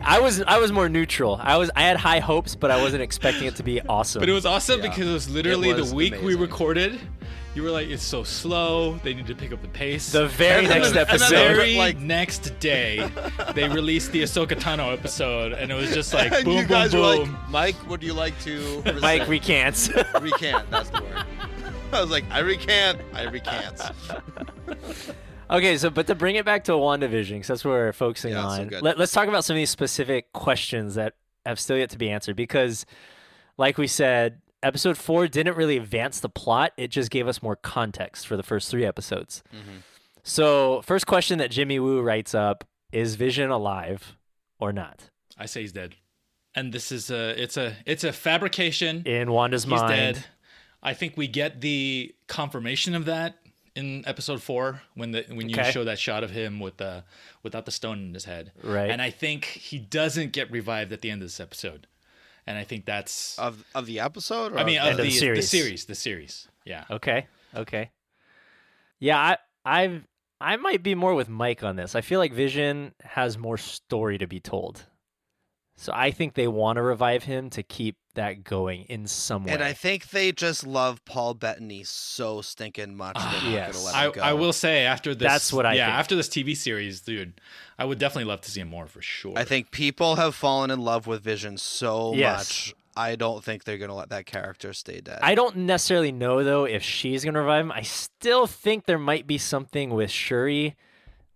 I 0.00 0.20
was 0.20 0.40
I 0.42 0.58
was 0.58 0.70
more 0.72 0.88
neutral. 0.88 1.38
I 1.42 1.56
was 1.56 1.70
I 1.74 1.82
had 1.82 1.96
high 1.96 2.20
hopes, 2.20 2.54
but 2.54 2.70
I 2.70 2.80
wasn't 2.82 3.02
expecting 3.02 3.46
it 3.46 3.56
to 3.56 3.62
be 3.62 3.80
awesome. 3.82 4.20
But 4.20 4.28
it 4.28 4.32
was 4.32 4.46
awesome 4.46 4.80
Yeah. 4.80 4.88
because 4.88 5.08
it 5.08 5.12
was 5.12 5.28
literally 5.30 5.72
was 5.72 5.90
the 5.90 5.96
week 5.96 6.14
we 6.22 6.34
recorded. 6.34 6.98
You 7.54 7.64
were 7.64 7.70
like, 7.70 7.88
it's 7.88 8.04
so 8.04 8.22
slow. 8.22 8.98
They 9.02 9.14
need 9.14 9.26
to 9.26 9.34
pick 9.34 9.52
up 9.52 9.60
the 9.62 9.68
pace. 9.68 10.12
the 10.12 10.28
very 10.28 10.66
And 10.66 10.68
next 10.68 10.90
then- 10.92 10.98
and 11.08 11.10
And 11.10 11.20
the 11.20 11.26
very 11.28 11.76
like- 11.76 11.98
next 11.98 12.56
day, 12.60 13.10
they 13.54 13.68
released 13.68 14.12
the 14.12 14.22
Ahsoka 14.22 14.50
Tano 14.60 14.92
episode, 14.92 15.52
and 15.54 15.72
it 15.72 15.74
was 15.74 15.92
just 15.92 16.14
like 16.14 16.30
and 16.32 16.44
boom, 16.44 16.54
you 16.54 16.60
boom, 16.60 16.68
guys 16.68 16.94
were 16.94 17.00
boom. 17.00 17.32
like, 17.32 17.48
Mike, 17.50 17.88
would 17.90 18.02
you 18.04 18.12
like 18.12 18.38
to 18.42 18.82
Mike 19.00 19.26
rescind?" 19.26 19.28
recants. 19.28 19.90
recant? 20.20 20.70
That's 20.70 20.90
the 20.90 21.02
word. 21.02 21.24
I 21.92 22.00
was 22.00 22.10
like, 22.10 22.24
I 22.30 22.40
recant. 22.40 23.00
I 23.14 23.24
recant. 23.24 23.80
Okay, 25.50 25.76
so 25.78 25.90
but 25.90 26.06
to 26.08 26.14
bring 26.14 26.36
it 26.36 26.44
back 26.44 26.64
to 26.64 26.72
WandaVision, 26.72 27.30
because 27.30 27.48
that's 27.48 27.64
what 27.64 27.70
we're 27.72 27.92
focusing 27.92 28.32
Yeah, 28.32 28.44
on. 28.46 28.68
good. 28.68 28.82
Let, 28.82 28.98
let's 28.98 29.12
talk 29.12 29.28
about 29.28 29.44
some 29.44 29.54
of 29.54 29.58
these 29.58 29.70
specific 29.70 30.32
questions 30.32 30.94
that 30.96 31.14
have 31.46 31.58
still 31.58 31.76
yet 31.78 31.90
to 31.90 31.98
be 31.98 32.10
answered. 32.10 32.36
Because, 32.36 32.84
like 33.56 33.78
we 33.78 33.86
said, 33.86 34.40
episode 34.62 34.98
four 34.98 35.26
didn't 35.28 35.56
really 35.56 35.76
advance 35.78 36.20
the 36.20 36.28
plot; 36.28 36.72
it 36.76 36.88
just 36.88 37.10
gave 37.10 37.26
us 37.28 37.42
more 37.42 37.56
context 37.56 38.26
for 38.26 38.36
the 38.36 38.42
first 38.42 38.70
three 38.70 38.84
episodes. 38.84 39.42
Mhm. 39.54 39.82
So, 40.22 40.82
first 40.82 41.06
question 41.06 41.38
that 41.38 41.50
Jimmy 41.50 41.78
Woo 41.78 42.02
writes 42.02 42.34
up 42.34 42.64
is 42.92 43.14
Vision 43.16 43.50
alive 43.50 44.16
or 44.58 44.72
not 44.72 45.10
I 45.38 45.46
say 45.46 45.60
he's 45.62 45.72
dead, 45.72 45.94
and 46.54 46.72
this 46.72 46.90
is 46.92 47.10
a 47.10 47.40
it's 47.42 47.56
a 47.56 47.76
it's 47.86 48.04
a 48.04 48.12
fabrication. 48.12 49.02
in 49.06 49.30
Wanda's 49.30 49.66
mind. 49.66 49.80
he's 49.80 49.88
mind? 49.90 50.14
dead. 50.16 50.24
I 50.82 50.94
think 50.94 51.16
we 51.16 51.26
get 51.28 51.60
the 51.60 52.14
confirmation 52.26 52.94
of 52.94 53.04
that 53.06 53.36
in 53.78 54.04
episode 54.06 54.42
four 54.42 54.82
when 54.94 55.12
the 55.12 55.24
when 55.28 55.48
you 55.48 55.56
Okay. 55.56 55.70
show 55.70 55.84
that 55.84 55.98
shot 55.98 56.22
of 56.24 56.30
him 56.30 56.60
with 56.60 56.76
the 56.78 57.04
without 57.42 57.64
the 57.64 57.70
stone 57.70 57.98
in 58.08 58.14
his 58.14 58.24
head. 58.24 58.52
Right. 58.62 58.90
And 58.90 59.00
I 59.00 59.10
think 59.10 59.44
he 59.44 59.78
doesn't 59.78 60.32
get 60.32 60.50
revived 60.50 60.92
at 60.92 61.00
the 61.00 61.10
end 61.10 61.22
of 61.22 61.26
this 61.28 61.40
episode. 61.40 61.86
And 62.46 62.56
I 62.58 62.64
think 62.64 62.84
that's 62.86 63.38
Of 63.38 63.64
of 63.74 63.86
the 63.86 64.00
episode? 64.00 64.52
Or 64.52 64.58
I 64.58 64.64
mean 64.64 64.78
of 64.78 64.84
of 64.84 64.90
End 64.92 65.00
of 65.00 65.04
the, 65.06 65.10
the 65.10 65.14
the 65.14 65.18
series. 65.20 65.50
series, 65.50 65.84
the 65.84 65.94
series. 65.94 66.48
Yeah. 66.64 66.84
Okay. 66.90 67.26
Okay. 67.54 67.90
Yeah, 68.98 69.18
I 69.18 69.38
I've 69.64 70.06
I 70.40 70.56
might 70.56 70.82
be 70.82 70.94
more 70.94 71.14
with 71.14 71.28
Mike 71.28 71.62
on 71.62 71.76
this. 71.76 71.94
I 71.94 72.00
feel 72.00 72.18
like 72.20 72.32
Vision 72.32 72.94
has 73.02 73.36
more 73.36 73.58
story 73.58 74.18
to 74.18 74.26
be 74.26 74.40
told. 74.40 74.84
So 75.80 75.92
I 75.94 76.10
think 76.10 76.34
they 76.34 76.48
want 76.48 76.76
to 76.76 76.82
revive 76.82 77.22
him 77.22 77.50
to 77.50 77.62
keep 77.62 77.94
that 78.14 78.42
going 78.42 78.82
in 78.88 79.06
some 79.06 79.44
way. 79.44 79.52
And 79.52 79.62
I 79.62 79.72
think 79.72 80.08
they 80.10 80.32
just 80.32 80.66
love 80.66 81.04
Paul 81.04 81.34
Bettany 81.34 81.84
so 81.84 82.40
stinking 82.42 82.96
much. 82.96 83.14
They're 83.14 83.24
not 83.24 83.52
Yes. 83.52 83.72
gonna 83.76 83.84
let 83.86 83.94
I, 83.94 84.06
him 84.06 84.12
go. 84.12 84.20
I 84.22 84.32
will 84.32 84.52
say 84.52 84.84
after 84.84 85.14
this 85.14 85.30
That's 85.30 85.52
what 85.52 85.66
I 85.66 85.74
yeah, 85.74 85.86
think. 85.86 85.98
after 85.98 86.16
this 86.16 86.28
TV 86.28 86.56
series, 86.56 87.00
dude, 87.00 87.40
I 87.78 87.84
would 87.84 88.00
definitely 88.00 88.24
love 88.24 88.40
to 88.40 88.50
see 88.50 88.60
him 88.60 88.68
more 88.68 88.88
for 88.88 89.00
sure. 89.00 89.34
I 89.36 89.44
think 89.44 89.70
people 89.70 90.16
have 90.16 90.34
fallen 90.34 90.72
in 90.72 90.80
love 90.80 91.06
with 91.06 91.22
Vision 91.22 91.56
so 91.58 92.12
Yes. 92.14 92.38
much. 92.38 92.74
I 92.96 93.14
don't 93.14 93.44
think 93.44 93.62
they're 93.62 93.78
gonna 93.78 93.94
let 93.94 94.08
that 94.10 94.26
character 94.26 94.72
stay 94.72 95.00
dead. 95.00 95.20
I 95.22 95.36
don't 95.36 95.58
necessarily 95.58 96.10
know 96.10 96.42
though 96.42 96.64
if 96.64 96.82
she's 96.82 97.24
gonna 97.24 97.38
revive 97.40 97.66
him. 97.66 97.70
I 97.70 97.82
still 97.82 98.48
think 98.48 98.86
there 98.86 98.98
might 98.98 99.28
be 99.28 99.38
something 99.38 99.90
with 99.90 100.10
Shuri 100.10 100.74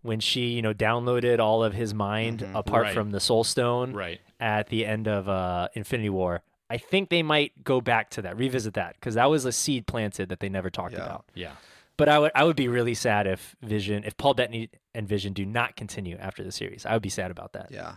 when 0.01 0.19
she, 0.19 0.47
you 0.49 0.63
know, 0.63 0.75
downloaded 0.75 1.39
all 1.39 1.63
of 1.63 1.75
his 1.75 1.95
mind 1.95 2.41
Mhm. 2.41 2.59
apart 2.59 2.83
Right. 2.87 2.95
from 2.95 3.13
the 3.13 3.21
Soul 3.21 3.45
Stone 3.45 3.93
Right. 3.93 4.21
At 4.43 4.69
the 4.69 4.85
end 4.85 5.07
of 5.09 5.29
uh, 5.29 5.69
Infinity 5.75 6.11
War. 6.11 6.43
I 6.69 6.79
think 6.79 7.09
they 7.11 7.23
might 7.23 7.63
go 7.65 7.81
back 7.81 8.11
to 8.11 8.23
that, 8.23 8.37
revisit 8.37 8.75
that, 8.75 8.95
because 8.95 9.15
that 9.15 9.31
was 9.31 9.45
a 9.45 9.53
seed 9.53 9.87
planted 9.87 10.29
that 10.31 10.41
they 10.41 10.49
never 10.49 10.71
talked 10.71 10.95
Yeah. 10.95 11.05
about. 11.05 11.25
Yeah. 11.35 11.53
But 11.97 12.09
I 12.09 12.19
would 12.19 12.33
I 12.35 12.45
would 12.45 12.57
be 12.57 12.67
really 12.69 12.95
sad 12.95 13.27
if 13.27 13.55
Vision, 13.63 14.03
if 14.05 14.17
Paul 14.17 14.35
Bettany 14.35 14.71
and 14.95 15.07
Vision 15.07 15.33
do 15.35 15.45
not 15.47 15.77
continue 15.77 16.17
after 16.19 16.43
the 16.43 16.51
series. 16.51 16.85
I 16.87 16.95
would 16.95 17.03
be 17.03 17.11
sad 17.11 17.31
about 17.31 17.53
that. 17.53 17.69
Yeah. 17.71 17.97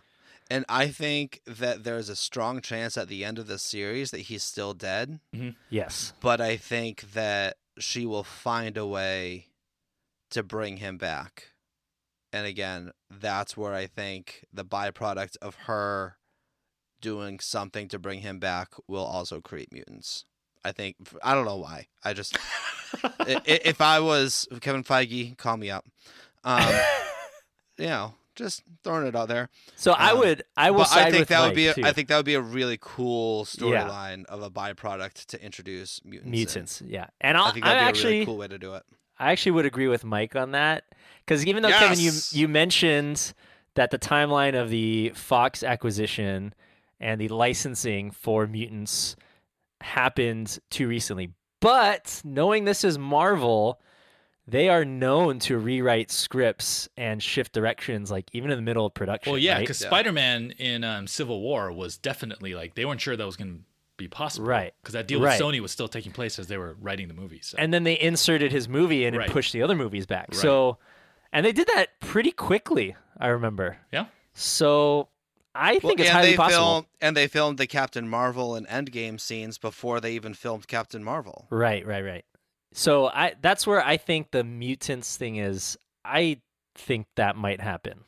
And 0.51 0.63
I 0.69 0.89
think 0.89 1.41
that 1.47 1.83
there's 1.85 2.09
a 2.09 2.15
strong 2.15 2.61
chance 2.61 2.97
at 2.97 3.07
the 3.07 3.25
end 3.25 3.39
of 3.39 3.47
the 3.47 3.57
series 3.57 4.11
that 4.11 4.19
he's 4.29 4.43
still 4.43 4.73
dead, 4.75 5.19
Yes. 5.71 6.13
but 6.21 6.39
I 6.39 6.55
think 6.57 7.13
that 7.13 7.57
she 7.79 8.05
will 8.05 8.23
find 8.23 8.77
a 8.77 8.85
way 8.85 9.47
to 10.31 10.43
bring 10.43 10.77
him 10.77 10.97
back. 10.97 11.53
And 12.31 12.45
again, 12.45 12.91
that's 13.09 13.55
where 13.57 13.73
I 13.73 13.87
think 13.87 14.45
the 14.53 14.65
byproduct 14.65 15.37
of 15.41 15.55
her 15.67 16.17
doing 17.05 17.39
something 17.39 17.87
to 17.89 17.99
bring 17.99 18.21
him 18.21 18.39
back 18.39 18.69
will 18.87 19.05
also 19.05 19.39
create 19.41 19.71
mutants. 19.71 20.25
I 20.63 20.71
think 20.71 20.95
I 21.23 21.35
don't 21.35 21.45
know 21.45 21.57
why. 21.57 21.87
I 22.03 22.13
just 22.13 22.37
i- 23.03 23.09
i- 23.27 23.41
if 23.73 23.79
I 23.81 23.99
was 23.99 24.47
Kevin 24.61 24.83
Feige, 24.83 25.37
call 25.37 25.57
me 25.57 25.69
up. 25.69 25.85
Um, 26.43 26.73
you 27.77 27.85
know, 27.85 28.13
just 28.35 28.63
throwing 28.83 29.05
it 29.05 29.15
out 29.15 29.27
there. 29.27 29.49
So 29.75 29.91
I 29.91 30.11
Um, 30.11 30.19
would 30.19 30.43
I 30.57 30.71
will 30.71 30.81
I 30.89 31.11
think 31.11 31.19
with 31.19 31.27
that 31.29 31.45
would 31.45 31.55
be 31.55 31.67
a, 31.67 31.73
too. 31.75 31.83
I 31.85 31.91
think 31.93 32.07
that 32.07 32.17
would 32.17 32.25
be 32.25 32.33
a 32.33 32.41
really 32.41 32.77
cool 32.81 33.47
Yeah. 33.59 33.87
storyline 33.87 34.25
of 34.25 34.41
a 34.41 34.49
byproduct 34.49 35.25
to 35.27 35.43
introduce 35.43 36.01
mutants. 36.03 36.25
in. 36.25 36.31
mutants. 36.31 36.81
Yeah. 36.85 37.07
And 37.21 37.37
I'll, 37.37 37.45
I 37.45 37.51
think 37.51 37.65
I 37.65 37.69
that'd 37.69 37.83
be 37.83 37.87
actually 37.89 38.09
a 38.09 38.15
really 38.15 38.25
cool 38.25 38.37
way 38.37 38.47
to 38.47 38.57
do 38.57 38.73
it. 38.73 38.83
I 39.19 39.31
actually 39.31 39.51
would 39.53 39.65
agree 39.67 39.87
with 39.87 40.03
Mike 40.03 40.35
on 40.35 40.51
that 40.51 40.83
because 41.23 41.45
even 41.45 41.61
though 41.63 41.69
Kevin, 41.69 41.99
you 41.99 42.11
you 42.31 42.47
mentioned 42.47 43.33
that 43.75 43.91
the 43.91 43.99
timeline 43.99 44.59
of 44.59 44.69
the 44.69 45.11
Fox 45.15 45.61
acquisition 45.63 46.53
and 46.99 47.19
the 47.19 47.27
licensing 47.29 48.11
for 48.11 48.47
mutants 48.47 49.15
happened 49.81 50.59
too 50.69 50.87
recently, 50.87 51.31
but 51.61 52.21
knowing 52.23 52.65
this 52.65 52.83
is 52.83 52.97
Marvel, 52.97 53.79
they 54.47 54.69
are 54.69 54.85
known 54.85 55.39
to 55.39 55.57
rewrite 55.57 56.11
scripts 56.11 56.87
and 56.97 57.21
shift 57.21 57.53
directions, 57.53 58.11
like 58.11 58.29
even 58.33 58.51
in 58.51 58.57
the 58.57 58.61
middle 58.61 58.85
of 58.85 58.93
production. 58.93 59.31
Well, 59.31 59.39
yeah, 59.39 59.53
right? 59.53 59.59
because 59.61 59.81
Yeah. 59.81 59.87
Spider-Man 59.87 60.51
in 60.57 60.83
um, 60.83 61.07
Civil 61.07 61.41
War 61.41 61.71
was 61.71 61.97
definitely 61.97 62.53
like 62.53 62.75
they 62.75 62.85
weren't 62.85 63.01
sure 63.01 63.15
that 63.15 63.25
was 63.25 63.35
going 63.35 63.53
to 63.57 63.59
be 63.97 64.07
possible, 64.07 64.45
Right. 64.47 64.73
Because 64.81 64.93
that 64.93 65.07
deal 65.07 65.21
Right. 65.21 65.39
with 65.39 65.47
Sony 65.47 65.59
was 65.61 65.71
still 65.71 65.87
taking 65.87 66.11
place 66.11 66.37
as 66.37 66.47
they 66.47 66.57
were 66.57 66.75
writing 66.81 67.07
the 67.07 67.13
movie. 67.13 67.39
So. 67.41 67.55
and 67.57 67.73
then 67.73 67.83
they 67.85 67.99
inserted 67.99 68.51
his 68.51 68.67
movie 68.67 69.05
and 69.05 69.15
Right. 69.17 69.29
it 69.29 69.31
pushed 69.33 69.53
the 69.53 69.61
other 69.63 69.75
movies 69.75 70.05
back. 70.05 70.27
Right. 70.31 70.37
So, 70.37 70.77
and 71.31 71.45
they 71.45 71.51
did 71.53 71.67
that 71.73 71.99
pretty 72.01 72.31
quickly. 72.31 72.95
I 73.17 73.27
remember. 73.27 73.77
yeah, 73.93 74.07
So 74.33 75.07
I 75.55 75.79
think 75.79 75.99
it's 75.99 76.09
and 76.09 76.17
highly 76.17 76.31
they 76.31 76.37
possible. 76.37 76.63
filmed 76.63 76.87
and 77.01 77.17
they 77.17 77.27
filmed 77.27 77.57
the 77.57 77.67
Captain 77.67 78.07
Marvel 78.07 78.55
and 78.55 78.67
Endgame 78.67 79.19
scenes 79.19 79.57
before 79.57 79.99
they 80.01 80.13
even 80.13 80.33
filmed 80.33 80.67
Captain 80.67 81.03
Marvel. 81.03 81.47
Right, 81.49 81.85
right, 81.85 82.03
right. 82.03 82.25
So 82.73 83.07
I 83.07 83.33
that's 83.41 83.65
where 83.65 83.83
I 83.83 83.97
think 83.97 84.31
the 84.31 84.43
mutants 84.43 85.15
thing 85.17 85.37
is. 85.37 85.77
I 86.03 86.41
think 86.75 87.07
that 87.15 87.35
might 87.35 87.61
happen. 87.61 88.01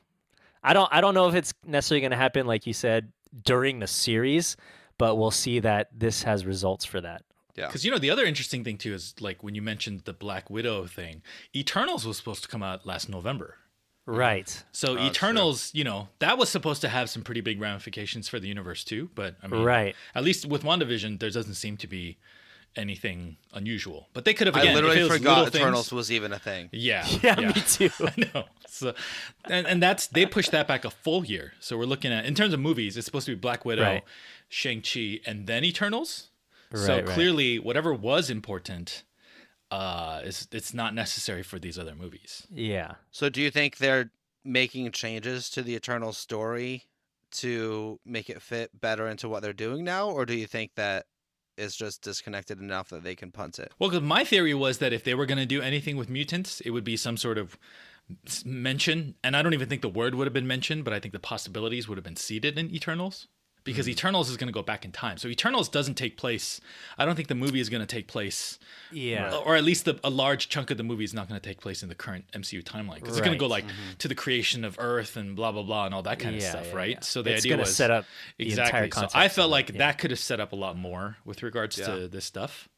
I 0.64 0.74
don't 0.74 0.90
I 0.92 1.00
don't 1.02 1.14
know 1.14 1.30
if 1.30 1.36
it's 1.36 1.54
necessarily 1.66 2.02
going 2.02 2.12
to 2.12 2.18
happen 2.18 2.46
like 2.46 2.68
you 2.68 2.74
said 2.74 3.12
during 3.44 3.80
the 3.80 3.88
series, 3.88 4.58
but 4.98 5.16
we'll 5.16 5.32
see 5.32 5.60
that 5.60 5.88
this 5.98 6.24
has 6.24 6.46
results 6.46 6.84
for 6.86 7.00
that. 7.02 7.24
Yeah. 7.56 7.66
because 7.68 7.84
you 7.84 7.90
know 7.90 7.98
the 7.98 8.12
other 8.12 8.24
interesting 8.26 8.64
thing 8.64 8.78
too 8.78 8.94
is 8.94 9.16
like 9.20 9.42
when 9.42 9.56
you 9.56 9.64
mentioned 9.64 10.02
the 10.06 10.14
Black 10.14 10.50
Widow 10.50 10.86
thing, 10.86 11.24
Eternals 11.56 12.06
was 12.06 12.18
supposed 12.18 12.44
to 12.44 12.50
come 12.50 12.62
out 12.62 12.86
last 12.86 13.10
November. 13.10 13.56
Right. 14.08 14.64
So 14.72 14.94
uh, 14.94 14.96
that's 14.96 15.18
true. 15.18 15.28
Eternals, 15.30 15.70
you 15.76 15.84
know, 15.84 16.08
that 16.20 16.38
was 16.40 16.50
supposed 16.50 16.82
to 16.82 16.90
have 16.90 17.10
some 17.10 17.22
pretty 17.22 17.42
big 17.42 17.60
ramifications 17.62 18.28
for 18.28 18.40
the 18.40 18.48
universe 18.48 18.84
too. 18.84 19.10
But 19.14 19.36
I 19.44 19.48
mean, 19.48 19.62
Right. 19.64 19.96
At 20.16 20.24
least 20.24 20.46
with 20.48 20.64
WandaVision, 20.64 21.20
there 21.20 21.30
doesn't 21.30 21.54
seem 21.56 21.78
to 21.78 21.88
be 21.88 22.18
anything 22.76 23.38
unusual. 23.54 24.08
But 24.14 24.24
they 24.26 24.34
could 24.34 24.48
have. 24.48 24.56
I 24.56 24.62
Again, 24.62 24.78
if 24.78 24.84
literally 24.84 25.10
forgot 25.10 25.48
Eternals 25.56 25.90
Things, 25.90 25.94
was 25.94 26.12
even 26.12 26.32
a 26.34 26.40
thing. 26.40 26.70
yeah, 26.72 27.06
Yeah, 27.24 27.36
me 27.36 27.54
too. 27.54 27.90
I 28.00 28.14
know. 28.34 28.46
So, 28.68 28.94
and, 29.46 29.66
and 29.68 29.82
that's 29.84 30.08
they 30.08 30.26
pushed 30.26 30.52
that 30.52 30.68
back 30.68 30.86
a 30.86 30.90
full 30.92 31.26
year. 31.26 31.54
So 31.60 31.78
we're 31.78 31.86
looking 31.86 32.12
at 32.14 32.26
in 32.26 32.36
terms 32.36 32.54
of 32.54 32.60
movies, 32.60 32.96
it's 32.98 33.06
supposed 33.06 33.26
to 33.26 33.32
be 33.36 33.40
Black 33.40 33.66
Widow, 33.66 33.82
Right. 33.84 34.04
Shang 34.50 34.82
Chi, 34.82 35.20
and 35.26 35.48
then 35.48 35.64
Eternals. 35.66 36.30
so 36.74 36.96
Right, 36.96 37.06
right. 37.06 37.14
clearly, 37.14 37.60
whatever 37.60 37.94
was 37.94 38.30
important, 38.30 39.04
uh, 39.72 40.22
it's 40.24 40.48
it's 40.52 40.74
not 40.74 40.94
necessary 40.94 41.44
for 41.44 41.60
these 41.60 41.78
other 41.78 41.96
movies. 41.96 42.48
Yeah. 42.54 42.96
So 43.12 43.30
do 43.30 43.42
you 43.42 43.52
think 43.52 43.78
they're 43.78 44.12
making 44.46 44.92
changes 44.92 45.50
to 45.52 45.62
the 45.62 45.76
Eternal 45.76 46.14
story 46.14 46.86
to 47.32 48.00
make 48.06 48.30
it 48.30 48.42
fit 48.42 48.80
better 48.80 49.08
into 49.08 49.28
what 49.28 49.44
they're 49.44 49.54
doing 49.54 49.84
now, 49.84 50.10
or 50.10 50.26
do 50.26 50.34
you 50.36 50.48
think 50.48 50.72
that 50.76 51.06
it's 51.58 51.76
just 51.76 52.02
disconnected 52.02 52.60
enough 52.62 52.90
that 52.90 53.04
they 53.04 53.16
can 53.16 53.32
punt 53.32 53.60
it? 53.60 53.74
Well, 53.80 53.90
'cause 53.90 54.02
my 54.02 54.24
theory 54.24 54.54
was 54.54 54.78
that 54.78 54.94
if 54.94 55.04
they 55.04 55.16
were 55.16 55.26
going 55.26 55.40
to 55.40 55.46
do 55.46 55.62
anything 55.62 55.98
with 55.98 56.08
mutants, 56.10 56.62
it 56.62 56.70
would 56.70 56.84
be 56.86 56.96
some 56.96 57.18
sort 57.18 57.38
of 57.38 57.58
mention, 58.46 59.16
and 59.24 59.36
I 59.36 59.42
don't 59.42 59.54
even 59.54 59.68
think 59.68 59.82
the 59.82 59.90
word 59.90 60.16
would 60.16 60.28
have 60.28 60.34
been 60.34 60.48
mentioned, 60.48 60.86
but 60.86 60.94
I 60.94 61.00
think 61.00 61.12
the 61.14 61.20
possibilities 61.20 61.88
would 61.90 61.98
have 61.98 62.06
been 62.06 62.16
seeded 62.16 62.58
in 62.58 62.74
Eternals. 62.74 63.28
Because 63.68 63.86
Hmm. 63.86 63.92
Eternals 63.92 64.30
is 64.30 64.38
going 64.38 64.48
to 64.48 64.54
go 64.54 64.64
back 64.64 64.84
in 64.86 64.92
time, 64.92 65.18
so 65.18 65.28
Eternals 65.28 65.70
doesn't 65.70 65.96
take 65.96 66.18
place. 66.18 66.60
I 66.98 67.06
don't 67.06 67.16
think 67.16 67.28
the 67.28 67.36
movie 67.36 67.60
is 67.60 67.70
going 67.70 67.82
to 67.82 67.86
take 67.88 68.08
place 68.08 68.58
Yeah. 68.92 69.36
or 69.46 69.56
at 69.56 69.64
least 69.64 69.86
the, 69.86 70.00
a 70.04 70.10
large 70.10 70.50
chunk 70.50 70.72
of 70.72 70.78
the 70.78 70.84
movie 70.84 71.04
is 71.04 71.14
not 71.14 71.28
going 71.30 71.40
to 71.40 71.48
take 71.48 71.62
place 71.62 71.84
in 71.84 71.90
the 71.90 71.96
current 71.96 72.26
MCU 72.34 72.64
timeline 72.64 72.96
because 72.96 73.18
it's 73.18 73.26
going 73.26 73.38
to 73.38 73.38
go 73.38 73.50
Right. 73.50 73.64
Mm-hmm. 73.66 73.88
like 73.90 73.98
to 74.00 74.08
the 74.08 74.16
creation 74.16 74.64
of 74.66 74.78
Earth 74.80 75.16
and 75.18 75.36
blah 75.36 75.52
blah 75.52 75.64
blah 75.64 75.86
and 75.86 75.94
all 75.94 76.02
that 76.04 76.18
kind 76.20 76.36
of 76.36 76.42
stuff, 76.42 76.68
yeah, 76.70 76.76
right? 76.76 76.90
yeah. 76.92 77.00
So 77.02 77.22
the 77.22 77.32
It's 77.34 77.42
idea 77.42 77.52
gonna 77.54 77.62
was 77.64 77.76
set 77.76 77.92
up 77.92 78.06
the 78.38 78.46
exactly. 78.48 78.68
entire 78.78 78.86
so 78.86 78.90
context 78.92 79.16
I 79.16 79.28
felt 79.30 79.46
of 79.46 79.50
it, 79.50 79.52
like 79.52 79.70
yeah. 79.70 79.78
that 79.80 79.98
could 80.00 80.12
have 80.12 80.20
set 80.20 80.40
up 80.40 80.52
a 80.54 80.56
lot 80.56 80.78
more 80.78 81.18
with 81.26 81.44
regards 81.44 81.78
Yeah. 81.78 81.86
to 81.88 82.08
this 82.08 82.26
stuff. 82.26 82.70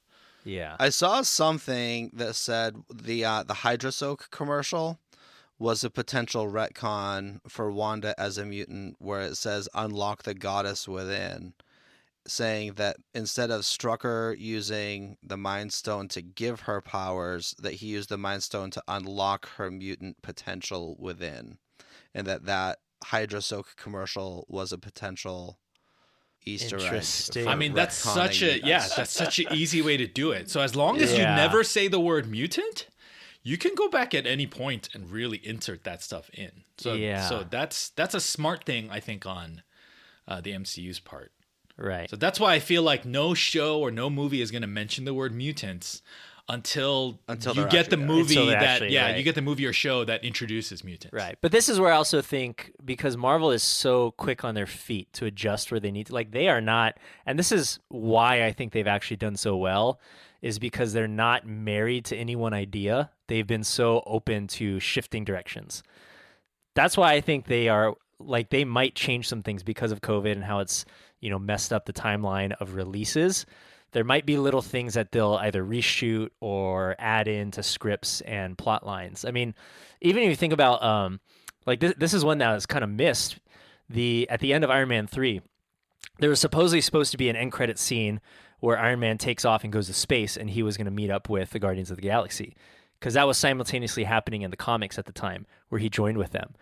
Yeah. 0.43 0.75
I 0.79 0.89
saw 0.89 1.21
something 1.21 2.11
that 2.13 2.35
said 2.35 2.75
the 2.93 3.25
uh, 3.25 3.43
the 3.43 3.53
Hydra 3.55 3.91
Soak 3.91 4.29
commercial 4.31 4.99
was 5.59 5.83
a 5.83 5.89
potential 5.89 6.47
retcon 6.47 7.39
for 7.47 7.69
Wanda 7.71 8.19
as 8.19 8.37
a 8.37 8.45
mutant, 8.45 8.95
where 8.99 9.21
it 9.21 9.35
says 9.35 9.69
"unlock 9.73 10.23
the 10.23 10.33
goddess 10.33 10.87
within," 10.87 11.53
saying 12.25 12.73
that 12.73 12.97
instead 13.13 13.51
of 13.51 13.61
Strucker 13.61 14.35
using 14.37 15.17
the 15.21 15.37
Mind 15.37 15.73
Stone 15.73 16.07
to 16.09 16.21
give 16.21 16.61
her 16.61 16.81
powers, 16.81 17.53
that 17.59 17.73
he 17.75 17.87
used 17.87 18.09
the 18.09 18.17
Mind 18.17 18.43
Stone 18.43 18.71
to 18.71 18.83
unlock 18.87 19.49
her 19.57 19.69
mutant 19.69 20.21
potential 20.21 20.95
within, 20.97 21.57
and 22.13 22.25
that 22.25 22.45
that 22.45 22.79
Hydra 23.03 23.41
Soak 23.41 23.75
commercial 23.75 24.45
was 24.47 24.71
a 24.71 24.77
potential 24.77 25.59
Easter 26.45 26.77
egg. 26.77 26.83
Interesting. 26.83 27.43
for 27.45 27.49
I 27.49 27.55
mean, 27.55 27.73
that's 27.73 27.95
such 27.95 28.41
a 28.41 28.59
retconning 28.59 28.65
yeah, 28.65 28.87
that's 28.95 29.11
such 29.11 29.39
an 29.39 29.47
easy 29.51 29.81
way 29.81 29.97
to 29.97 30.07
do 30.07 30.31
it. 30.31 30.49
So 30.49 30.61
as 30.61 30.75
long 30.75 30.99
as 31.01 31.11
Yeah. 31.11 31.17
you 31.17 31.35
never 31.35 31.63
say 31.63 31.87
the 31.87 31.99
word 31.99 32.29
mutant, 32.29 32.87
you 33.43 33.57
can 33.57 33.73
go 33.75 33.87
back 33.89 34.13
at 34.13 34.25
any 34.27 34.45
point 34.47 34.89
and 34.93 35.09
really 35.11 35.37
insert 35.45 35.83
that 35.83 36.01
stuff 36.03 36.29
in. 36.33 36.51
So 36.77 36.93
Yeah. 36.93 37.27
so 37.27 37.45
that's 37.49 37.89
that's 37.89 38.13
a 38.15 38.19
smart 38.19 38.63
thing 38.65 38.89
I 38.91 38.99
think 38.99 39.25
on 39.25 39.63
uh, 40.27 40.41
the 40.41 40.51
MCU's 40.51 40.99
part. 40.99 41.31
Right. 41.77 42.09
So 42.09 42.17
that's 42.17 42.39
why 42.39 42.53
I 42.53 42.59
feel 42.59 42.83
like 42.83 43.05
no 43.05 43.33
show 43.33 43.79
or 43.79 43.89
no 43.91 44.09
movie 44.09 44.41
is 44.41 44.51
going 44.51 44.61
to 44.63 44.67
mention 44.67 45.05
the 45.05 45.13
word 45.13 45.33
mutants 45.33 46.01
until 46.49 47.19
Until 47.27 47.55
you 47.55 47.67
get 47.69 47.89
the 47.89 47.95
actually 47.95 47.97
there. 47.97 48.07
movie 48.07 48.45
that 48.47 48.63
actually 48.63 48.93
yeah 48.93 49.05
right. 49.05 49.17
you 49.17 49.23
get 49.23 49.35
the 49.35 49.41
movie 49.41 49.65
or 49.67 49.71
show 49.73 50.03
that 50.03 50.23
introduces 50.25 50.83
mutants. 50.83 51.13
Right. 51.13 51.37
But 51.41 51.51
this 51.51 51.69
is 51.69 51.79
where 51.79 51.93
I 51.93 51.95
also 51.95 52.21
think 52.21 52.73
because 52.83 53.15
Marvel 53.15 53.51
is 53.51 53.61
so 53.63 54.11
quick 54.11 54.43
on 54.43 54.55
their 54.55 54.65
feet 54.67 55.13
to 55.13 55.25
adjust 55.25 55.71
where 55.71 55.79
they 55.79 55.91
need 55.91 56.07
to 56.07 56.13
like 56.13 56.31
they 56.31 56.49
are 56.49 56.59
not 56.59 56.97
and 57.25 57.37
this 57.39 57.51
is 57.51 57.79
why 57.89 58.45
I 58.45 58.51
think 58.51 58.73
they've 58.73 58.87
actually 58.87 59.17
done 59.17 59.37
so 59.37 59.55
well 59.55 59.99
is 60.41 60.59
because 60.59 60.93
they're 60.93 61.07
not 61.07 61.45
married 61.45 62.05
to 62.05 62.15
any 62.15 62.35
one 62.35 62.53
idea. 62.53 63.09
They've 63.27 63.47
been 63.47 63.63
so 63.63 64.03
open 64.05 64.47
to 64.47 64.79
shifting 64.79 65.25
directions. 65.25 65.83
That's 66.75 66.97
why 66.97 67.13
I 67.13 67.21
think 67.21 67.45
they 67.45 67.69
are 67.69 67.95
like 68.19 68.49
they 68.49 68.65
might 68.65 68.95
change 68.95 69.27
some 69.27 69.43
things 69.43 69.63
because 69.63 69.91
of 69.91 70.01
COVID 70.01 70.31
and 70.31 70.43
how 70.43 70.59
it's, 70.59 70.85
you 71.19 71.29
know, 71.29 71.39
messed 71.39 71.73
up 71.73 71.85
the 71.85 71.93
timeline 71.93 72.53
of 72.59 72.75
releases. 72.75 73.45
There 73.91 74.03
might 74.03 74.25
be 74.25 74.37
little 74.37 74.61
things 74.61 74.93
that 74.93 75.11
they'll 75.11 75.35
either 75.35 75.63
reshoot 75.63 76.29
or 76.41 76.95
add 76.99 77.27
into 77.27 77.63
scripts 77.63 78.21
and 78.21 78.57
plot 78.57 78.85
lines. 78.85 79.25
I 79.25 79.31
mean, 79.31 79.55
even 80.01 80.23
if 80.23 80.29
you 80.29 80.35
think 80.35 80.53
about 80.53 80.83
um 80.83 81.19
like 81.65 81.79
this 81.79 81.93
this 81.97 82.13
is 82.13 82.23
one 82.23 82.37
that 82.39 82.53
was 82.53 82.65
kind 82.65 82.83
of 82.83 82.89
missed. 82.89 83.39
The 83.89 84.29
at 84.29 84.39
the 84.39 84.53
end 84.53 84.63
of 84.63 84.69
Iron 84.69 84.89
Man 84.89 85.07
3, 85.07 85.41
there 86.19 86.29
was 86.29 86.39
supposedly 86.39 86.81
supposed 86.81 87.11
to 87.11 87.17
be 87.17 87.27
an 87.29 87.35
end 87.35 87.51
credit 87.51 87.79
scene 87.79 88.21
where 88.59 88.77
Iron 88.77 88.99
Man 88.99 89.17
takes 89.17 89.45
off 89.45 89.63
and 89.63 89.71
goes 89.73 89.87
to 89.87 89.93
space 89.93 90.37
and 90.37 90.49
he 90.49 90.63
was 90.63 90.77
going 90.77 90.85
to 90.85 90.91
meet 90.91 91.09
up 91.09 91.29
with 91.29 91.51
the 91.51 91.59
Guardians 91.59 91.89
of 91.91 91.97
the 91.97 92.01
Galaxy 92.03 92.55
because 92.99 93.13
that 93.13 93.27
was 93.27 93.37
simultaneously 93.37 94.03
happening 94.03 94.41
in 94.41 94.51
the 94.51 94.57
comics 94.57 94.97
at 94.99 95.05
the 95.05 95.11
time 95.13 95.45
where 95.69 95.79
he 95.79 95.89
joined 95.89 96.17
with 96.17 96.31
them. 96.31 96.53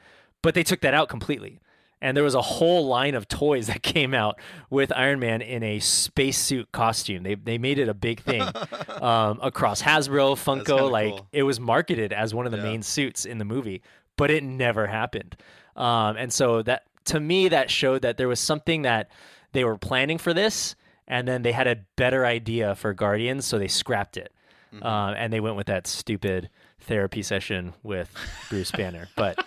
But 0.41 0.53
they 0.53 0.63
took 0.63 0.81
that 0.81 0.93
out 0.93 1.09
completely. 1.09 1.59
and 1.99 2.15
there 2.15 2.23
was 2.23 2.35
a 2.35 2.41
whole 2.43 2.85
line 2.85 3.15
of 3.15 3.27
toys 3.27 3.65
that 3.67 3.81
came 3.93 4.13
out 4.13 4.39
with 4.69 4.91
Iron 4.95 5.19
Man 5.19 5.41
in 5.41 5.63
a 5.63 5.79
spacesuit 5.79 6.71
costume. 6.71 7.23
They 7.23 7.33
they 7.35 7.57
made 7.57 7.79
it 7.79 7.89
a 7.89 7.93
big 7.95 8.19
thing 8.21 8.41
um, 9.01 9.39
across 9.41 9.81
Hasbro, 9.81 10.35
Funko. 10.35 10.91
Like 10.91 11.09
cool. 11.15 11.27
it 11.31 11.41
was 11.43 11.59
marketed 11.59 12.13
as 12.13 12.33
one 12.35 12.45
of 12.45 12.51
the 12.51 12.59
Yeah. 12.59 12.63
main 12.71 12.83
suits 12.83 13.25
in 13.25 13.39
the 13.39 13.45
movie, 13.45 13.81
but 14.15 14.29
it 14.29 14.43
never 14.43 14.85
happened. 14.85 15.35
Um, 15.75 16.17
and 16.17 16.31
so 16.31 16.61
that 16.63 16.83
to 17.05 17.19
me 17.19 17.47
that 17.49 17.71
showed 17.71 18.03
that 18.03 18.17
there 18.17 18.27
was 18.27 18.39
something 18.39 18.83
that 18.83 19.09
they 19.53 19.63
were 19.63 19.77
planning 19.77 20.17
for 20.19 20.33
this, 20.35 20.75
and 21.07 21.27
then 21.27 21.41
they 21.41 21.51
had 21.51 21.67
a 21.67 21.77
better 21.95 22.25
idea 22.25 22.75
for 22.75 22.93
Guardians, 22.93 23.45
so 23.45 23.57
they 23.57 23.67
scrapped 23.67 24.17
it. 24.17 24.33
Mm-hmm. 24.73 24.85
Um, 24.85 25.13
and 25.17 25.31
they 25.31 25.39
went 25.39 25.55
with 25.55 25.67
that 25.67 25.87
stupid 25.87 26.49
therapy 26.81 27.21
session 27.21 27.73
with 27.83 28.13
Bruce 28.49 28.71
Banner. 28.71 29.07
But 29.15 29.43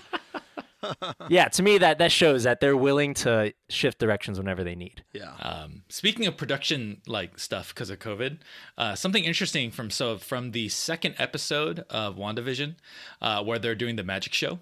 yeah, 1.29 1.49
to 1.49 1.63
me 1.63 1.79
that 1.79 1.99
that 1.99 2.13
shows 2.13 2.45
that 2.45 2.61
they're 2.61 2.77
willing 2.77 3.15
to 3.15 3.53
shift 3.69 3.99
directions 3.99 4.39
whenever 4.39 4.65
they 4.65 4.75
need. 4.75 5.05
Yeah. 5.13 5.33
Um, 5.41 5.83
speaking 5.89 6.27
of 6.27 6.37
production 6.37 7.03
like 7.07 7.39
stuff 7.39 7.75
because 7.75 7.91
of 7.91 7.99
COVID, 7.99 8.39
uh, 8.79 8.95
something 8.95 9.25
interesting 9.25 9.71
from 9.71 9.91
so 9.91 10.17
from 10.19 10.53
the 10.53 10.69
second 10.69 11.17
episode 11.19 11.81
of 11.91 12.17
WandaVision, 12.17 12.77
uh, 13.21 13.43
where 13.43 13.59
they're 13.59 13.75
doing 13.75 13.97
the 13.97 14.05
magic 14.05 14.33
show, 14.33 14.61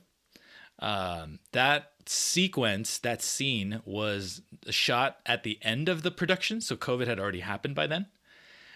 um, 0.78 1.38
that 1.52 1.92
sequence, 2.06 2.98
that 2.98 3.22
scene 3.22 3.80
was 3.84 4.42
shot 4.70 5.18
at 5.26 5.42
the 5.42 5.58
end 5.62 5.88
of 5.88 6.02
the 6.02 6.10
production, 6.10 6.60
so 6.60 6.76
COVID 6.76 7.06
had 7.06 7.18
already 7.18 7.40
happened 7.40 7.74
by 7.74 7.86
then. 7.86 8.06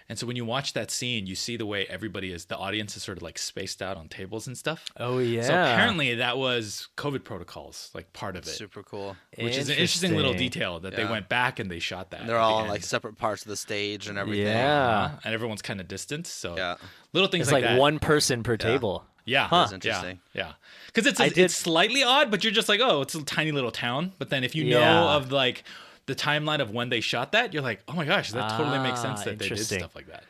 And 0.09 0.19
so 0.19 0.27
when 0.27 0.37
you 0.37 0.45
watch 0.45 0.73
that 0.75 0.91
scene, 0.91 1.27
you 1.27 1.35
see 1.37 1.57
the 1.57 1.65
way 1.65 1.87
everybody 1.87 2.33
is, 2.33 2.47
the 2.47 2.57
audience 2.59 2.97
is 2.97 3.03
sort 3.05 3.17
of 3.19 3.23
like 3.23 3.39
spaced 3.39 3.81
out 3.81 3.97
on 3.97 4.09
tables 4.09 4.47
and 4.47 4.59
stuff. 4.59 4.85
Oh 4.99 5.19
yeah. 5.19 5.43
So 5.43 5.53
apparently 5.55 6.17
that 6.17 6.37
was 6.37 6.89
COVID 6.99 7.25
protocols, 7.25 7.91
like 7.95 8.13
part 8.13 8.37
of 8.37 8.43
it, 8.43 8.51
Super 8.51 8.83
cool. 8.83 9.17
which 9.39 9.57
is 9.57 9.69
an 9.71 9.77
interesting 9.77 10.15
little 10.17 10.35
detail 10.35 10.81
that 10.81 10.93
Yeah. 10.93 11.05
they 11.05 11.11
went 11.11 11.29
back 11.31 11.61
and 11.61 11.71
they 11.71 11.79
shot 11.79 12.11
that. 12.11 12.21
And 12.21 12.29
they're 12.29 12.37
at 12.37 12.41
the 12.41 12.45
all 12.45 12.59
on 12.59 12.69
like 12.69 12.83
separate 12.83 13.17
parts 13.17 13.43
of 13.43 13.49
the 13.49 13.57
stage 13.57 14.09
and 14.09 14.19
everything. 14.19 14.49
Yeah. 14.49 14.91
Uh, 15.15 15.19
and 15.25 15.33
everyone's 15.35 15.63
kind 15.63 15.81
of 15.81 15.89
distant. 15.89 16.27
So 16.27 16.57
Yeah. 16.57 16.77
little 17.15 17.29
things 17.29 17.47
It's 17.47 17.53
like, 17.53 17.63
like, 17.65 17.71
that. 17.75 17.81
one 17.81 17.99
person 17.99 18.43
per 18.43 18.57
table. 18.59 19.07
Yeah, 19.25 19.47
Huh. 19.49 19.61
That's 19.63 19.73
interesting. 19.73 20.21
Yeah, 20.35 20.47
yeah. 20.47 20.53
Because 20.87 21.07
it's 21.07 21.21
I 21.21 21.27
a, 21.27 21.29
did- 21.31 21.39
it's 21.45 21.55
slightly 21.55 22.03
odd, 22.03 22.31
but 22.31 22.43
you're 22.45 22.53
just 22.53 22.69
like, 22.69 22.81
oh, 22.83 23.03
it's 23.03 23.15
a 23.15 23.23
tiny 23.23 23.53
little 23.53 23.71
town. 23.71 24.13
But 24.19 24.31
then 24.31 24.45
if 24.45 24.55
you 24.55 24.65
know 24.65 24.81
Yeah. 24.81 25.15
of 25.17 25.31
like 25.33 25.65
the 26.07 26.15
timeline 26.15 26.61
of 26.61 26.71
when 26.71 26.89
they 26.89 27.01
shot 27.01 27.33
that, 27.33 27.55
you're 27.55 27.63
like, 27.63 27.83
oh 27.89 27.93
my 27.93 28.05
gosh, 28.05 28.33
that 28.33 28.57
totally 28.57 28.79
makes 28.81 29.01
sense 29.01 29.21
Ah, 29.21 29.25
that 29.27 29.39
they 29.39 29.49
did 29.49 29.59
stuff 29.65 29.95
like 29.95 30.09
that. 30.09 30.25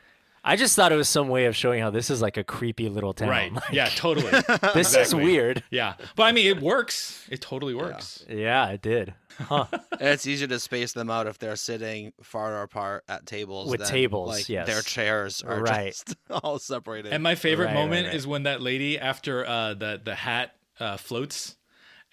I 0.44 0.56
just 0.56 0.74
thought 0.74 0.90
it 0.92 0.96
was 0.96 1.08
some 1.08 1.28
way 1.28 1.44
of 1.46 1.54
showing 1.54 1.80
how 1.80 1.90
this 1.90 2.10
is 2.10 2.20
like 2.20 2.36
a 2.36 2.42
creepy 2.42 2.88
little 2.88 3.12
town. 3.12 3.28
Right? 3.28 3.52
Like, 3.52 3.70
yeah, 3.70 3.86
totally. 3.86 4.30
this 4.74 4.94
is 4.96 5.14
weird. 5.14 5.62
yeah, 5.70 5.94
but 6.16 6.24
I 6.24 6.32
mean, 6.32 6.46
it 6.48 6.60
works. 6.60 7.26
It 7.30 7.40
totally 7.40 7.74
works. 7.74 8.24
Yeah, 8.28 8.68
it 8.70 8.82
did. 8.82 9.14
Huh. 9.38 9.66
It's 10.00 10.26
easier 10.26 10.48
to 10.48 10.58
space 10.58 10.92
them 10.92 11.10
out 11.10 11.26
if 11.28 11.38
they're 11.38 11.54
sitting 11.56 12.12
farther 12.22 12.60
apart 12.62 13.04
at 13.08 13.24
tables. 13.24 13.70
With 13.70 13.80
than, 13.80 13.88
tables, 13.88 14.28
like, 14.30 14.48
yes. 14.48 14.66
Their 14.66 14.82
chairs 14.82 15.42
are 15.42 15.60
Right. 15.60 15.92
just 15.92 16.16
all 16.30 16.58
separated. 16.58 17.12
And 17.12 17.22
my 17.22 17.34
favorite 17.36 17.66
Right, 17.66 17.74
right, 17.74 17.80
moment 17.80 18.06
right. 18.08 18.14
is 18.16 18.26
when 18.26 18.42
that 18.42 18.60
lady 18.60 18.98
after 18.98 19.46
uh, 19.46 19.74
the 19.74 20.00
the 20.04 20.14
hat 20.16 20.56
uh, 20.80 20.96
floats. 20.96 21.56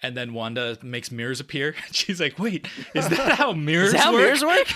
And 0.02 0.16
then 0.16 0.32
Wanda 0.32 0.78
makes 0.82 1.10
mirrors 1.10 1.40
appear. 1.40 1.74
She's 1.92 2.20
like, 2.20 2.38
"Wait, 2.38 2.66
is 2.94 3.08
that 3.10 3.32
how 3.32 3.52
mirrors 3.52 3.88
Is 3.88 3.92
that 3.92 4.00
how 4.00 4.12
work?" 4.12 4.22
mirrors 4.22 4.42
work? 4.42 4.66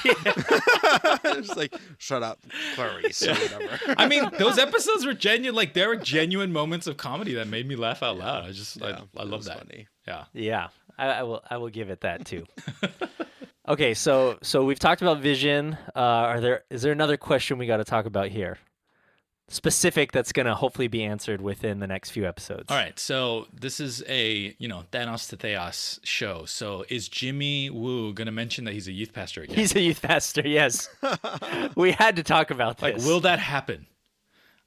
it's 1.24 1.56
like, 1.56 1.74
shut 1.98 2.22
up, 2.22 2.40
Clarice, 2.74 3.22
or 3.26 3.32
whatever. 3.32 3.78
I 3.96 4.06
mean, 4.06 4.28
those 4.38 4.58
episodes 4.58 5.06
were 5.06 5.14
genuine. 5.14 5.54
Like 5.54 5.72
there 5.74 5.88
were 5.88 5.96
genuine 5.96 6.52
moments 6.52 6.86
of 6.86 6.96
comedy 6.98 7.34
that 7.34 7.48
made 7.48 7.66
me 7.66 7.74
laugh 7.76 8.02
out 8.02 8.18
loud. 8.18 8.44
I 8.44 8.52
just, 8.52 8.76
Yeah, 8.76 9.00
I, 9.16 9.20
I 9.20 9.24
love 9.24 9.44
that. 9.44 9.58
funny. 9.58 9.86
Yeah. 10.06 10.24
Yeah, 10.34 10.68
I, 10.98 11.06
I 11.08 11.22
will. 11.22 11.42
I 11.50 11.56
will 11.56 11.70
give 11.70 11.88
it 11.88 12.02
that 12.02 12.26
too. 12.26 12.44
okay, 13.68 13.94
so 13.94 14.38
so 14.42 14.64
we've 14.64 14.78
talked 14.78 15.02
about 15.02 15.20
vision. 15.20 15.76
Uh, 15.96 15.98
are 16.00 16.40
there 16.40 16.64
is 16.70 16.82
there 16.82 16.92
another 16.92 17.16
question 17.16 17.58
we 17.58 17.66
got 17.66 17.78
to 17.78 17.84
talk 17.84 18.06
about 18.06 18.28
here? 18.28 18.58
Specific 19.54 20.10
that's 20.10 20.32
gonna 20.32 20.56
hopefully 20.56 20.88
be 20.88 21.04
answered 21.04 21.40
within 21.40 21.78
the 21.78 21.86
next 21.86 22.10
few 22.10 22.26
episodes. 22.26 22.64
All 22.68 22.76
right. 22.76 22.98
So 22.98 23.46
this 23.52 23.78
is 23.78 24.02
a 24.08 24.56
you 24.58 24.66
know 24.66 24.82
Thanos 24.90 25.28
to 25.30 25.36
Theos 25.36 26.00
show. 26.02 26.44
So 26.44 26.84
is 26.88 27.08
Jimmy 27.08 27.70
Woo 27.70 28.12
gonna 28.12 28.32
mention 28.32 28.64
that 28.64 28.74
he's 28.74 28.88
a 28.88 28.92
youth 28.92 29.12
pastor 29.12 29.42
again? 29.42 29.54
He's 29.54 29.76
a 29.76 29.80
youth 29.80 30.02
pastor. 30.02 30.42
Yes, 30.44 30.88
we 31.76 31.92
had 31.92 32.16
to 32.16 32.24
talk 32.24 32.50
about 32.50 32.82
like, 32.82 32.96
this. 32.96 33.06
will 33.06 33.20
that 33.20 33.38
happen? 33.38 33.86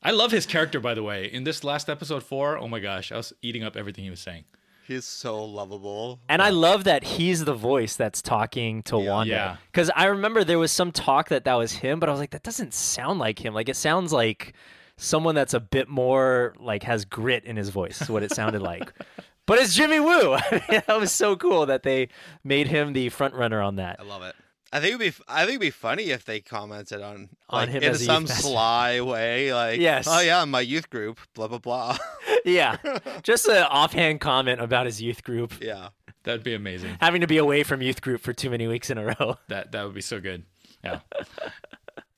I 0.01 0.11
love 0.11 0.31
his 0.31 0.45
character, 0.45 0.79
by 0.79 0.93
the 0.93 1.03
way. 1.03 1.25
In 1.25 1.43
this 1.43 1.65
last 1.65 1.89
episode 1.89 2.23
four, 2.23 2.57
oh 2.57 2.69
my 2.69 2.79
gosh, 2.79 3.11
I 3.11 3.17
was 3.17 3.33
eating 3.41 3.65
up 3.65 3.75
everything 3.75 4.05
he 4.05 4.09
was 4.09 4.21
saying. 4.21 4.45
He's 4.88 5.03
so 5.05 5.43
lovable. 5.43 6.19
And 6.29 6.41
I 6.41 6.49
love 6.49 6.85
that 6.85 7.03
he's 7.03 7.43
the 7.43 7.53
voice 7.53 7.97
that's 7.97 8.21
talking 8.21 8.83
to 8.83 8.97
Yeah. 8.97 9.09
Wanda. 9.11 9.31
Yeah. 9.33 9.57
Because 9.71 9.91
I 9.95 10.05
remember 10.05 10.45
there 10.45 10.59
was 10.59 10.71
some 10.71 10.93
talk 10.93 11.27
that 11.29 11.43
that 11.43 11.55
was 11.55 11.73
him, 11.73 11.99
but 11.99 12.07
I 12.07 12.11
was 12.13 12.21
like, 12.21 12.29
that 12.31 12.43
doesn't 12.43 12.73
sound 12.73 13.19
like 13.19 13.43
him. 13.43 13.53
Like 13.53 13.67
it 13.67 13.75
sounds 13.75 14.13
like 14.13 14.53
someone 14.95 15.35
that's 15.35 15.53
a 15.53 15.59
bit 15.59 15.89
more 15.89 16.55
like 16.57 16.83
has 16.83 17.03
grit 17.03 17.43
in 17.43 17.57
his 17.57 17.67
voice. 17.69 18.01
Is 18.01 18.09
what 18.09 18.23
it 18.23 18.31
sounded 18.33 18.61
like. 18.61 18.91
But 19.45 19.59
it's 19.59 19.73
Jimmy 19.73 20.01
Woo. 20.01 20.35
that 20.69 20.99
was 20.99 21.09
so 21.09 21.38
cool 21.38 21.67
that 21.67 21.83
they 21.83 22.09
made 22.43 22.67
him 22.67 22.91
the 22.91 23.07
front 23.07 23.33
runner 23.33 23.61
on 23.61 23.77
that. 23.77 23.95
I 23.97 24.03
love 24.03 24.21
it. 24.21 24.35
I 24.74 24.80
think 24.80 24.95
it'd 24.99 25.15
be. 25.15 25.24
I 25.28 25.39
think 25.41 25.49
it'd 25.51 25.61
be 25.61 25.70
funny 25.70 26.09
if 26.09 26.26
they 26.26 26.39
commented 26.41 27.01
on 27.01 27.30
On 27.49 27.61
like, 27.61 27.70
him 27.70 27.84
in 27.84 27.89
as 27.91 28.01
a 28.01 28.05
some 28.05 28.26
pastor. 28.26 28.43
sly 28.49 28.99
way, 29.01 29.53
like, 29.53 29.80
Yes. 29.80 30.07
oh 30.09 30.20
yeah, 30.20 30.43
my 30.45 30.59
youth 30.61 30.89
group, 30.89 31.20
blah 31.34 31.47
blah 31.47 31.57
blah. 31.59 31.97
yeah, 32.45 32.78
just 33.24 33.47
an 33.47 33.63
offhand 33.63 34.20
comment 34.20 34.59
about 34.61 34.86
his 34.86 35.01
youth 35.01 35.24
group 35.24 35.53
yeah, 35.61 35.89
That'd 36.24 36.43
be 36.43 36.53
amazing. 36.53 36.97
having 36.99 37.22
to 37.22 37.28
be 37.28 37.38
away 37.38 37.63
from 37.63 37.82
youth 37.82 38.01
group 38.01 38.20
for 38.22 38.34
too 38.34 38.49
many 38.49 38.68
weeks 38.68 38.89
in 38.89 38.97
a 38.97 39.05
row. 39.05 39.38
That 39.47 39.72
that 39.72 39.84
would 39.86 39.95
be 39.95 40.01
so 40.01 40.20
good. 40.20 40.43
Yeah. 40.84 40.99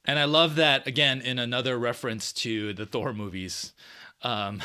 and 0.06 0.18
I 0.20 0.26
love 0.26 0.56
that 0.56 0.88
again 0.88 1.22
in 1.22 1.40
another 1.40 1.78
reference 1.78 2.34
to 2.34 2.74
the 2.74 2.86
Thor 2.86 3.14
movies. 3.14 3.74
Um, 4.22 4.62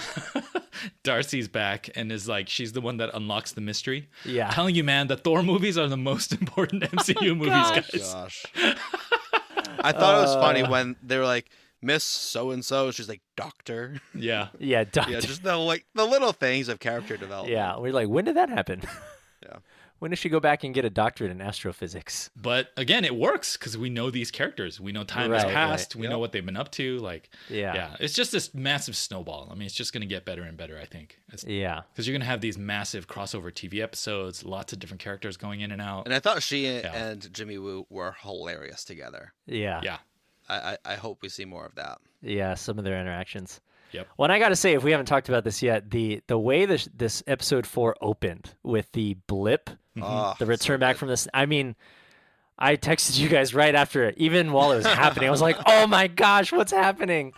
Darcy's 1.02 1.48
back 1.48 1.90
and 1.94 2.10
is 2.10 2.28
like 2.28 2.48
she's 2.48 2.72
the 2.72 2.80
one 2.80 2.96
that 2.98 3.10
unlocks 3.14 3.52
the 3.52 3.60
mystery. 3.60 4.08
Yeah. 4.24 4.50
telling 4.50 4.74
you, 4.74 4.84
man, 4.84 5.06
the 5.06 5.16
Thor 5.16 5.42
movies 5.42 5.78
are 5.78 5.86
the 5.88 5.96
most 5.96 6.32
important 6.40 6.82
MCU 6.82 7.36
movies, 7.36 7.50
gosh. 7.52 7.90
guys. 7.90 8.12
gosh. 8.12 8.46
I 9.80 9.92
thought 9.92 10.18
it 10.18 10.22
was 10.26 10.34
funny 10.36 10.62
Uh. 10.62 10.70
when 10.70 10.96
they 11.02 11.18
were 11.18 11.24
like 11.24 11.50
Miss 11.82 12.02
So 12.04 12.50
and 12.50 12.64
So. 12.64 12.90
She's 12.90 13.08
like 13.08 13.20
Doctor. 13.36 14.00
Yeah, 14.14 14.48
Yeah, 14.58 14.84
Doctor. 14.84 15.12
Yeah, 15.12 15.20
just 15.20 15.42
the 15.42 15.56
like 15.56 15.86
the 15.94 16.04
little 16.04 16.32
things 16.32 16.68
of 16.68 16.80
character 16.80 17.16
development. 17.16 17.52
Yeah, 17.52 17.78
we're 17.78 17.92
like, 17.92 18.08
when 18.08 18.24
did 18.24 18.36
that 18.36 18.48
happen? 18.48 18.82
Yeah. 19.42 19.58
When 20.04 20.10
does 20.10 20.18
she 20.18 20.28
go 20.28 20.38
back 20.38 20.64
and 20.64 20.74
get 20.74 20.84
a 20.84 20.90
doctorate 20.90 21.30
in 21.30 21.40
astrophysics? 21.40 22.28
but 22.36 22.68
again, 22.76 23.06
it 23.06 23.16
works 23.16 23.56
because 23.56 23.78
we 23.78 23.88
know 23.88 24.10
these 24.10 24.30
characters. 24.30 24.78
We 24.78 24.92
know 24.92 25.02
time 25.02 25.30
has 25.32 25.44
passed. 25.44 25.94
right. 25.94 26.00
We 26.02 26.08
know 26.08 26.18
what 26.18 26.30
they've 26.32 26.44
been 26.44 26.58
up 26.58 26.70
to. 26.72 26.98
Like, 26.98 27.30
Yeah. 27.48 27.74
yeah, 27.74 27.96
it's 28.00 28.12
just 28.12 28.30
this 28.30 28.52
massive 28.52 28.96
snowball. 28.96 29.48
I 29.50 29.54
mean, 29.54 29.64
it's 29.64 29.74
just 29.74 29.94
gonna 29.94 30.04
get 30.04 30.26
better 30.26 30.42
and 30.42 30.58
better. 30.58 30.78
I 30.78 30.84
think. 30.84 31.18
It's, 31.32 31.42
Yeah. 31.44 31.84
because 31.90 32.06
you're 32.06 32.12
gonna 32.14 32.26
have 32.26 32.42
these 32.42 32.58
massive 32.58 33.06
crossover 33.08 33.50
TV 33.50 33.80
episodes, 33.80 34.44
lots 34.44 34.74
of 34.74 34.78
different 34.78 35.00
characters 35.00 35.38
going 35.38 35.62
in 35.62 35.72
and 35.72 35.80
out. 35.80 36.04
And 36.04 36.12
I 36.14 36.20
thought 36.20 36.42
she 36.42 36.66
and, 36.66 36.84
Yeah. 36.84 37.06
and 37.06 37.32
Jimmy 37.32 37.56
Woo 37.56 37.86
were 37.88 38.14
hilarious 38.20 38.84
together. 38.84 39.32
Yeah. 39.46 39.80
yeah, 39.82 39.98
I, 40.50 40.56
I 40.84 40.92
I 40.92 40.94
hope 40.96 41.22
we 41.22 41.30
see 41.30 41.46
more 41.46 41.64
of 41.64 41.76
that. 41.76 41.96
Yeah, 42.20 42.52
some 42.56 42.76
of 42.76 42.84
their 42.84 43.00
interactions. 43.00 43.62
Yep. 43.94 44.08
Well, 44.16 44.24
and 44.24 44.32
I 44.32 44.40
got 44.40 44.48
to 44.48 44.56
say, 44.56 44.74
if 44.74 44.82
we 44.82 44.90
haven't 44.90 45.06
talked 45.06 45.28
about 45.28 45.44
this 45.44 45.62
yet, 45.62 45.90
the 45.90 46.20
the 46.26 46.36
way 46.38 46.66
this 46.66 46.88
this 46.96 47.22
episode 47.28 47.64
four 47.64 47.94
opened 48.00 48.54
with 48.64 48.90
the 48.92 49.14
blip, 49.28 49.70
Oh, 50.02 50.34
the 50.38 50.46
return 50.46 50.80
back 50.80 50.96
from 50.96 51.08
this. 51.08 51.28
I 51.32 51.46
mean, 51.46 51.76
I 52.58 52.76
texted 52.76 53.16
you 53.18 53.28
guys 53.28 53.54
right 53.54 53.74
after 53.74 54.02
it, 54.04 54.16
even 54.18 54.52
while 54.52 54.72
it 54.72 54.76
was 54.76 54.86
happening. 54.86 55.28
I 55.28 55.30
was 55.30 55.40
like, 55.40 55.56
"Oh 55.66 55.86
my 55.86 56.08
gosh, 56.08 56.50
what's 56.50 56.72
happening?" 56.72 57.32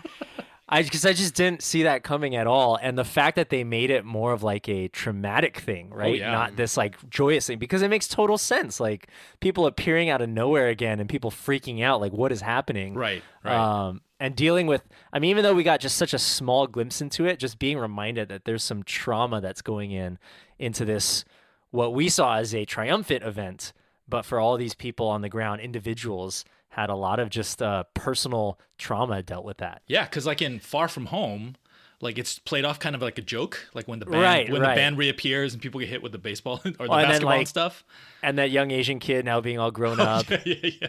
I 0.68 0.82
because 0.82 1.06
I 1.06 1.12
just 1.12 1.34
didn't 1.34 1.62
see 1.62 1.84
that 1.84 2.02
coming 2.02 2.34
at 2.34 2.46
all, 2.46 2.76
and 2.80 2.98
the 2.98 3.04
fact 3.04 3.36
that 3.36 3.50
they 3.50 3.62
made 3.62 3.90
it 3.90 4.04
more 4.04 4.32
of 4.32 4.42
like 4.42 4.68
a 4.68 4.88
traumatic 4.88 5.58
thing, 5.58 5.90
right? 5.90 6.18
yeah. 6.18 6.32
Not 6.32 6.56
this 6.56 6.76
like 6.76 6.96
joyous 7.08 7.46
thing, 7.46 7.58
because 7.58 7.82
it 7.82 7.88
makes 7.88 8.08
total 8.08 8.36
sense. 8.36 8.80
Like 8.80 9.08
people 9.38 9.66
appearing 9.66 10.10
out 10.10 10.22
of 10.22 10.28
nowhere 10.28 10.68
again, 10.68 10.98
and 10.98 11.08
people 11.08 11.30
freaking 11.30 11.82
out, 11.82 12.00
like 12.00 12.12
what 12.12 12.32
is 12.32 12.40
happening? 12.40 12.94
right, 12.94 13.22
right. 13.44 13.54
um, 13.54 14.00
and 14.18 14.34
dealing 14.34 14.66
with 14.66 14.82
i 15.12 15.18
mean 15.18 15.30
even 15.30 15.42
though 15.42 15.54
we 15.54 15.62
got 15.62 15.80
just 15.80 15.96
such 15.96 16.14
a 16.14 16.18
small 16.18 16.66
glimpse 16.66 17.00
into 17.00 17.26
it 17.26 17.38
just 17.38 17.58
being 17.58 17.78
reminded 17.78 18.28
that 18.28 18.44
there's 18.44 18.64
some 18.64 18.82
trauma 18.82 19.40
that's 19.40 19.62
going 19.62 19.90
in 19.90 20.18
into 20.58 20.84
this 20.84 21.24
what 21.70 21.92
we 21.92 22.08
saw 22.08 22.36
as 22.36 22.54
a 22.54 22.64
triumphant 22.64 23.22
event 23.22 23.72
but 24.08 24.24
for 24.24 24.40
all 24.40 24.56
these 24.56 24.74
people 24.74 25.06
on 25.06 25.20
the 25.20 25.28
ground 25.28 25.60
individuals 25.60 26.44
had 26.76 26.90
a 26.90 26.94
lot 26.94 27.18
of 27.18 27.30
just 27.30 27.62
uh, 27.62 27.84
personal 27.94 28.58
trauma 28.76 29.22
dealt 29.22 29.46
with 29.46 29.56
that. 29.58 29.80
Yeah, 29.86 30.04
because 30.04 30.26
like 30.26 30.42
in 30.42 30.58
Far 30.58 30.88
From 30.88 31.06
Home, 31.06 31.56
like 32.00 32.18
it's 32.18 32.38
played 32.38 32.64
off 32.64 32.78
kind 32.78 32.94
of 32.94 33.02
like 33.02 33.18
a 33.18 33.22
joke, 33.22 33.68
like 33.74 33.86
when 33.88 33.98
the 33.98 34.06
band 34.06 34.22
Right, 34.22 34.50
when 34.50 34.60
right. 34.62 34.74
the 34.74 34.80
band 34.80 34.98
reappears 34.98 35.52
and 35.54 35.62
people 35.62 35.80
get 35.80 35.88
hit 35.88 36.02
with 36.02 36.12
the 36.12 36.18
baseball 36.18 36.60
or 36.64 36.70
the 36.70 36.76
Well, 36.78 36.92
and 36.92 37.04
then, 37.04 37.08
basketball 37.10 37.38
and 37.38 37.48
stuff. 37.48 37.84
And 38.22 38.38
that 38.38 38.50
young 38.50 38.70
Asian 38.70 38.98
kid 38.98 39.24
now 39.24 39.40
being 39.40 39.58
all 39.58 39.70
grown 39.70 40.00
up. 40.14 40.28
yeah, 40.30 40.38
yeah, 40.44 40.70
yeah. 40.82 40.88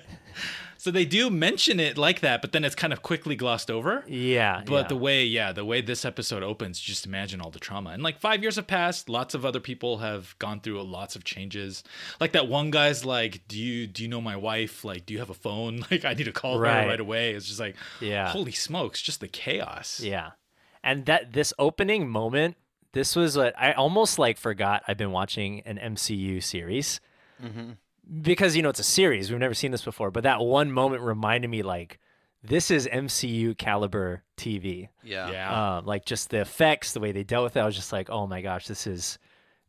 So 0.80 0.92
they 0.92 1.06
do 1.06 1.32
mention 1.32 1.80
it 1.80 1.98
like 1.98 2.20
that, 2.20 2.40
but 2.40 2.52
then 2.52 2.64
it's 2.64 2.76
kind 2.76 2.94
of 2.94 3.02
quickly 3.02 3.36
glossed 3.36 3.72
over. 3.72 4.04
Yeah. 4.08 4.62
But 4.64 4.74
yeah. 4.84 4.88
the 4.90 4.96
way, 4.96 5.26
yeah, 5.26 5.52
the 5.52 5.66
way 5.66 5.82
this 5.82 6.06
episode 6.06 6.44
opens, 6.44 6.80
just 6.80 7.06
imagine 7.08 7.42
all 7.42 7.50
the 7.50 7.60
trauma. 7.60 7.90
And 7.90 8.04
like 8.04 8.20
five 8.20 8.44
years 8.44 8.58
have 8.58 8.68
passed. 8.68 9.10
Lots 9.10 9.34
of 9.34 9.44
other 9.44 9.60
people 9.60 9.98
have 9.98 10.38
gone 10.38 10.60
through 10.62 10.82
lots 10.84 11.16
of 11.16 11.24
changes. 11.24 11.84
Like 12.22 12.32
that 12.34 12.48
one 12.48 12.70
guy's 12.70 13.04
like, 13.04 13.42
"Do 13.48 13.58
you 13.60 13.88
do 13.88 14.04
you 14.04 14.08
know 14.08 14.22
my 14.22 14.36
wife? 14.36 14.86
Like, 14.86 15.08
do 15.08 15.14
you 15.16 15.20
have 15.20 15.32
a 15.32 15.34
phone? 15.34 15.84
Like, 15.92 16.06
I 16.06 16.14
need 16.14 16.26
to 16.26 16.32
call 16.32 16.60
Right. 16.60 16.84
her 16.84 16.90
right 16.90 17.00
away." 17.00 17.32
It's 17.32 17.48
just 17.48 17.60
like, 17.60 17.76
Yeah. 18.00 18.30
holy 18.30 18.52
smokes, 18.52 19.02
just 19.02 19.20
the 19.20 19.28
chaos. 19.28 20.00
Yeah. 20.00 20.32
And 20.88 21.06
that 21.08 21.34
this 21.34 21.54
opening 21.60 22.08
moment, 22.08 22.56
this 22.94 23.14
was 23.14 23.36
what 23.36 23.54
I 23.60 23.74
almost 23.74 24.18
like 24.18 24.38
forgot 24.38 24.84
I've 24.88 24.98
been 24.98 25.12
watching 25.12 25.60
an 25.66 25.78
MCU 25.78 26.42
series. 26.42 27.02
Because 28.22 28.56
you 28.56 28.64
know 28.64 28.70
it's 28.70 28.80
a 28.80 28.84
series. 28.84 29.30
We've 29.30 29.38
never 29.38 29.54
seen 29.54 29.72
this 29.72 29.84
before, 29.84 30.12
but 30.12 30.24
that 30.24 30.40
one 30.40 30.72
moment 30.72 31.02
reminded 31.04 31.50
me 31.50 31.62
like 31.62 32.00
this 32.42 32.72
is 32.72 32.88
MCU 32.88 33.58
caliber 33.58 34.24
TV. 34.38 34.88
Yeah. 35.04 35.30
Yeah. 35.30 35.78
Um, 35.78 35.86
like 35.86 36.06
just 36.06 36.30
the 36.30 36.40
effects, 36.40 36.94
the 36.94 37.02
way 37.02 37.12
they 37.12 37.24
dealt 37.24 37.44
with 37.44 37.58
it, 37.58 37.60
I 37.60 37.66
was 37.66 37.76
just 37.76 37.92
like, 37.92 38.10
"Oh 38.10 38.26
my 38.26 38.42
gosh, 38.42 38.68
this 38.68 38.88
is 38.88 39.20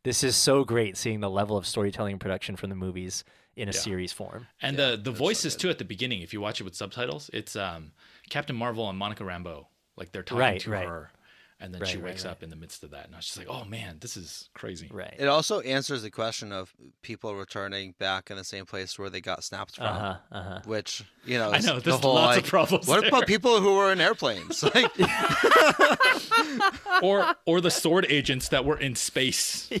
this 0.03 0.23
is 0.23 0.37
so 0.37 0.63
great 0.63 0.95
seeing 0.95 1.19
the 1.19 1.29
level 1.29 1.57
of 1.57 1.67
storytelling 1.67 2.13
and 2.13 2.21
production 2.21 2.55
from 2.55 2.69
the 2.69 2.77
movies 2.77 3.25
in 3.57 3.67
a 3.67 3.73
series 3.73 4.13
form." 4.13 4.47
And 4.61 4.77
Yeah, 4.77 4.91
the 4.91 4.97
the 4.97 5.03
that's 5.11 5.17
so 5.17 5.23
voices 5.25 5.55
too 5.57 5.69
at 5.69 5.79
the 5.79 5.85
beginning, 5.85 6.21
if 6.21 6.31
you 6.31 6.39
watch 6.39 6.61
it 6.61 6.63
with 6.63 6.75
subtitles, 6.75 7.29
it's 7.33 7.57
um 7.57 7.91
Captain 8.29 8.55
Marvel 8.55 8.89
and 8.89 8.97
Monica 8.97 9.23
Rambeau. 9.25 9.65
Like 9.99 10.11
they're 10.11 10.23
talking 10.23 10.39
Right, 10.39 10.61
to 10.61 10.69
right. 10.71 10.87
her, 10.87 11.11
and 11.59 11.73
then 11.73 11.81
Right, 11.81 11.89
she 11.89 11.97
wakes 11.97 12.23
right. 12.25 12.31
up 12.31 12.41
in 12.41 12.49
the 12.49 12.55
midst 12.55 12.83
of 12.83 12.91
that, 12.91 13.05
and 13.05 13.13
I 13.13 13.17
was 13.17 13.25
just 13.25 13.37
like, 13.37 13.47
"Oh 13.49 13.65
man, 13.65 13.97
this 13.99 14.15
is 14.17 14.49
crazy." 14.53 14.89
Right. 14.91 15.13
It 15.19 15.27
also 15.27 15.59
answers 15.59 16.01
the 16.03 16.09
question 16.09 16.51
of 16.53 16.73
people 17.01 17.35
returning 17.35 17.93
back 17.99 18.31
in 18.31 18.37
the 18.37 18.45
same 18.45 18.65
place 18.65 18.97
where 18.97 19.09
they 19.09 19.19
got 19.21 19.43
snapped 19.43 19.75
from. 19.75 19.85
Uh-huh. 19.87 20.15
Uh-huh. 20.31 20.59
Which 20.65 21.03
you 21.25 21.37
know, 21.37 21.51
I 21.51 21.57
is 21.57 21.65
know, 21.65 21.75
the 21.75 21.81
there's 21.91 21.99
whole, 22.01 22.15
lots 22.15 22.37
of 22.37 22.45
problems 22.45 22.87
What 22.87 23.01
there. 23.01 23.09
about 23.09 23.27
people 23.27 23.59
who 23.59 23.75
were 23.75 23.91
in 23.91 23.99
airplanes? 24.01 24.63
Like, 24.73 24.89
or 27.03 27.35
or 27.45 27.61
the 27.61 27.71
sword 27.71 28.05
agents 28.09 28.49
that 28.49 28.65
were 28.65 28.79
in 28.79 28.95
space. 28.95 29.69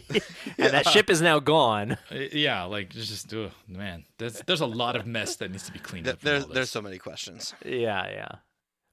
And 0.57 0.73
that 0.73 0.87
ship 0.89 1.09
is 1.09 1.21
now 1.21 1.39
gone. 1.39 1.93
Uh, 2.11 2.15
yeah, 2.33 2.63
like 2.65 2.93
it's 2.95 3.07
just 3.07 3.33
ugh, 3.33 3.51
man, 3.67 4.03
there's 4.17 4.41
there's 4.45 4.59
a 4.61 4.65
lot 4.65 4.95
of 4.97 5.05
mess 5.07 5.37
that 5.37 5.51
needs 5.51 5.63
to 5.67 5.71
be 5.71 5.79
cleaned 5.79 6.07
up. 6.07 6.19
there's 6.19 6.45
there's 6.47 6.69
so 6.69 6.81
many 6.81 6.97
questions. 6.97 7.53
Yeah, 7.63 8.09
yeah. 8.09 8.31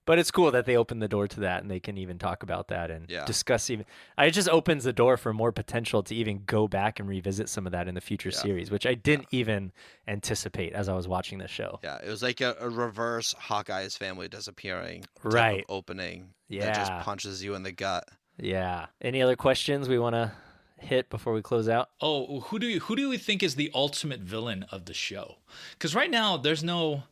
But 0.06 0.18
it's 0.18 0.30
cool 0.30 0.50
that 0.52 0.64
they 0.66 0.76
open 0.76 1.00
the 1.00 1.08
door 1.08 1.26
to 1.28 1.40
that 1.40 1.60
and 1.62 1.70
they 1.70 1.80
can 1.80 1.98
even 1.98 2.18
talk 2.18 2.42
about 2.42 2.68
that 2.68 2.90
and 2.90 3.10
Yeah. 3.10 3.24
discuss 3.26 3.68
even 3.68 3.84
it 4.18 4.30
just 4.30 4.48
opens 4.48 4.84
the 4.84 4.92
door 4.92 5.16
for 5.16 5.34
more 5.34 5.52
potential 5.52 6.02
to 6.04 6.14
even 6.14 6.44
go 6.46 6.66
back 6.68 6.98
and 7.00 7.08
revisit 7.08 7.48
some 7.48 7.66
of 7.66 7.72
that 7.72 7.88
in 7.88 7.94
the 7.94 8.00
future 8.00 8.30
Yeah. 8.30 8.38
series, 8.38 8.70
which 8.70 8.86
I 8.86 8.94
didn't 8.94 9.26
even 9.32 9.72
anticipate 10.08 10.72
as 10.72 10.88
I 10.88 10.94
was 10.94 11.08
watching 11.08 11.38
the 11.38 11.48
show. 11.48 11.80
Yeah, 11.82 11.98
it 12.04 12.08
was 12.08 12.22
like 12.22 12.40
a, 12.40 12.56
a 12.60 12.68
reverse 12.70 13.34
Hawkeye's 13.38 13.96
family 13.96 14.28
disappearing 14.28 15.02
type 15.02 15.24
of 15.26 15.32
Right. 15.34 15.64
opening. 15.68 16.32
that 16.48 16.54
Yeah. 16.54 16.72
just 16.74 16.92
punches 17.04 17.42
you 17.42 17.56
in 17.56 17.64
the 17.64 17.72
gut. 17.72 18.08
Yeah. 18.38 18.86
Any 19.00 19.20
other 19.20 19.34
questions 19.34 19.88
we 19.88 19.98
want 19.98 20.14
to 20.14 20.30
hit 20.78 21.10
before 21.10 21.32
we 21.32 21.42
close 21.42 21.68
out? 21.68 21.90
Oh, 22.00 22.40
who 22.42 22.60
do 22.60 22.68
you 22.68 22.78
who 22.80 22.94
do 22.94 23.08
we 23.08 23.18
think 23.18 23.42
is 23.42 23.56
the 23.56 23.70
ultimate 23.74 24.20
villain 24.20 24.64
of 24.70 24.84
the 24.84 24.94
show? 24.94 25.38
Because 25.72 25.94
right 25.96 26.10
now 26.10 26.36
there's 26.36 26.62
no 26.62 27.02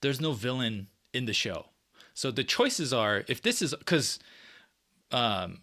there's 0.00 0.20
no 0.20 0.32
villain 0.32 0.88
in 1.12 1.26
the 1.26 1.32
show. 1.32 1.66
So 2.14 2.30
the 2.30 2.44
choices 2.44 2.92
are 2.92 3.24
if 3.28 3.42
this 3.42 3.62
is 3.62 3.74
because 3.74 4.18
um, 5.10 5.60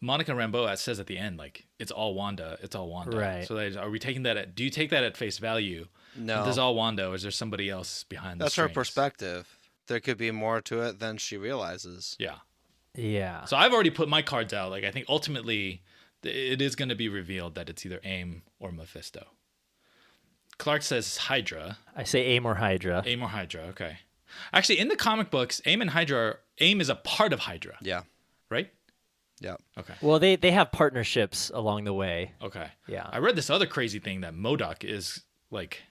Monica 0.00 0.32
Rambeau 0.32 0.76
says 0.76 1.00
at 1.00 1.06
the 1.06 1.18
end 1.18 1.38
like 1.38 1.66
it's 1.78 1.90
all 1.90 2.14
Wanda, 2.14 2.58
it's 2.62 2.74
all 2.74 2.88
Wanda. 2.88 3.16
Right. 3.18 3.46
So 3.46 3.54
they, 3.54 3.76
are 3.76 3.90
we 3.90 3.98
taking 3.98 4.22
that 4.24 4.36
at? 4.36 4.54
Do 4.54 4.64
you 4.64 4.70
take 4.70 4.90
that 4.90 5.04
at 5.04 5.16
face 5.16 5.38
value? 5.38 5.86
No, 6.16 6.44
This 6.44 6.52
is 6.52 6.58
all 6.58 6.74
Wanda, 6.74 7.08
or 7.08 7.14
is 7.14 7.22
there 7.22 7.30
somebody 7.30 7.70
else 7.70 8.04
behind? 8.04 8.40
This? 8.40 8.46
That's 8.46 8.56
the 8.56 8.62
her 8.62 8.68
perspective. 8.68 9.58
There 9.86 10.00
could 10.00 10.18
be 10.18 10.30
more 10.30 10.60
to 10.62 10.82
it 10.82 10.98
than 10.98 11.16
she 11.16 11.36
realizes. 11.36 12.16
Yeah. 12.18 12.36
Yeah. 12.94 13.44
So 13.44 13.56
I've 13.56 13.72
already 13.72 13.90
put 13.90 14.08
my 14.08 14.22
cards 14.22 14.52
out. 14.52 14.70
Like 14.70 14.84
I 14.84 14.90
think 14.90 15.06
ultimately, 15.08 15.82
it 16.22 16.60
is 16.60 16.74
going 16.74 16.88
to 16.88 16.94
be 16.96 17.08
revealed 17.08 17.54
that 17.54 17.68
it's 17.68 17.86
either 17.86 18.00
AIM 18.04 18.42
or 18.58 18.72
Mephisto. 18.72 19.26
Clark 20.58 20.82
says 20.82 21.16
Hydra, 21.16 21.78
I 21.96 22.02
say 22.02 22.24
aim 22.24 22.44
or 22.44 22.56
Hydra. 22.56 23.02
AIM 23.06 23.22
or 23.22 23.28
Hydra. 23.28 23.62
Okay. 23.68 23.98
Actually, 24.52 24.78
in 24.78 24.88
the 24.88 24.96
comic 24.96 25.30
books, 25.30 25.60
AIM 25.66 25.80
and 25.82 25.90
Hydra, 25.90 26.18
are, 26.18 26.40
AIM 26.60 26.80
is 26.80 26.88
a 26.88 26.94
part 26.96 27.32
of 27.32 27.40
Hydra, 27.40 27.76
Yeah, 27.82 28.02
right? 28.50 28.70
yeah. 29.40 29.56
Okay. 29.78 29.94
Well, 30.00 30.18
they 30.18 30.36
they 30.36 30.50
have 30.50 30.72
partnerships 30.72 31.50
along 31.54 31.84
the 31.84 31.92
way. 31.94 32.32
Okay. 32.42 32.68
Yeah. 32.86 33.08
I 33.10 33.18
read 33.18 33.36
this 33.36 33.50
other 33.50 33.66
crazy 33.66 33.98
thing 34.00 34.22
that 34.22 34.34
MODOK 34.34 34.84
is 34.84 35.22
like, 35.50 35.82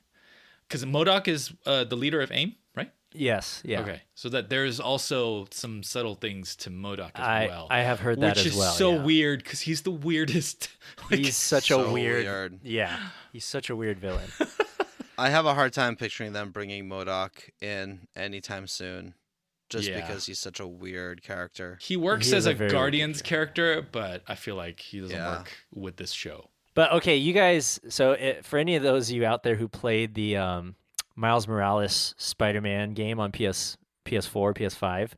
because 0.68 0.84
MODOK 0.86 1.28
is 1.28 1.54
uh, 1.66 1.84
the 1.86 1.96
leader 1.96 2.20
of 2.22 2.32
AIM, 2.32 2.56
right? 2.76 2.92
Yes. 3.14 3.62
Yeah. 3.64 3.82
Okay. 3.82 4.02
So 4.16 4.28
that 4.30 4.50
there's 4.50 4.80
also 4.82 5.48
some 5.52 5.82
subtle 5.82 6.16
things 6.16 6.56
to 6.58 6.70
MODOK 6.70 7.12
as 7.16 7.26
I 7.26 7.48
well. 7.48 7.68
I 7.70 7.80
have 7.80 8.02
heard 8.02 8.20
that 8.20 8.36
which 8.36 8.46
as 8.48 8.54
is 8.54 8.58
well. 8.58 8.74
so 8.74 8.92
yeah. 8.96 9.04
weird 9.04 9.44
because 9.44 9.62
he's 9.62 9.82
the 9.84 9.92
weirdest. 9.92 10.70
like, 11.10 11.20
He's 11.22 11.38
such 11.38 11.72
a 11.72 11.78
weird, 11.78 12.26
weird. 12.26 12.60
Yeah. 12.64 12.98
He's 13.32 13.46
such 13.46 13.70
a 13.70 13.76
weird 13.76 14.00
villain. 14.00 14.30
I 15.18 15.30
have 15.30 15.46
a 15.46 15.54
hard 15.54 15.74
time 15.74 15.96
picturing 15.96 16.34
them 16.34 16.52
bringing 16.52 16.88
MODOK 16.88 17.50
in 17.62 18.08
anytime 18.16 18.68
soon, 18.68 19.14
just 19.70 19.88
Yeah. 19.90 19.96
because 20.02 20.26
he's 20.28 20.40
such 20.40 20.60
a 20.60 20.68
weird 20.68 21.24
character. 21.24 21.78
He 21.82 21.98
works 21.98 22.30
He 22.30 22.36
as 22.36 22.46
a 22.46 22.52
a, 22.52 22.54
very 22.54 22.68
weird 22.68 22.72
Guardians 22.80 23.22
character, 23.22 23.82
but 23.92 24.24
I 24.28 24.36
feel 24.36 24.56
like 24.56 24.80
he 24.80 25.00
doesn't 25.02 25.16
Yeah. 25.16 25.38
work 25.40 25.58
with 25.74 25.98
this 25.98 26.12
show. 26.12 26.50
But 26.76 26.92
okay, 26.94 27.16
you 27.18 27.34
guys. 27.34 27.80
So 27.90 28.12
it, 28.12 28.46
for 28.46 28.60
any 28.60 28.76
of 28.76 28.84
those 28.84 29.10
of 29.10 29.16
you 29.16 29.26
out 29.26 29.42
there 29.44 29.56
who 29.56 29.68
played 29.68 30.14
the 30.14 30.38
um, 30.38 30.76
Miles 31.16 31.48
Morales 31.48 32.14
Spider-Man 32.20 32.94
game 32.94 33.20
on 33.20 33.32
PS, 33.32 33.78
PS4, 34.06 34.54
PS5, 34.54 35.14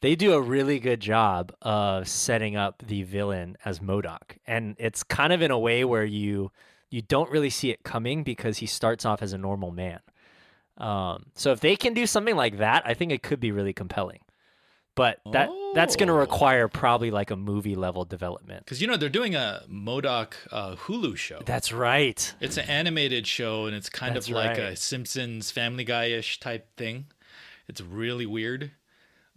they 0.00 0.16
do 0.16 0.32
a 0.32 0.40
really 0.40 0.78
good 0.80 1.00
job 1.00 1.52
of 1.60 2.08
setting 2.08 2.56
up 2.56 2.82
the 2.86 3.02
villain 3.02 3.58
as 3.66 3.80
MODOK, 3.80 4.38
and 4.46 4.74
it's 4.78 5.02
kind 5.02 5.34
of 5.34 5.42
in 5.42 5.50
a 5.50 5.58
way 5.58 5.84
where 5.84 6.06
you 6.06 6.50
you 6.90 7.02
don't 7.02 7.30
really 7.30 7.50
see 7.50 7.70
it 7.70 7.82
coming 7.84 8.22
because 8.22 8.58
he 8.58 8.66
starts 8.66 9.04
off 9.04 9.22
as 9.22 9.32
a 9.32 9.38
normal 9.38 9.70
man. 9.70 10.00
Um, 10.78 11.26
so 11.34 11.52
if 11.52 11.60
they 11.60 11.76
can 11.76 11.94
do 11.94 12.06
something 12.06 12.36
like 12.36 12.58
that, 12.58 12.82
I 12.86 12.94
think 12.94 13.12
it 13.12 13.22
could 13.22 13.40
be 13.40 13.52
really 13.52 13.72
compelling. 13.72 14.20
But 14.96 15.20
that 15.32 15.48
that's 15.74 15.94
going 15.96 16.08
to 16.08 16.14
Oh. 16.14 16.18
require 16.18 16.66
probably 16.68 17.10
like 17.10 17.30
a 17.30 17.36
movie 17.36 17.76
level 17.76 18.04
development. 18.04 18.64
Because 18.64 18.82
you 18.82 18.88
know 18.88 18.96
they're 18.96 19.08
doing 19.08 19.34
a 19.34 19.62
MODOK 19.70 20.32
uh, 20.50 20.74
Hulu 20.76 21.16
show. 21.16 21.40
That's 21.46 21.72
right. 21.72 22.34
It's 22.40 22.56
an 22.56 22.68
animated 22.68 23.26
show, 23.26 23.66
and 23.66 23.74
it's 23.76 23.88
kind 23.88 24.16
That's 24.16 24.26
of 24.28 24.34
like 24.34 24.50
right. 24.50 24.58
a 24.58 24.76
Simpsons 24.76 25.50
Family 25.50 25.84
Guy-ish 25.84 26.40
type 26.40 26.76
thing. 26.76 27.06
It's 27.68 27.80
really 27.80 28.26
weird, 28.26 28.72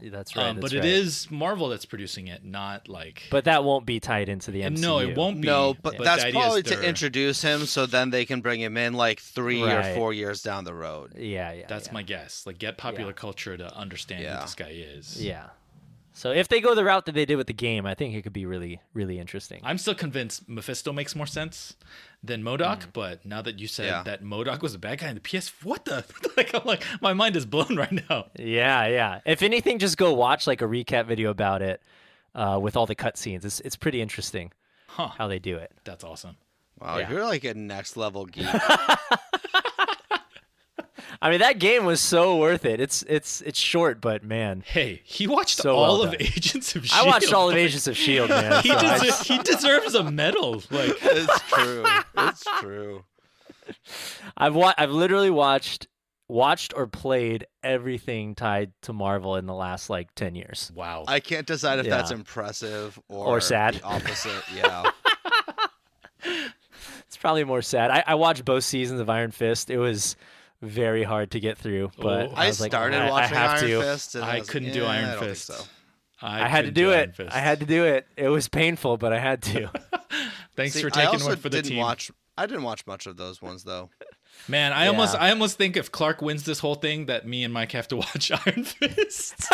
That's 0.10 0.36
right. 0.36 0.48
um, 0.48 0.56
but 0.56 0.64
that's 0.72 0.74
it 0.74 0.78
right. 0.80 0.86
is 0.86 1.32
Marvel 1.32 1.70
that's 1.70 1.86
producing 1.86 2.28
it, 2.28 2.44
not 2.44 2.88
like. 2.88 3.24
But 3.32 3.46
that 3.46 3.64
won't 3.64 3.86
be 3.86 4.00
tied 4.00 4.30
into 4.30 4.52
the 4.52 4.62
MCU. 4.62 4.80
no, 4.80 5.00
it 5.00 5.16
won't 5.16 5.42
be. 5.42 5.48
No, 5.48 5.76
but, 5.82 5.98
the 5.98 6.04
that's 6.04 6.32
probably 6.32 6.64
to 6.64 6.82
introduce 6.88 7.42
him, 7.42 7.66
so 7.66 7.86
then 7.86 8.10
they 8.10 8.26
can 8.26 8.42
bring 8.42 8.60
him 8.62 8.78
in 8.78 8.94
like 8.94 9.20
three 9.20 9.62
Right. 9.64 9.92
or 9.92 9.96
four 9.96 10.14
years 10.14 10.42
down 10.42 10.64
the 10.64 10.74
road. 10.74 11.14
Yeah, 11.18 11.52
yeah. 11.54 11.66
That's 11.68 11.88
yeah. 11.88 11.94
my 11.94 12.04
guess. 12.04 12.46
Like 12.46 12.58
get 12.58 12.78
popular 12.78 13.10
Yeah. 13.12 13.14
culture 13.14 13.58
to 13.58 13.76
understand 13.76 14.24
Yeah. 14.24 14.38
who 14.38 14.42
this 14.42 14.56
guy 14.56 14.70
is. 14.70 15.22
Yeah. 15.24 15.48
So 16.16 16.32
if 16.32 16.48
they 16.48 16.62
go 16.62 16.76
the 16.76 16.84
route 16.84 17.06
that 17.08 17.14
they 17.16 17.26
did 17.26 17.38
with 17.38 17.48
the 17.48 17.54
game, 17.54 17.88
I 17.88 17.96
think 17.96 18.14
it 18.14 18.22
could 18.22 18.34
be 18.34 18.46
really, 18.46 18.80
really 18.94 19.18
interesting. 19.18 19.60
I'm 19.64 19.80
still 19.80 19.96
convinced 19.96 20.48
Mephisto 20.48 20.94
makes 20.94 21.16
more 21.16 21.26
sense 21.26 21.76
than 22.24 22.44
MODOK, 22.44 22.82
Mm. 22.82 22.94
but 22.94 23.26
now 23.26 23.42
that 23.42 23.58
you 23.60 23.68
said 23.68 23.88
Yeah. 23.88 24.04
that 24.04 24.24
MODOK 24.24 24.62
was 24.62 24.76
a 24.76 24.80
bad 24.80 25.00
guy 25.00 25.10
in 25.10 25.16
the 25.16 25.22
PS, 25.22 25.52
what 25.64 25.86
the? 25.86 26.06
like, 26.38 26.54
I'm 26.54 26.62
like, 26.66 26.84
my 27.02 27.14
mind 27.14 27.36
is 27.36 27.46
blown 27.48 27.76
right 27.84 27.92
now. 28.10 28.28
yeah, 28.38 28.86
yeah. 28.88 29.20
If 29.26 29.42
anything, 29.42 29.80
just 29.80 29.98
go 29.98 30.14
watch 30.14 30.46
like 30.46 30.62
a 30.62 30.66
recap 30.66 31.08
video 31.08 31.32
about 31.32 31.62
it 31.64 31.82
uh, 32.36 32.60
with 32.62 32.78
all 32.78 32.86
the 32.86 32.96
cutscenes. 32.96 33.44
It's 33.44 33.60
it's 33.62 33.76
pretty 33.76 34.00
interesting 34.02 34.52
Huh? 34.88 35.08
how 35.18 35.28
they 35.28 35.40
do 35.40 35.58
it. 35.58 35.72
That's 35.84 36.04
awesome. 36.04 36.38
Wow, 36.80 37.00
Yeah. 37.00 37.10
you're 37.12 37.26
like 37.26 37.44
a 37.44 37.56
next 37.56 37.98
level 37.98 38.26
geek. 38.28 38.46
I 41.24 41.30
mean, 41.30 41.40
that 41.40 41.58
game 41.58 41.86
was 41.86 42.02
so 42.02 42.36
worth 42.38 42.66
it. 42.66 42.82
It's 42.82 43.02
it's 43.08 43.40
it's 43.42 43.58
short, 43.58 44.02
but 44.02 44.24
man, 44.26 44.62
Hey, 44.66 45.02
he 45.06 45.26
watched 45.26 45.58
So 45.58 45.74
all 45.76 46.00
well 46.00 46.02
of 46.04 46.12
done. 46.12 46.22
Agents 46.22 46.76
of 46.76 46.86
Shield. 46.86 47.06
I 47.06 47.08
watched 47.10 47.34
all 47.34 47.50
of 47.50 47.56
Agents 47.56 47.88
of 47.88 47.96
Shield, 47.96 48.30
man. 48.30 48.62
He, 48.64 48.70
so 48.70 48.76
I- 48.76 49.00
deser- 49.00 49.24
he 49.26 49.38
deserves 49.42 49.96
a 49.96 50.04
medal. 50.12 50.62
Like, 50.70 50.98
it's 51.02 51.42
true. 51.50 51.86
It's 52.18 52.44
true. 52.60 53.06
I've 54.36 54.54
wa- 54.54 54.74
I've 54.78 54.92
literally 54.92 55.30
watched 55.30 55.88
watched 56.28 56.74
or 56.76 56.88
played 56.88 57.48
everything 57.64 58.36
tied 58.36 58.74
to 58.82 58.92
Marvel 58.92 59.38
in 59.38 59.46
the 59.46 59.54
last 59.54 59.90
like 59.90 60.14
ten 60.16 60.36
years. 60.36 60.72
wow. 60.76 61.06
I 61.08 61.22
can't 61.22 61.48
decide 61.48 61.80
if 61.80 61.86
that's 61.88 62.12
impressive 62.12 63.00
or, 63.08 63.26
Or 63.28 63.40
sad. 63.42 63.76
The 63.76 63.84
opposite. 63.84 64.44
Yeah. 64.54 64.92
It's 67.08 67.18
probably 67.18 67.44
more 67.44 67.62
sad. 67.62 67.92
I, 67.92 68.04
I 68.08 68.16
watched 68.16 68.44
both 68.44 68.64
seasons 68.64 69.00
of 69.00 69.10
Iron 69.10 69.32
Fist. 69.32 69.70
It 69.70 69.78
was 69.78 70.16
very 70.64 71.04
hard 71.04 71.32
to 71.32 71.40
get 71.40 71.58
through, 71.58 71.92
but. 71.98 72.32
I, 72.34 72.46
I 72.46 72.48
was 72.48 72.62
like, 72.62 72.72
started 72.72 73.02
I, 73.02 73.10
watching 73.10 73.38
I 73.38 73.40
have 73.40 73.52
Iron 73.52 73.70
to. 73.70 73.82
Fist. 73.82 74.16
And 74.16 74.24
I 74.24 74.40
was 74.40 74.50
couldn't 74.50 74.74
do 74.74 74.84
"Eh, 74.84 74.88
Iron 74.88 75.06
I 75.06 75.10
don't 75.12 75.20
think 75.20 75.30
Fist. 75.32 75.48
so." 75.48 75.64
I, 76.26 76.48
had 76.48 76.66
to 76.66 76.72
do 76.72 76.92
it. 76.92 77.16
I 77.30 77.40
had 77.40 77.60
to 77.60 77.66
do 77.66 77.84
it. 77.84 78.08
It 78.16 78.30
was 78.30 78.48
painful, 78.48 78.98
but 78.98 79.12
I 79.12 79.20
had 79.20 79.42
to. 79.44 79.70
Thanks 80.56 80.74
See, 80.74 80.82
for 80.82 80.90
taking 80.90 81.10
also 81.10 81.28
one 81.28 81.36
for 81.38 81.50
the 81.50 81.58
didn't 81.58 81.72
team. 81.72 81.80
watch. 81.80 82.12
I 82.38 82.46
didn't 82.46 82.64
watch 82.64 82.88
much 82.88 83.06
of 83.08 83.18
those 83.18 83.42
ones 83.42 83.64
though. 83.64 83.90
Man, 84.48 84.74
I 84.74 84.88
almost 84.88 85.16
I 85.16 85.30
almost 85.30 85.58
think 85.58 85.78
if 85.78 85.92
Clark 85.92 86.22
wins 86.22 86.44
this 86.44 86.60
whole 86.60 86.76
thing 86.76 87.06
that 87.08 87.28
me 87.28 87.44
and 87.44 87.54
Mike 87.54 87.74
have 87.74 87.88
to 87.90 87.96
watch 87.98 88.32
Iron 88.32 88.64
Fist. 88.64 89.36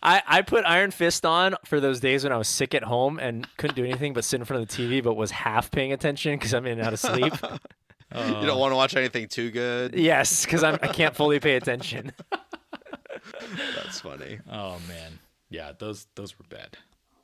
I, 0.00 0.22
I 0.26 0.42
put 0.42 0.64
Iron 0.64 0.90
Fist 0.90 1.24
on 1.26 1.56
for 1.64 1.80
those 1.80 1.98
days 2.00 2.22
when 2.24 2.32
I 2.32 2.36
was 2.36 2.48
sick 2.48 2.74
at 2.74 2.84
home 2.84 3.18
and 3.18 3.48
couldn't 3.56 3.74
do 3.76 3.84
anything 3.84 4.12
but 4.12 4.24
sit 4.24 4.38
in 4.40 4.44
front 4.44 4.62
of 4.62 4.68
the 4.68 4.82
TV, 4.82 5.02
but 5.02 5.14
was 5.14 5.30
half 5.30 5.70
paying 5.70 5.92
attention 5.92 6.34
because 6.34 6.54
I'm 6.54 6.66
in 6.66 6.78
and 6.78 6.86
out 6.86 6.92
of 6.92 7.00
sleep. 7.00 7.32
You 8.14 8.46
don't 8.46 8.58
want 8.58 8.72
to 8.72 8.76
watch 8.76 8.96
anything 8.96 9.28
too 9.28 9.50
good. 9.50 9.94
yes, 9.94 10.44
because 10.44 10.62
I 10.64 10.76
can't 10.78 11.14
fully 11.14 11.40
pay 11.40 11.56
attention. 11.56 12.12
That's 13.76 14.00
funny. 14.00 14.38
oh 14.50 14.78
man. 14.88 15.18
Yeah, 15.50 15.72
those 15.78 16.06
those 16.14 16.38
were 16.38 16.44
bad. 16.48 16.76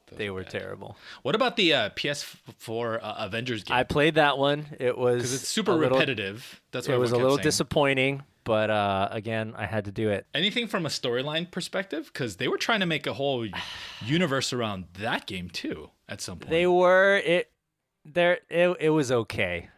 Those 0.09 0.19
They 0.19 0.31
were 0.31 0.43
bad. 0.43 0.51
terrible. 0.51 0.97
What 1.23 1.35
about 1.35 1.57
the 1.57 1.75
uh, 1.75 1.91
PS4 1.91 2.99
uh, 3.03 3.15
Avengers 3.19 3.65
game? 3.65 3.77
I 3.77 3.83
played 3.85 4.15
that 4.17 4.39
one. 4.39 4.67
It 4.79 4.97
was 4.97 5.17
Because 5.17 5.35
it's 5.35 5.49
super 5.49 5.73
a 5.73 5.75
little- 5.77 5.99
repetitive. 5.99 6.61
That's 6.73 6.89
what 6.89 6.95
It 6.95 6.99
was 6.99 7.13
a 7.13 7.17
little 7.17 7.37
saying. 7.37 7.43
disappointing, 7.45 8.23
but 8.45 8.71
uh, 8.71 9.09
again, 9.11 9.55
I 9.57 9.67
had 9.67 9.85
to 9.87 9.93
do 9.93 10.11
it. 10.11 10.27
Anything 10.35 10.67
from 10.69 10.85
a 10.87 10.89
storyline 10.91 11.51
perspective? 11.51 12.11
Because 12.13 12.37
they 12.37 12.49
were 12.49 12.59
trying 12.59 12.81
to 12.81 12.87
make 12.87 13.07
a 13.07 13.13
whole 13.15 13.47
universe 14.05 14.53
around 14.53 14.87
that 14.99 15.27
game 15.27 15.49
too. 15.51 15.91
At 16.09 16.21
some 16.21 16.39
point, 16.39 16.51
They 16.51 16.67
were 16.67 17.17
it. 17.25 17.51
There, 18.07 18.41
it, 18.51 18.77
it 18.81 18.91
was 18.91 19.11
okay. 19.11 19.69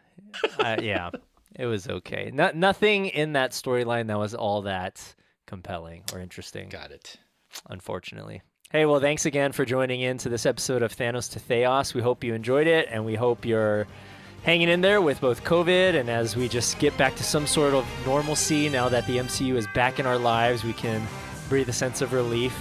Uh, 0.59 0.77
yeah, 0.81 1.09
it 1.55 1.65
was 1.65 1.87
okay. 1.87 2.31
No, 2.33 2.51
nothing 2.53 3.07
in 3.07 3.33
that 3.33 3.51
storyline 3.51 4.07
that 4.07 4.17
was 4.17 4.33
all 4.33 4.63
that 4.63 5.15
compelling 5.45 6.03
or 6.13 6.19
interesting. 6.19 6.69
got 6.69 6.91
it. 6.91 7.17
unfortunately. 7.69 8.41
Hey, 8.69 8.85
well, 8.85 8.99
thanks 8.99 9.25
again 9.25 9.53
for 9.53 9.63
joining 9.63 10.01
in 10.01 10.17
to 10.19 10.29
this 10.29 10.45
episode 10.45 10.81
of 10.81 10.93
Thanos 10.93 11.31
to 11.31 11.39
Theos. 11.39 11.93
We 11.93 12.01
hope 12.01 12.23
you 12.23 12.33
enjoyed 12.33 12.67
it, 12.67 12.89
and 12.91 13.05
we 13.05 13.15
hope 13.15 13.45
you're 13.45 13.87
hanging 14.43 14.69
in 14.69 14.81
there 14.81 15.01
with 15.01 15.19
both 15.19 15.43
COVID 15.43 15.99
and 15.99 16.09
as 16.09 16.35
we 16.35 16.47
just 16.47 16.79
get 16.79 16.95
back 16.97 17.15
to 17.15 17.23
some 17.23 17.45
sort 17.47 17.73
of 17.73 17.85
normalcy 18.05 18.69
now 18.69 18.87
that 18.87 19.05
the 19.07 19.17
MCU 19.17 19.55
is 19.55 19.67
back 19.73 19.99
in 19.99 20.05
our 20.05 20.17
lives, 20.17 20.63
we 20.63 20.73
can 20.73 21.05
breathe 21.49 21.67
a 21.69 21.73
sense 21.73 22.01
of 22.01 22.13
relief 22.13 22.57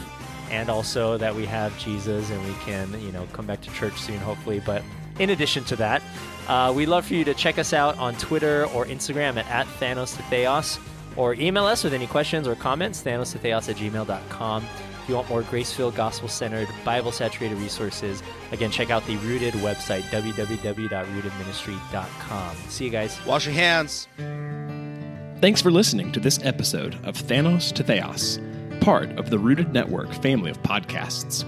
and 0.51 0.69
also 0.69 1.17
that 1.19 1.35
we 1.35 1.45
have 1.45 1.77
Jesus 1.79 2.31
and 2.31 2.45
we 2.45 2.55
can, 2.65 3.01
you 3.01 3.13
know, 3.13 3.27
come 3.33 3.47
back 3.47 3.61
to 3.63 3.71
church 3.71 4.01
soon, 4.01 4.19
hopefully. 4.19 4.61
But 4.65 4.83
in 5.19 5.31
addition 5.31 5.65
to 5.65 5.77
that, 5.77 6.03
uh, 6.49 6.73
we'd 6.75 6.87
love 6.87 7.07
for 7.07 7.15
you 7.15 7.25
to 7.25 7.35
check 7.35 7.59
us 7.59 7.73
out 7.73 7.99
on 7.99 8.15
Twitter 8.17 8.67
or 8.67 8.87
Instagram 8.87 9.37
at, 9.37 9.49
at 9.49 9.67
Thanos 9.81 10.17
to 10.17 10.23
Theos 10.25 10.79
or 11.17 11.35
email 11.35 11.65
us 11.65 11.83
with 11.83 11.93
any 11.95 12.07
questions 12.07 12.47
or 12.47 12.55
comments, 12.55 13.03
thanos 13.03 13.33
to 13.33 13.39
Theos 13.39 13.69
at 13.69 13.75
gmail.com. 13.77 14.63
If 14.63 15.09
you 15.09 15.17
want 15.17 15.29
more 15.29 15.43
grace 15.43 15.73
filled, 15.73 15.95
gospel 15.95 16.29
centered, 16.29 16.69
Bible 16.85 17.13
saturated 17.13 17.59
resources, 17.59 18.23
again, 18.53 18.71
check 18.71 18.91
out 18.91 19.07
the 19.07 19.17
Rooted 19.19 19.53
website, 19.55 20.03
www.rootedministry.com. 20.03 22.57
See 22.69 22.85
you 22.85 22.91
guys. 22.91 23.19
Wash 23.25 23.47
your 23.47 23.55
hands. 23.55 24.09
Thanks 25.41 25.63
for 25.63 25.71
listening 25.71 26.11
to 26.13 26.21
this 26.21 26.39
episode 26.43 26.95
of 27.05 27.17
Thanos 27.17 27.73
to 27.75 27.85
Theos, 27.85 28.41
part 28.81 29.11
of 29.19 29.31
the 29.31 29.39
Rooted 29.39 29.73
Network 29.73 30.13
family 30.15 30.51
of 30.51 30.61
podcasts. 30.63 31.45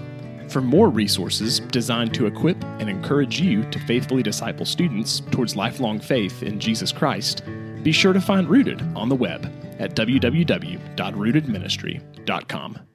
For 0.49 0.61
more 0.61 0.89
resources 0.89 1.59
designed 1.59 2.13
to 2.15 2.25
equip 2.25 2.61
and 2.79 2.89
encourage 2.89 3.39
you 3.39 3.63
to 3.69 3.79
faithfully 3.79 4.23
disciple 4.23 4.65
students 4.65 5.19
towards 5.31 5.55
lifelong 5.55 5.99
faith 5.99 6.41
in 6.41 6.59
Jesus 6.59 6.91
Christ, 6.91 7.43
be 7.83 7.91
sure 7.91 8.13
to 8.13 8.21
find 8.21 8.49
Rooted 8.49 8.81
on 8.95 9.09
the 9.09 9.15
web 9.15 9.45
at 9.79 9.95
www.rootedministry.com. 9.95 12.88